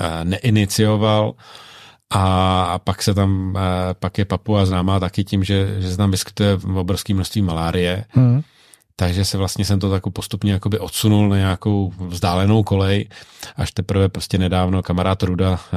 eh, 0.00 0.24
neinicioval, 0.24 1.34
a 2.12 2.78
pak 2.84 3.02
se 3.02 3.14
tam, 3.14 3.58
pak 3.92 4.18
je 4.18 4.24
Papua 4.24 4.66
známá 4.66 5.00
taky 5.00 5.24
tím, 5.24 5.44
že, 5.44 5.80
že 5.80 5.90
se 5.90 5.96
tam 5.96 6.10
vyskytuje 6.10 6.58
obrovské 6.74 7.14
množství 7.14 7.42
malárie. 7.42 8.04
Hmm. 8.10 8.42
Takže 9.00 9.24
se 9.24 9.38
vlastně 9.38 9.64
jsem 9.64 9.80
to 9.80 9.90
tak 9.90 10.02
postupně 10.12 10.52
jakoby 10.52 10.78
odsunul 10.78 11.28
na 11.28 11.36
nějakou 11.36 11.92
vzdálenou 11.98 12.62
kolej, 12.62 13.08
až 13.56 13.72
teprve 13.72 14.08
prostě 14.08 14.38
nedávno 14.38 14.82
kamarád 14.82 15.22
Ruda 15.22 15.60
eh, 15.72 15.76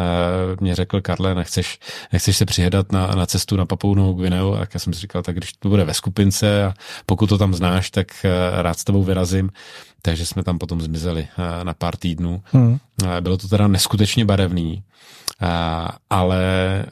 mě 0.59 0.76
řekl, 0.76 1.01
Karle, 1.01 1.36
nechceš, 1.36 1.80
nechceš 2.13 2.38
se 2.38 2.45
přihedat 2.45 2.91
na, 2.91 3.07
na 3.07 3.26
cestu 3.26 3.55
na 3.55 3.65
Papou 3.65 3.95
Novou 3.95 4.13
Gvineu? 4.13 4.53
A 4.53 4.67
já 4.74 4.80
jsem 4.80 4.93
si 4.93 4.99
říkal, 4.99 5.24
tak 5.24 5.36
když 5.36 5.53
to 5.53 5.69
bude 5.69 5.84
ve 5.84 5.93
skupince 5.93 6.65
a 6.65 6.74
pokud 7.05 7.28
to 7.28 7.38
tam 7.38 7.53
znáš, 7.53 7.91
tak 7.91 8.07
eh, 8.26 8.61
rád 8.61 8.80
s 8.80 8.84
tebou 8.84 9.03
vyrazím. 9.03 9.49
Takže 10.01 10.26
jsme 10.26 10.43
tam 10.43 10.57
potom 10.57 10.82
zmizeli 10.82 11.28
eh, 11.38 11.63
na 11.63 11.74
pár 11.74 11.95
týdnů. 11.95 12.43
Hmm. 12.45 12.78
Bylo 13.19 13.38
to 13.38 13.47
teda 13.47 13.67
neskutečně 13.67 14.26
barevný 14.26 14.84
ale 16.09 16.86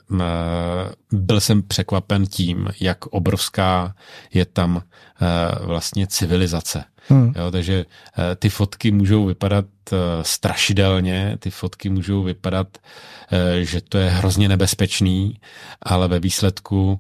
byl 1.12 1.40
jsem 1.40 1.64
překvapen 1.64 2.26
tím, 2.26 2.68
jak 2.80 3.06
obrovská 3.06 3.96
je 4.34 4.46
tam 4.46 4.82
vlastně 5.62 6.08
civilizace. 6.08 6.84
Hmm. 7.08 7.34
Jo, 7.36 7.52
takže 7.52 7.86
ty 8.36 8.50
fotky 8.50 8.92
můžou 8.92 9.26
vypadat 9.26 9.66
strašidelně, 10.22 11.38
ty 11.40 11.50
fotky 11.52 11.90
můžou 11.90 12.24
vypadat, 12.24 12.68
že 13.62 13.82
to 13.82 13.98
je 13.98 14.10
hrozně 14.10 14.50
nebezpečný, 14.50 15.40
ale 15.82 16.08
ve 16.08 16.20
výsledku 16.20 17.00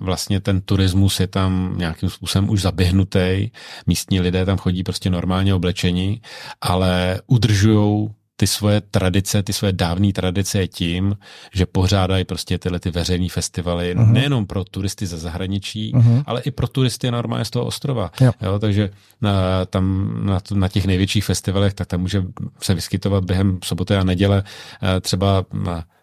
vlastně 0.00 0.40
ten 0.40 0.60
turismus 0.60 1.20
je 1.20 1.26
tam 1.26 1.74
nějakým 1.78 2.10
způsobem 2.10 2.50
už 2.50 2.62
zaběhnutý, 2.62 3.50
místní 3.86 4.20
lidé 4.20 4.44
tam 4.44 4.58
chodí 4.58 4.82
prostě 4.82 5.10
normálně 5.10 5.54
oblečení, 5.54 6.22
ale 6.60 7.20
udržují 7.26 8.08
ty 8.36 8.46
svoje 8.46 8.80
tradice, 8.80 9.42
ty 9.42 9.52
svoje 9.52 9.72
dávné 9.72 10.12
tradice 10.12 10.58
je 10.58 10.68
tím, 10.68 11.16
že 11.52 11.66
pořádají 11.66 12.24
prostě 12.24 12.58
tyhle 12.58 12.80
ty 12.80 12.90
veřejné 12.90 13.28
festivaly 13.28 13.96
uh-huh. 13.96 14.12
nejenom 14.12 14.46
pro 14.46 14.64
turisty 14.64 15.06
ze 15.06 15.18
zahraničí, 15.18 15.92
uh-huh. 15.94 16.22
ale 16.26 16.40
i 16.40 16.50
pro 16.50 16.68
turisty 16.68 17.10
normálně 17.10 17.44
z 17.44 17.50
toho 17.50 17.64
ostrova. 17.64 18.10
Jo. 18.20 18.32
Jo, 18.42 18.58
takže 18.58 18.90
na, 19.20 19.64
tam 19.64 20.14
na, 20.26 20.40
na 20.54 20.68
těch 20.68 20.86
největších 20.86 21.24
festivalech, 21.24 21.74
tak 21.74 21.86
tam 21.86 22.00
může 22.00 22.22
se 22.60 22.74
vyskytovat 22.74 23.24
během 23.24 23.58
soboty 23.64 23.96
a 23.96 24.04
neděle 24.04 24.42
eh, 24.82 25.00
třeba 25.00 25.44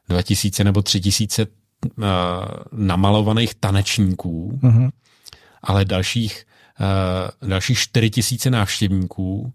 2000 0.10 0.64
nebo 0.64 0.82
3000 0.82 1.42
eh, 1.42 1.48
namalovaných 2.72 3.56
tanečníků, 3.56 4.60
uh-huh. 4.64 4.90
ale 5.64 5.86
dalších, 5.86 6.46
eh, 6.82 7.48
dalších 7.48 7.80
4000 7.80 8.50
návštěvníků, 8.50 9.54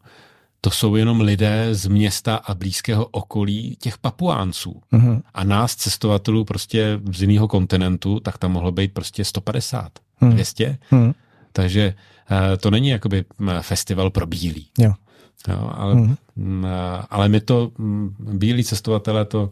to 0.61 0.71
jsou 0.71 0.97
jenom 0.97 1.21
lidé 1.21 1.75
z 1.75 1.87
města 1.87 2.37
a 2.37 2.55
blízkého 2.55 3.07
okolí 3.07 3.77
těch 3.81 3.99
papuánců. 3.99 4.83
Uh-huh. 4.93 5.23
A 5.35 5.45
nás, 5.45 5.77
cestovatelů 5.77 6.45
prostě 6.45 7.01
z 7.13 7.21
jiného 7.21 7.49
kontinentu, 7.49 8.21
tak 8.21 8.39
tam 8.39 8.53
mohlo 8.53 8.73
být 8.73 8.95
prostě 8.95 9.25
150, 9.25 9.93
uh-huh. 10.23 10.33
200. 10.33 10.79
Uh-huh. 10.93 11.15
Takže 11.53 11.95
uh, 12.31 12.37
to 12.57 12.71
není 12.71 12.89
jakoby 12.89 13.25
festival 13.61 14.11
pro 14.11 14.27
bílý. 14.27 14.67
Jo. 14.79 14.93
Jo, 15.49 15.71
ale, 15.75 15.95
mm. 15.95 16.17
Ale 17.11 17.29
my 17.29 17.41
to, 17.41 17.71
bílí 18.19 18.65
cestovatelé 18.65 19.25
to 19.25 19.43
uh, 19.43 19.51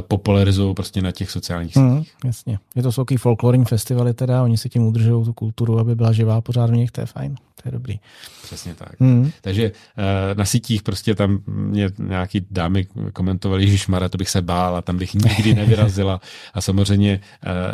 popularizují 0.00 0.74
prostě 0.74 1.02
na 1.02 1.12
těch 1.12 1.30
sociálních 1.30 1.76
mm, 1.76 1.98
sítích. 1.98 2.14
Mm, 2.24 2.28
jasně. 2.28 2.58
Je 2.74 2.82
to 2.82 2.92
jsou 2.92 3.04
folklorní 3.18 3.64
festivaly 3.64 4.14
teda, 4.14 4.42
oni 4.42 4.58
si 4.58 4.68
tím 4.68 4.86
udržují 4.86 5.24
tu 5.24 5.32
kulturu, 5.32 5.78
aby 5.78 5.94
byla 5.94 6.12
živá 6.12 6.40
pořád 6.40 6.70
v 6.70 6.72
nich, 6.72 6.90
to 6.90 7.00
je 7.00 7.06
fajn, 7.06 7.34
to 7.34 7.62
je 7.64 7.72
dobrý. 7.72 8.00
Přesně 8.42 8.74
tak. 8.74 9.00
Mm. 9.00 9.30
Takže 9.40 9.72
uh, 9.72 10.04
na 10.38 10.44
sítích 10.44 10.82
prostě 10.82 11.14
tam 11.14 11.38
mě 11.46 11.90
nějaký 11.98 12.46
dámy 12.50 12.86
komentovali, 13.12 13.76
že 13.76 13.84
Mara, 13.88 14.08
to 14.08 14.18
bych 14.18 14.30
se 14.30 14.42
bál 14.42 14.76
a 14.76 14.82
tam 14.82 14.98
bych 14.98 15.14
nikdy 15.14 15.54
nevyrazila 15.60 16.20
a 16.54 16.60
samozřejmě 16.60 17.20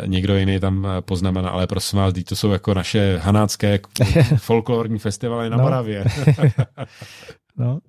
někdo 0.05 0.37
jiný 0.37 0.59
tam 0.59 0.87
poznamená, 0.99 1.49
ale 1.49 1.67
prosím 1.67 1.99
vás, 1.99 2.13
to 2.25 2.35
jsou 2.35 2.51
jako 2.51 2.73
naše 2.73 3.17
hanácké 3.17 3.79
folklorní 4.37 4.99
festivaly 4.99 5.49
na 5.49 5.57
no. 5.57 5.63
Moravě. 5.63 6.05
No. 7.57 7.79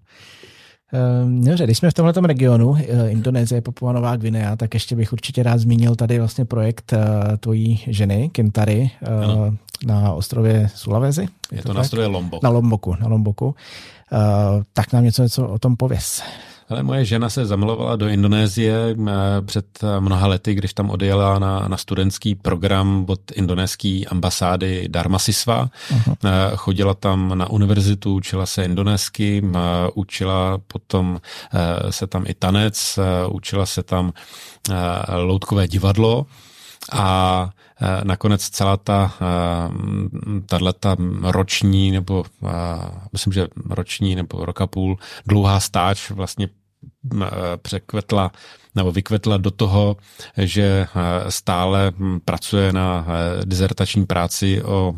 Ehm, 0.95 1.45
dobře, 1.45 1.65
když 1.65 1.79
jsme 1.79 1.91
v 1.91 1.95
tomhle 1.95 2.13
regionu, 2.23 2.77
eh, 2.77 3.11
Indonésie, 3.11 3.61
Papua 3.61 3.93
Nová 3.93 4.17
Gvinea, 4.17 4.57
tak 4.57 4.75
ještě 4.75 4.97
bych 4.97 5.13
určitě 5.13 5.43
rád 5.43 5.59
zmínil 5.59 5.97
tady 5.97 6.19
vlastně 6.19 6.45
projekt 6.45 6.93
eh, 6.93 7.37
tvojí 7.37 7.81
ženy, 7.87 8.31
Kintary, 8.33 8.91
eh, 9.03 9.25
ano. 9.25 9.57
na 9.87 10.13
ostrově 10.13 10.71
Sulawesi. 10.75 11.21
Je, 11.21 11.29
je 11.53 11.63
to, 11.63 11.69
to 11.69 11.75
na 11.75 11.81
ostrově 11.81 12.07
Lombok. 12.07 12.43
Na 12.43 12.51
Lomboku, 12.51 12.97
na 13.01 13.09
Lomboku. 13.09 13.55
Tak 14.73 14.93
nám 14.93 15.05
něco, 15.05 15.23
něco 15.23 15.49
o 15.49 15.59
tom 15.59 15.77
pověs. 15.77 16.23
Ale 16.69 16.83
moje 16.83 17.05
žena 17.05 17.29
se 17.29 17.47
zamilovala 17.47 17.97
do 17.97 18.09
Indonésie 18.09 18.75
eh, 18.75 19.13
před 19.43 19.67
eh, 19.83 20.01
mnoha 20.01 20.27
lety, 20.27 20.55
když 20.55 20.75
tam 20.75 20.91
odjela 20.91 21.39
na, 21.39 21.69
na 21.69 21.77
studentský 21.77 22.35
program 22.35 23.05
od 23.09 23.21
indonéské 23.35 24.03
ambasády 24.09 24.89
Dharmasisva. 24.89 25.69
Uh-huh. 25.91 26.17
Chodila 26.57 26.95
tam 26.95 27.39
na 27.39 27.51
univerzitu, 27.51 28.15
učila 28.15 28.47
se 28.47 28.65
indonésky, 28.65 29.43
učila 29.95 30.59
potom 30.67 31.21
se 31.91 32.07
tam 32.07 32.25
i 32.27 32.35
tanec, 32.35 32.99
učila 33.29 33.67
se 33.67 33.83
tam 33.83 34.13
loutkové 35.09 35.69
divadlo 35.69 36.27
a 36.93 37.51
nakonec 38.05 38.49
celá 38.49 38.77
ta 38.77 39.13
tato 40.47 40.97
roční 41.21 41.91
nebo 41.91 42.25
myslím, 43.13 43.33
že 43.33 43.49
roční 43.71 44.15
nebo 44.15 44.45
roka 44.45 44.67
půl 44.67 44.97
dlouhá 45.27 45.61
stáč 45.61 46.11
vlastně 46.11 46.49
překvetla 47.63 48.31
nebo 48.75 48.93
vykvetla 48.93 49.37
do 49.37 49.51
toho, 49.51 49.97
že 50.37 50.87
stále 51.29 51.93
pracuje 52.25 52.73
na 52.73 53.07
dizertační 53.45 54.07
práci 54.07 54.63
o 54.63 54.95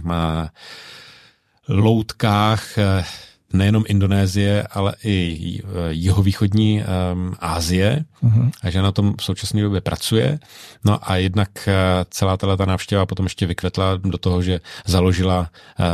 loutkách 1.68 2.64
nejenom 3.52 3.84
Indonésie, 3.88 4.62
ale 4.70 4.94
i 5.04 5.60
jihovýchodní 5.90 6.82
um, 6.82 7.34
Asie 7.40 8.04
uh-huh. 8.24 8.50
a 8.62 8.70
že 8.70 8.82
na 8.82 8.92
tom 8.92 9.14
v 9.20 9.24
současné 9.24 9.62
době 9.62 9.80
pracuje. 9.80 10.38
No 10.84 10.98
a 11.10 11.16
jednak 11.16 11.48
uh, 11.66 11.72
celá 12.10 12.36
ta 12.36 12.66
návštěva 12.66 13.06
potom 13.06 13.26
ještě 13.26 13.46
vykvetla 13.46 13.96
do 13.96 14.18
toho, 14.18 14.42
že 14.42 14.60
založila 14.86 15.40
uh, 15.40 15.86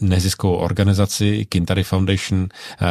neziskovou 0.00 0.56
organizaci 0.56 1.46
Kintari 1.48 1.82
Foundation, 1.82 2.40
uh, 2.40 2.48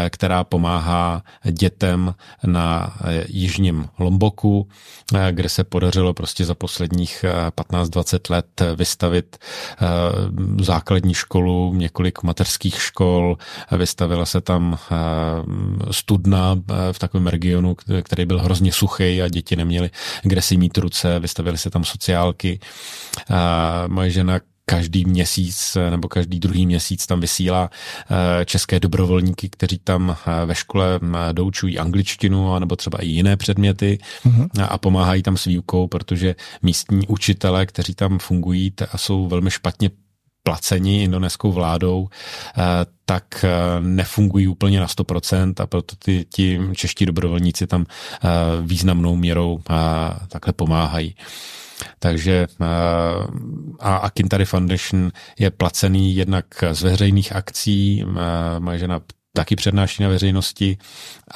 která 0.10 0.44
pomáhá 0.44 1.24
dětem 1.52 2.16
na 2.46 2.96
uh, 3.02 3.10
jižním 3.28 3.88
Lomboku, 4.00 4.68
uh, 5.14 5.20
kde 5.32 5.50
se 5.50 5.64
podařilo 5.64 6.14
prostě 6.14 6.46
za 6.46 6.56
posledních 6.56 7.26
uh, 7.58 7.64
15-20 7.64 8.34
let 8.34 8.62
vystavit 8.76 9.38
uh, 9.82 9.88
základní 10.64 11.14
školu, 11.14 11.74
několik 11.74 12.24
mateřských 12.24 12.82
škol, 12.82 13.38
vystavit 13.72 14.01
Stavila 14.02 14.26
se 14.26 14.42
tam 14.42 14.78
eh, 14.92 14.96
studna 15.94 16.56
eh, 16.58 16.94
v 16.94 17.00
takovém 17.00 17.28
regionu, 17.28 17.76
který 18.04 18.26
byl 18.26 18.40
hrozně 18.40 18.72
suchý 18.72 19.22
a 19.22 19.28
děti 19.28 19.56
neměly 19.56 19.90
kde 20.24 20.42
si 20.42 20.58
mít 20.58 20.78
ruce, 20.78 21.20
vystavily 21.20 21.58
se 21.58 21.70
tam 21.70 21.84
sociálky. 21.84 22.60
Moje 23.88 24.10
žena 24.10 24.40
každý 24.66 25.06
měsíc 25.06 25.76
eh, 25.76 25.92
nebo 25.92 26.08
každý 26.08 26.40
druhý 26.40 26.66
měsíc 26.66 27.08
tam 27.08 27.20
vysílá 27.20 27.70
české 28.46 28.80
dobrovolníky, 28.80 29.50
kteří 29.50 29.80
tam 29.84 30.16
ve 30.46 30.56
škole 30.56 31.00
doučují 31.32 31.80
angličtinu 31.80 32.60
nebo 32.60 32.76
třeba 32.76 32.98
i 32.98 33.08
jiné 33.08 33.38
předměty 33.38 34.00
uh-huh. 34.26 34.48
a 34.70 34.78
pomáhají 34.78 35.24
tam 35.24 35.38
s 35.38 35.46
výukou, 35.46 35.88
protože 35.88 36.36
místní 36.62 37.08
učitele, 37.08 37.66
kteří 37.66 37.96
tam 37.96 38.20
fungují 38.20 38.74
a 38.92 38.98
jsou 38.98 39.28
velmi 39.28 39.52
špatně 39.52 39.90
placeni 40.44 41.04
indonéskou 41.04 41.52
vládou, 41.52 42.10
eh, 42.10 42.62
tak 43.06 43.46
eh, 43.46 43.50
nefungují 43.80 44.48
úplně 44.48 44.80
na 44.80 44.88
100% 44.88 45.54
a 45.64 45.68
proto 45.68 45.96
ty, 45.96 46.26
ti 46.30 46.60
čeští 46.76 47.06
dobrovolníci 47.06 47.68
tam 47.68 47.86
eh, 47.86 48.28
významnou 48.62 49.16
měrou 49.16 49.62
takhle 50.28 50.54
pomáhají. 50.54 51.16
Takže 52.00 52.48
a, 53.80 53.96
a 53.96 54.10
Kintari 54.10 54.46
Foundation 54.46 55.12
je 55.40 55.52
placený 55.52 56.16
jednak 56.16 56.46
z 56.72 56.82
veřejných 56.82 57.36
akcí, 57.36 58.06
moje 58.60 58.80
žena 58.80 59.00
taky 59.34 59.56
přednáší 59.56 60.04
na 60.04 60.10
veřejnosti 60.10 60.78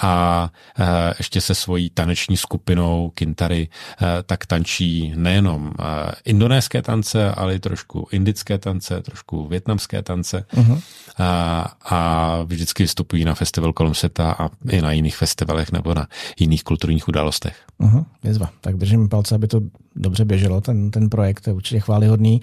a 0.01 0.49
e, 0.79 1.13
ještě 1.17 1.41
se 1.41 1.55
svojí 1.55 1.89
taneční 1.89 2.37
skupinou 2.37 3.11
Kintary 3.15 3.67
e, 4.01 4.23
tak 4.23 4.45
tančí 4.45 5.13
nejenom 5.15 5.71
e, 5.79 6.11
indonéské 6.25 6.81
tance, 6.81 7.31
ale 7.31 7.55
i 7.55 7.59
trošku 7.59 8.07
indické 8.11 8.57
tance, 8.57 9.01
trošku 9.01 9.47
větnamské 9.47 10.01
tance 10.01 10.45
uh-huh. 10.53 10.81
a, 11.17 11.75
a 11.85 12.41
vždycky 12.43 12.83
vystupují 12.83 13.25
na 13.25 13.35
festival 13.35 13.73
kolem 13.73 13.93
světa 13.93 14.35
a 14.39 14.49
i 14.69 14.81
na 14.81 14.91
jiných 14.91 15.17
festivalech 15.17 15.71
nebo 15.71 15.93
na 15.93 16.07
jiných 16.39 16.63
kulturních 16.63 17.07
událostech. 17.07 17.65
Uh-huh, 17.79 18.05
jezva. 18.23 18.49
Tak 18.61 18.77
držím 18.77 19.09
palce, 19.09 19.35
aby 19.35 19.47
to 19.47 19.61
dobře 19.95 20.25
běželo, 20.25 20.61
ten, 20.61 20.91
ten 20.91 21.09
projekt 21.09 21.47
je 21.47 21.53
určitě 21.53 21.79
chválihodný. 21.79 22.41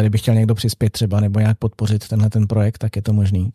Kdyby 0.00 0.18
chtěl 0.18 0.34
někdo 0.34 0.54
přispět 0.54 0.90
třeba 0.90 1.20
nebo 1.20 1.40
nějak 1.40 1.58
podpořit 1.58 2.08
tenhle 2.08 2.30
ten 2.30 2.46
projekt, 2.46 2.78
tak 2.78 2.96
je 2.96 3.02
to 3.02 3.12
možný. 3.12 3.52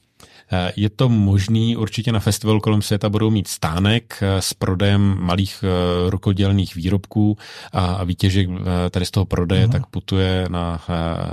Eh, 0.52 0.72
je 0.76 0.90
to 0.90 1.10
možný, 1.10 1.78
určitě 1.78 2.12
na 2.12 2.20
festivalu 2.20 2.60
kolem 2.60 2.82
světa 2.82 3.10
budou 3.10 3.30
mít 3.30 3.48
stánek 3.48 4.20
eh, 4.22 4.42
s 4.42 4.54
prodejem 4.54 5.18
malých 5.20 5.64
eh, 5.64 6.10
rukodělných 6.10 6.76
výrobků 6.76 7.38
a 7.74 8.04
výtěžek 8.04 8.50
tady 8.92 9.06
z 9.06 9.12
toho 9.12 9.26
prodeje 9.26 9.68
uh-huh. 9.68 9.72
tak 9.72 9.86
putuje 9.86 10.46
na, 10.50 10.82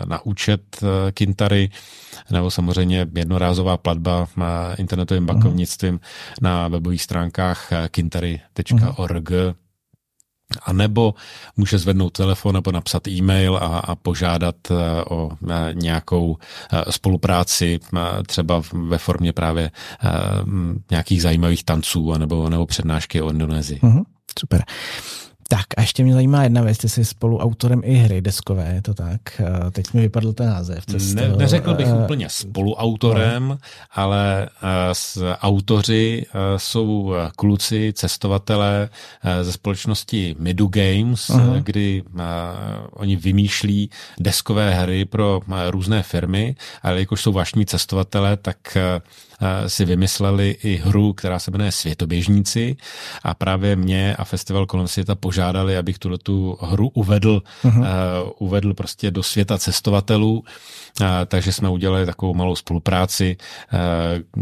na 0.04 0.26
účet 0.26 0.60
Kintary 1.14 1.70
nebo 2.30 2.50
samozřejmě 2.50 3.06
jednorázová 3.14 3.76
platba 3.76 4.26
internetovým 4.78 5.22
mhm. 5.22 5.26
bankovnictvím 5.26 5.94
uh-huh. 5.94 6.42
na 6.42 6.68
webových 6.68 7.02
stránkách 7.02 7.72
kintary.org. 7.90 9.30
Uh-huh 9.30 9.65
a 10.62 10.72
nebo 10.72 11.14
může 11.56 11.78
zvednout 11.78 12.10
telefon 12.10 12.54
nebo 12.54 12.72
napsat 12.72 13.08
e-mail 13.08 13.56
a, 13.56 13.78
a 13.78 13.94
požádat 13.94 14.56
eh, 14.70 14.74
o 15.04 15.30
eh, 15.50 15.74
nějakou 15.74 16.36
eh, 16.72 16.92
spolupráci, 16.92 17.80
třeba 18.26 18.62
ve 18.72 18.98
formě 18.98 19.32
právě 19.32 19.70
nějakých 20.90 21.22
zajímavých 21.22 21.64
tanců 21.64 22.18
nebo, 22.18 22.66
přednášky 22.66 23.22
o 23.22 23.30
Indonésii. 23.30 23.80
Uh-huh, 23.80 24.04
super. 24.38 24.64
Tak 25.48 25.66
a 25.76 25.80
ještě 25.80 26.04
mě 26.04 26.14
zajímá 26.14 26.42
jedna 26.42 26.62
věc, 26.62 26.78
ty 26.78 26.88
jsi 26.88 27.04
spolu 27.04 27.38
autorem 27.38 27.80
i 27.84 27.94
hry 27.94 28.20
deskové, 28.20 28.74
je 28.74 28.82
to 28.82 28.94
tak? 28.94 29.20
Eh, 29.40 29.70
teď 29.70 29.92
mi 29.92 30.00
vypadl 30.00 30.32
ten 30.32 30.46
název. 30.46 30.84
Ne, 31.14 31.28
neřekl 31.28 31.74
bych 31.74 31.86
uh, 31.86 32.02
úplně 32.02 32.28
spoluautorem, 32.28 33.48
no. 33.48 33.58
ale 33.92 34.48
uh, 34.62 34.68
s, 34.92 35.34
autoři 35.42 36.26
uh, 36.26 36.40
jsou 36.56 37.14
kluci, 37.36 37.92
cestovatelé 37.96 38.88
uh, 39.24 39.30
ze 39.42 39.52
společnosti 39.52 40.36
Midu 40.38 40.66
Games, 40.66 41.30
uh-huh. 41.30 41.62
kdy 41.62 42.02
uh, 42.14 42.20
oni 42.90 43.16
vymýšlí 43.16 43.90
deskové 44.20 44.74
hry 44.74 45.04
pro 45.04 45.40
uh, 45.48 45.54
různé 45.70 46.02
firmy, 46.02 46.56
ale 46.82 47.00
jakož 47.00 47.22
jsou 47.22 47.32
vášní 47.32 47.66
cestovatelé, 47.66 48.36
tak 48.36 48.56
uh, 48.76 49.02
si 49.66 49.84
vymysleli 49.84 50.56
i 50.62 50.76
hru, 50.76 51.12
která 51.12 51.38
se 51.38 51.50
jmenuje 51.50 51.72
Světoběžníci 51.72 52.76
a 53.22 53.34
právě 53.34 53.76
mě 53.76 54.16
a 54.16 54.24
Festival 54.24 54.66
kolem 54.66 54.88
světa 54.88 55.14
požádali, 55.14 55.76
abych 55.76 55.98
tuto 55.98 56.18
tu 56.18 56.58
hru 56.60 56.88
uvedl, 56.88 57.42
uh-huh. 57.64 57.78
uh, 57.78 57.86
uvedl 58.38 58.74
prostě 58.74 59.10
do 59.10 59.22
světa 59.22 59.58
cestovatelů, 59.58 60.38
uh, 60.38 61.06
takže 61.26 61.52
jsme 61.52 61.68
udělali 61.68 62.06
takovou 62.06 62.34
malou 62.34 62.56
spolupráci, 62.56 63.36
uh, 63.72 63.78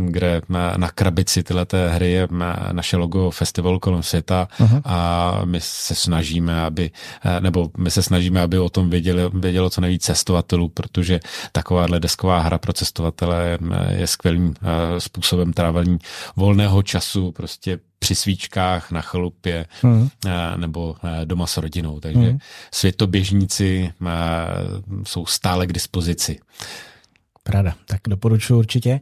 kde 0.07 0.43
na, 0.49 0.75
na 0.77 0.89
krabici 0.89 1.43
tyhle 1.43 1.67
té 1.67 1.89
hry 1.89 2.13
je 2.13 2.29
naše 2.73 2.97
logo 2.97 3.31
Festival 3.31 3.79
kolem 3.79 4.03
světa 4.03 4.49
uh-huh. 4.61 4.83
a 4.85 5.41
my 5.45 5.61
se 5.61 5.95
snažíme, 5.95 6.63
aby, 6.63 6.91
uh, 7.25 7.41
nebo 7.41 7.71
my 7.79 7.91
se 7.91 8.03
snažíme, 8.03 8.43
aby 8.43 8.59
o 8.59 8.69
tom 8.69 8.91
věděli, 8.91 9.23
vědělo 9.35 9.71
co 9.71 9.81
nejvíc 9.81 10.03
cestovatelů, 10.03 10.69
protože 10.69 11.21
takováhle 11.53 12.01
desková 12.01 12.39
hra 12.39 12.59
pro 12.59 12.73
cestovatele 12.73 13.49
je, 13.49 13.59
je 14.01 14.07
skvělým 14.07 14.47
uh, 14.47 14.55
způsobem 14.99 15.53
trávení 15.53 15.99
volného 16.37 16.82
času 16.82 17.32
prostě 17.32 17.78
při 17.99 18.14
svíčkách 18.14 18.91
na 18.91 19.01
chalupě 19.01 19.66
mm. 19.82 20.09
nebo 20.57 20.97
eh, 21.05 21.26
doma 21.26 21.47
s 21.47 21.57
rodinou. 21.57 22.01
Takže 22.01 22.32
mm. 22.32 22.39
světoběžníci 22.74 23.93
eh, 24.07 24.11
jsou 25.07 25.26
stále 25.26 25.66
k 25.66 25.72
dispozici. 25.72 26.39
Pravda, 27.43 27.74
tak 27.87 28.01
doporučuji 28.09 28.59
určitě. 28.59 29.01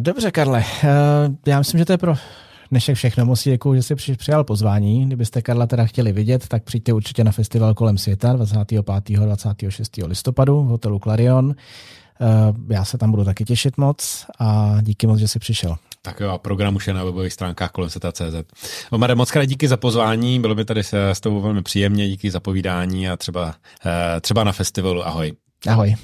dobře, 0.00 0.30
Karle, 0.30 0.64
já 1.46 1.58
myslím, 1.58 1.78
že 1.78 1.84
to 1.84 1.92
je 1.92 1.98
pro 1.98 2.14
dnešek 2.72 2.96
všechno. 2.96 3.26
Moc 3.26 3.44
děkuji, 3.44 3.74
že 3.74 3.82
jsi 3.82 4.16
přijal 4.16 4.44
pozvání. 4.44 5.06
Kdybyste 5.06 5.42
Karla 5.42 5.66
teda 5.66 5.84
chtěli 5.84 6.12
vidět, 6.12 6.48
tak 6.48 6.62
přijďte 6.62 6.92
určitě 6.92 7.24
na 7.24 7.32
festival 7.32 7.74
kolem 7.74 7.98
světa 7.98 8.32
25. 8.32 9.18
26. 9.18 9.96
listopadu 10.06 10.62
v 10.62 10.66
hotelu 10.66 10.98
Clarion. 10.98 11.54
Já 12.68 12.84
se 12.84 12.98
tam 12.98 13.10
budu 13.10 13.24
taky 13.24 13.44
těšit 13.44 13.78
moc 13.78 14.26
a 14.38 14.76
díky 14.82 15.06
moc, 15.06 15.18
že 15.18 15.28
jsi 15.28 15.38
přišel. 15.38 15.76
Tak 16.02 16.20
jo, 16.20 16.30
a 16.30 16.38
program 16.38 16.76
už 16.76 16.86
je 16.86 16.94
na 16.94 17.04
webových 17.04 17.32
stránkách 17.32 17.70
kolem 17.70 17.90
seta.cz. 17.90 18.34
Omare, 18.90 19.14
moc 19.14 19.30
krát 19.30 19.44
díky 19.44 19.68
za 19.68 19.76
pozvání, 19.76 20.40
bylo 20.40 20.54
mi 20.54 20.64
tady 20.64 20.84
se 20.84 21.10
s 21.10 21.20
tebou 21.20 21.40
velmi 21.40 21.62
příjemně, 21.62 22.08
díky 22.08 22.30
za 22.30 22.40
povídání 22.40 23.08
a 23.08 23.16
třeba, 23.16 23.54
eh, 23.86 24.20
třeba 24.20 24.44
na 24.44 24.52
festivalu. 24.52 25.06
Ahoj. 25.06 25.32
Ahoj. 25.66 25.94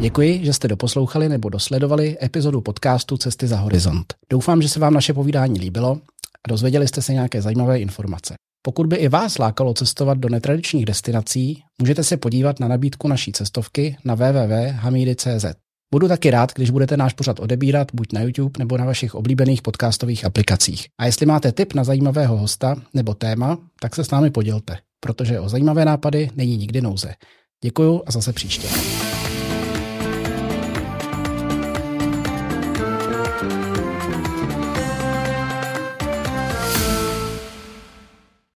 Děkuji, 0.00 0.44
že 0.44 0.52
jste 0.52 0.68
doposlouchali 0.68 1.28
nebo 1.28 1.48
dosledovali 1.48 2.16
epizodu 2.22 2.60
podcastu 2.60 3.16
Cesty 3.16 3.46
za 3.46 3.56
horizont. 3.56 4.14
Doufám, 4.30 4.62
že 4.62 4.68
se 4.68 4.80
vám 4.80 4.94
naše 4.94 5.12
povídání 5.12 5.60
líbilo 5.60 5.98
a 6.44 6.48
dozvěděli 6.48 6.88
jste 6.88 7.02
se 7.02 7.12
nějaké 7.12 7.42
zajímavé 7.42 7.80
informace. 7.80 8.34
Pokud 8.62 8.86
by 8.86 8.96
i 8.96 9.08
vás 9.08 9.38
lákalo 9.38 9.74
cestovat 9.74 10.18
do 10.18 10.28
netradičních 10.28 10.84
destinací, 10.84 11.62
můžete 11.80 12.04
se 12.04 12.16
podívat 12.16 12.60
na 12.60 12.68
nabídku 12.68 13.08
naší 13.08 13.32
cestovky 13.32 13.96
na 14.04 14.14
www.hamidy.cz. 14.14 15.44
Budu 15.92 16.08
taky 16.08 16.30
rád, 16.30 16.52
když 16.54 16.70
budete 16.70 16.96
náš 16.96 17.12
pořad 17.12 17.40
odebírat 17.40 17.88
buď 17.94 18.12
na 18.12 18.20
YouTube 18.20 18.58
nebo 18.58 18.78
na 18.78 18.84
vašich 18.84 19.14
oblíbených 19.14 19.62
podcastových 19.62 20.24
aplikacích. 20.24 20.86
A 20.98 21.06
jestli 21.06 21.26
máte 21.26 21.52
tip 21.52 21.74
na 21.74 21.84
zajímavého 21.84 22.36
hosta 22.36 22.76
nebo 22.94 23.14
téma, 23.14 23.58
tak 23.80 23.94
se 23.94 24.04
s 24.04 24.10
námi 24.10 24.30
podělte, 24.30 24.78
protože 25.00 25.40
o 25.40 25.48
zajímavé 25.48 25.84
nápady 25.84 26.30
není 26.36 26.56
nikdy 26.56 26.80
nouze. 26.80 27.14
Děkuju 27.64 28.02
a 28.06 28.10
zase 28.10 28.32
příště. 28.32 28.68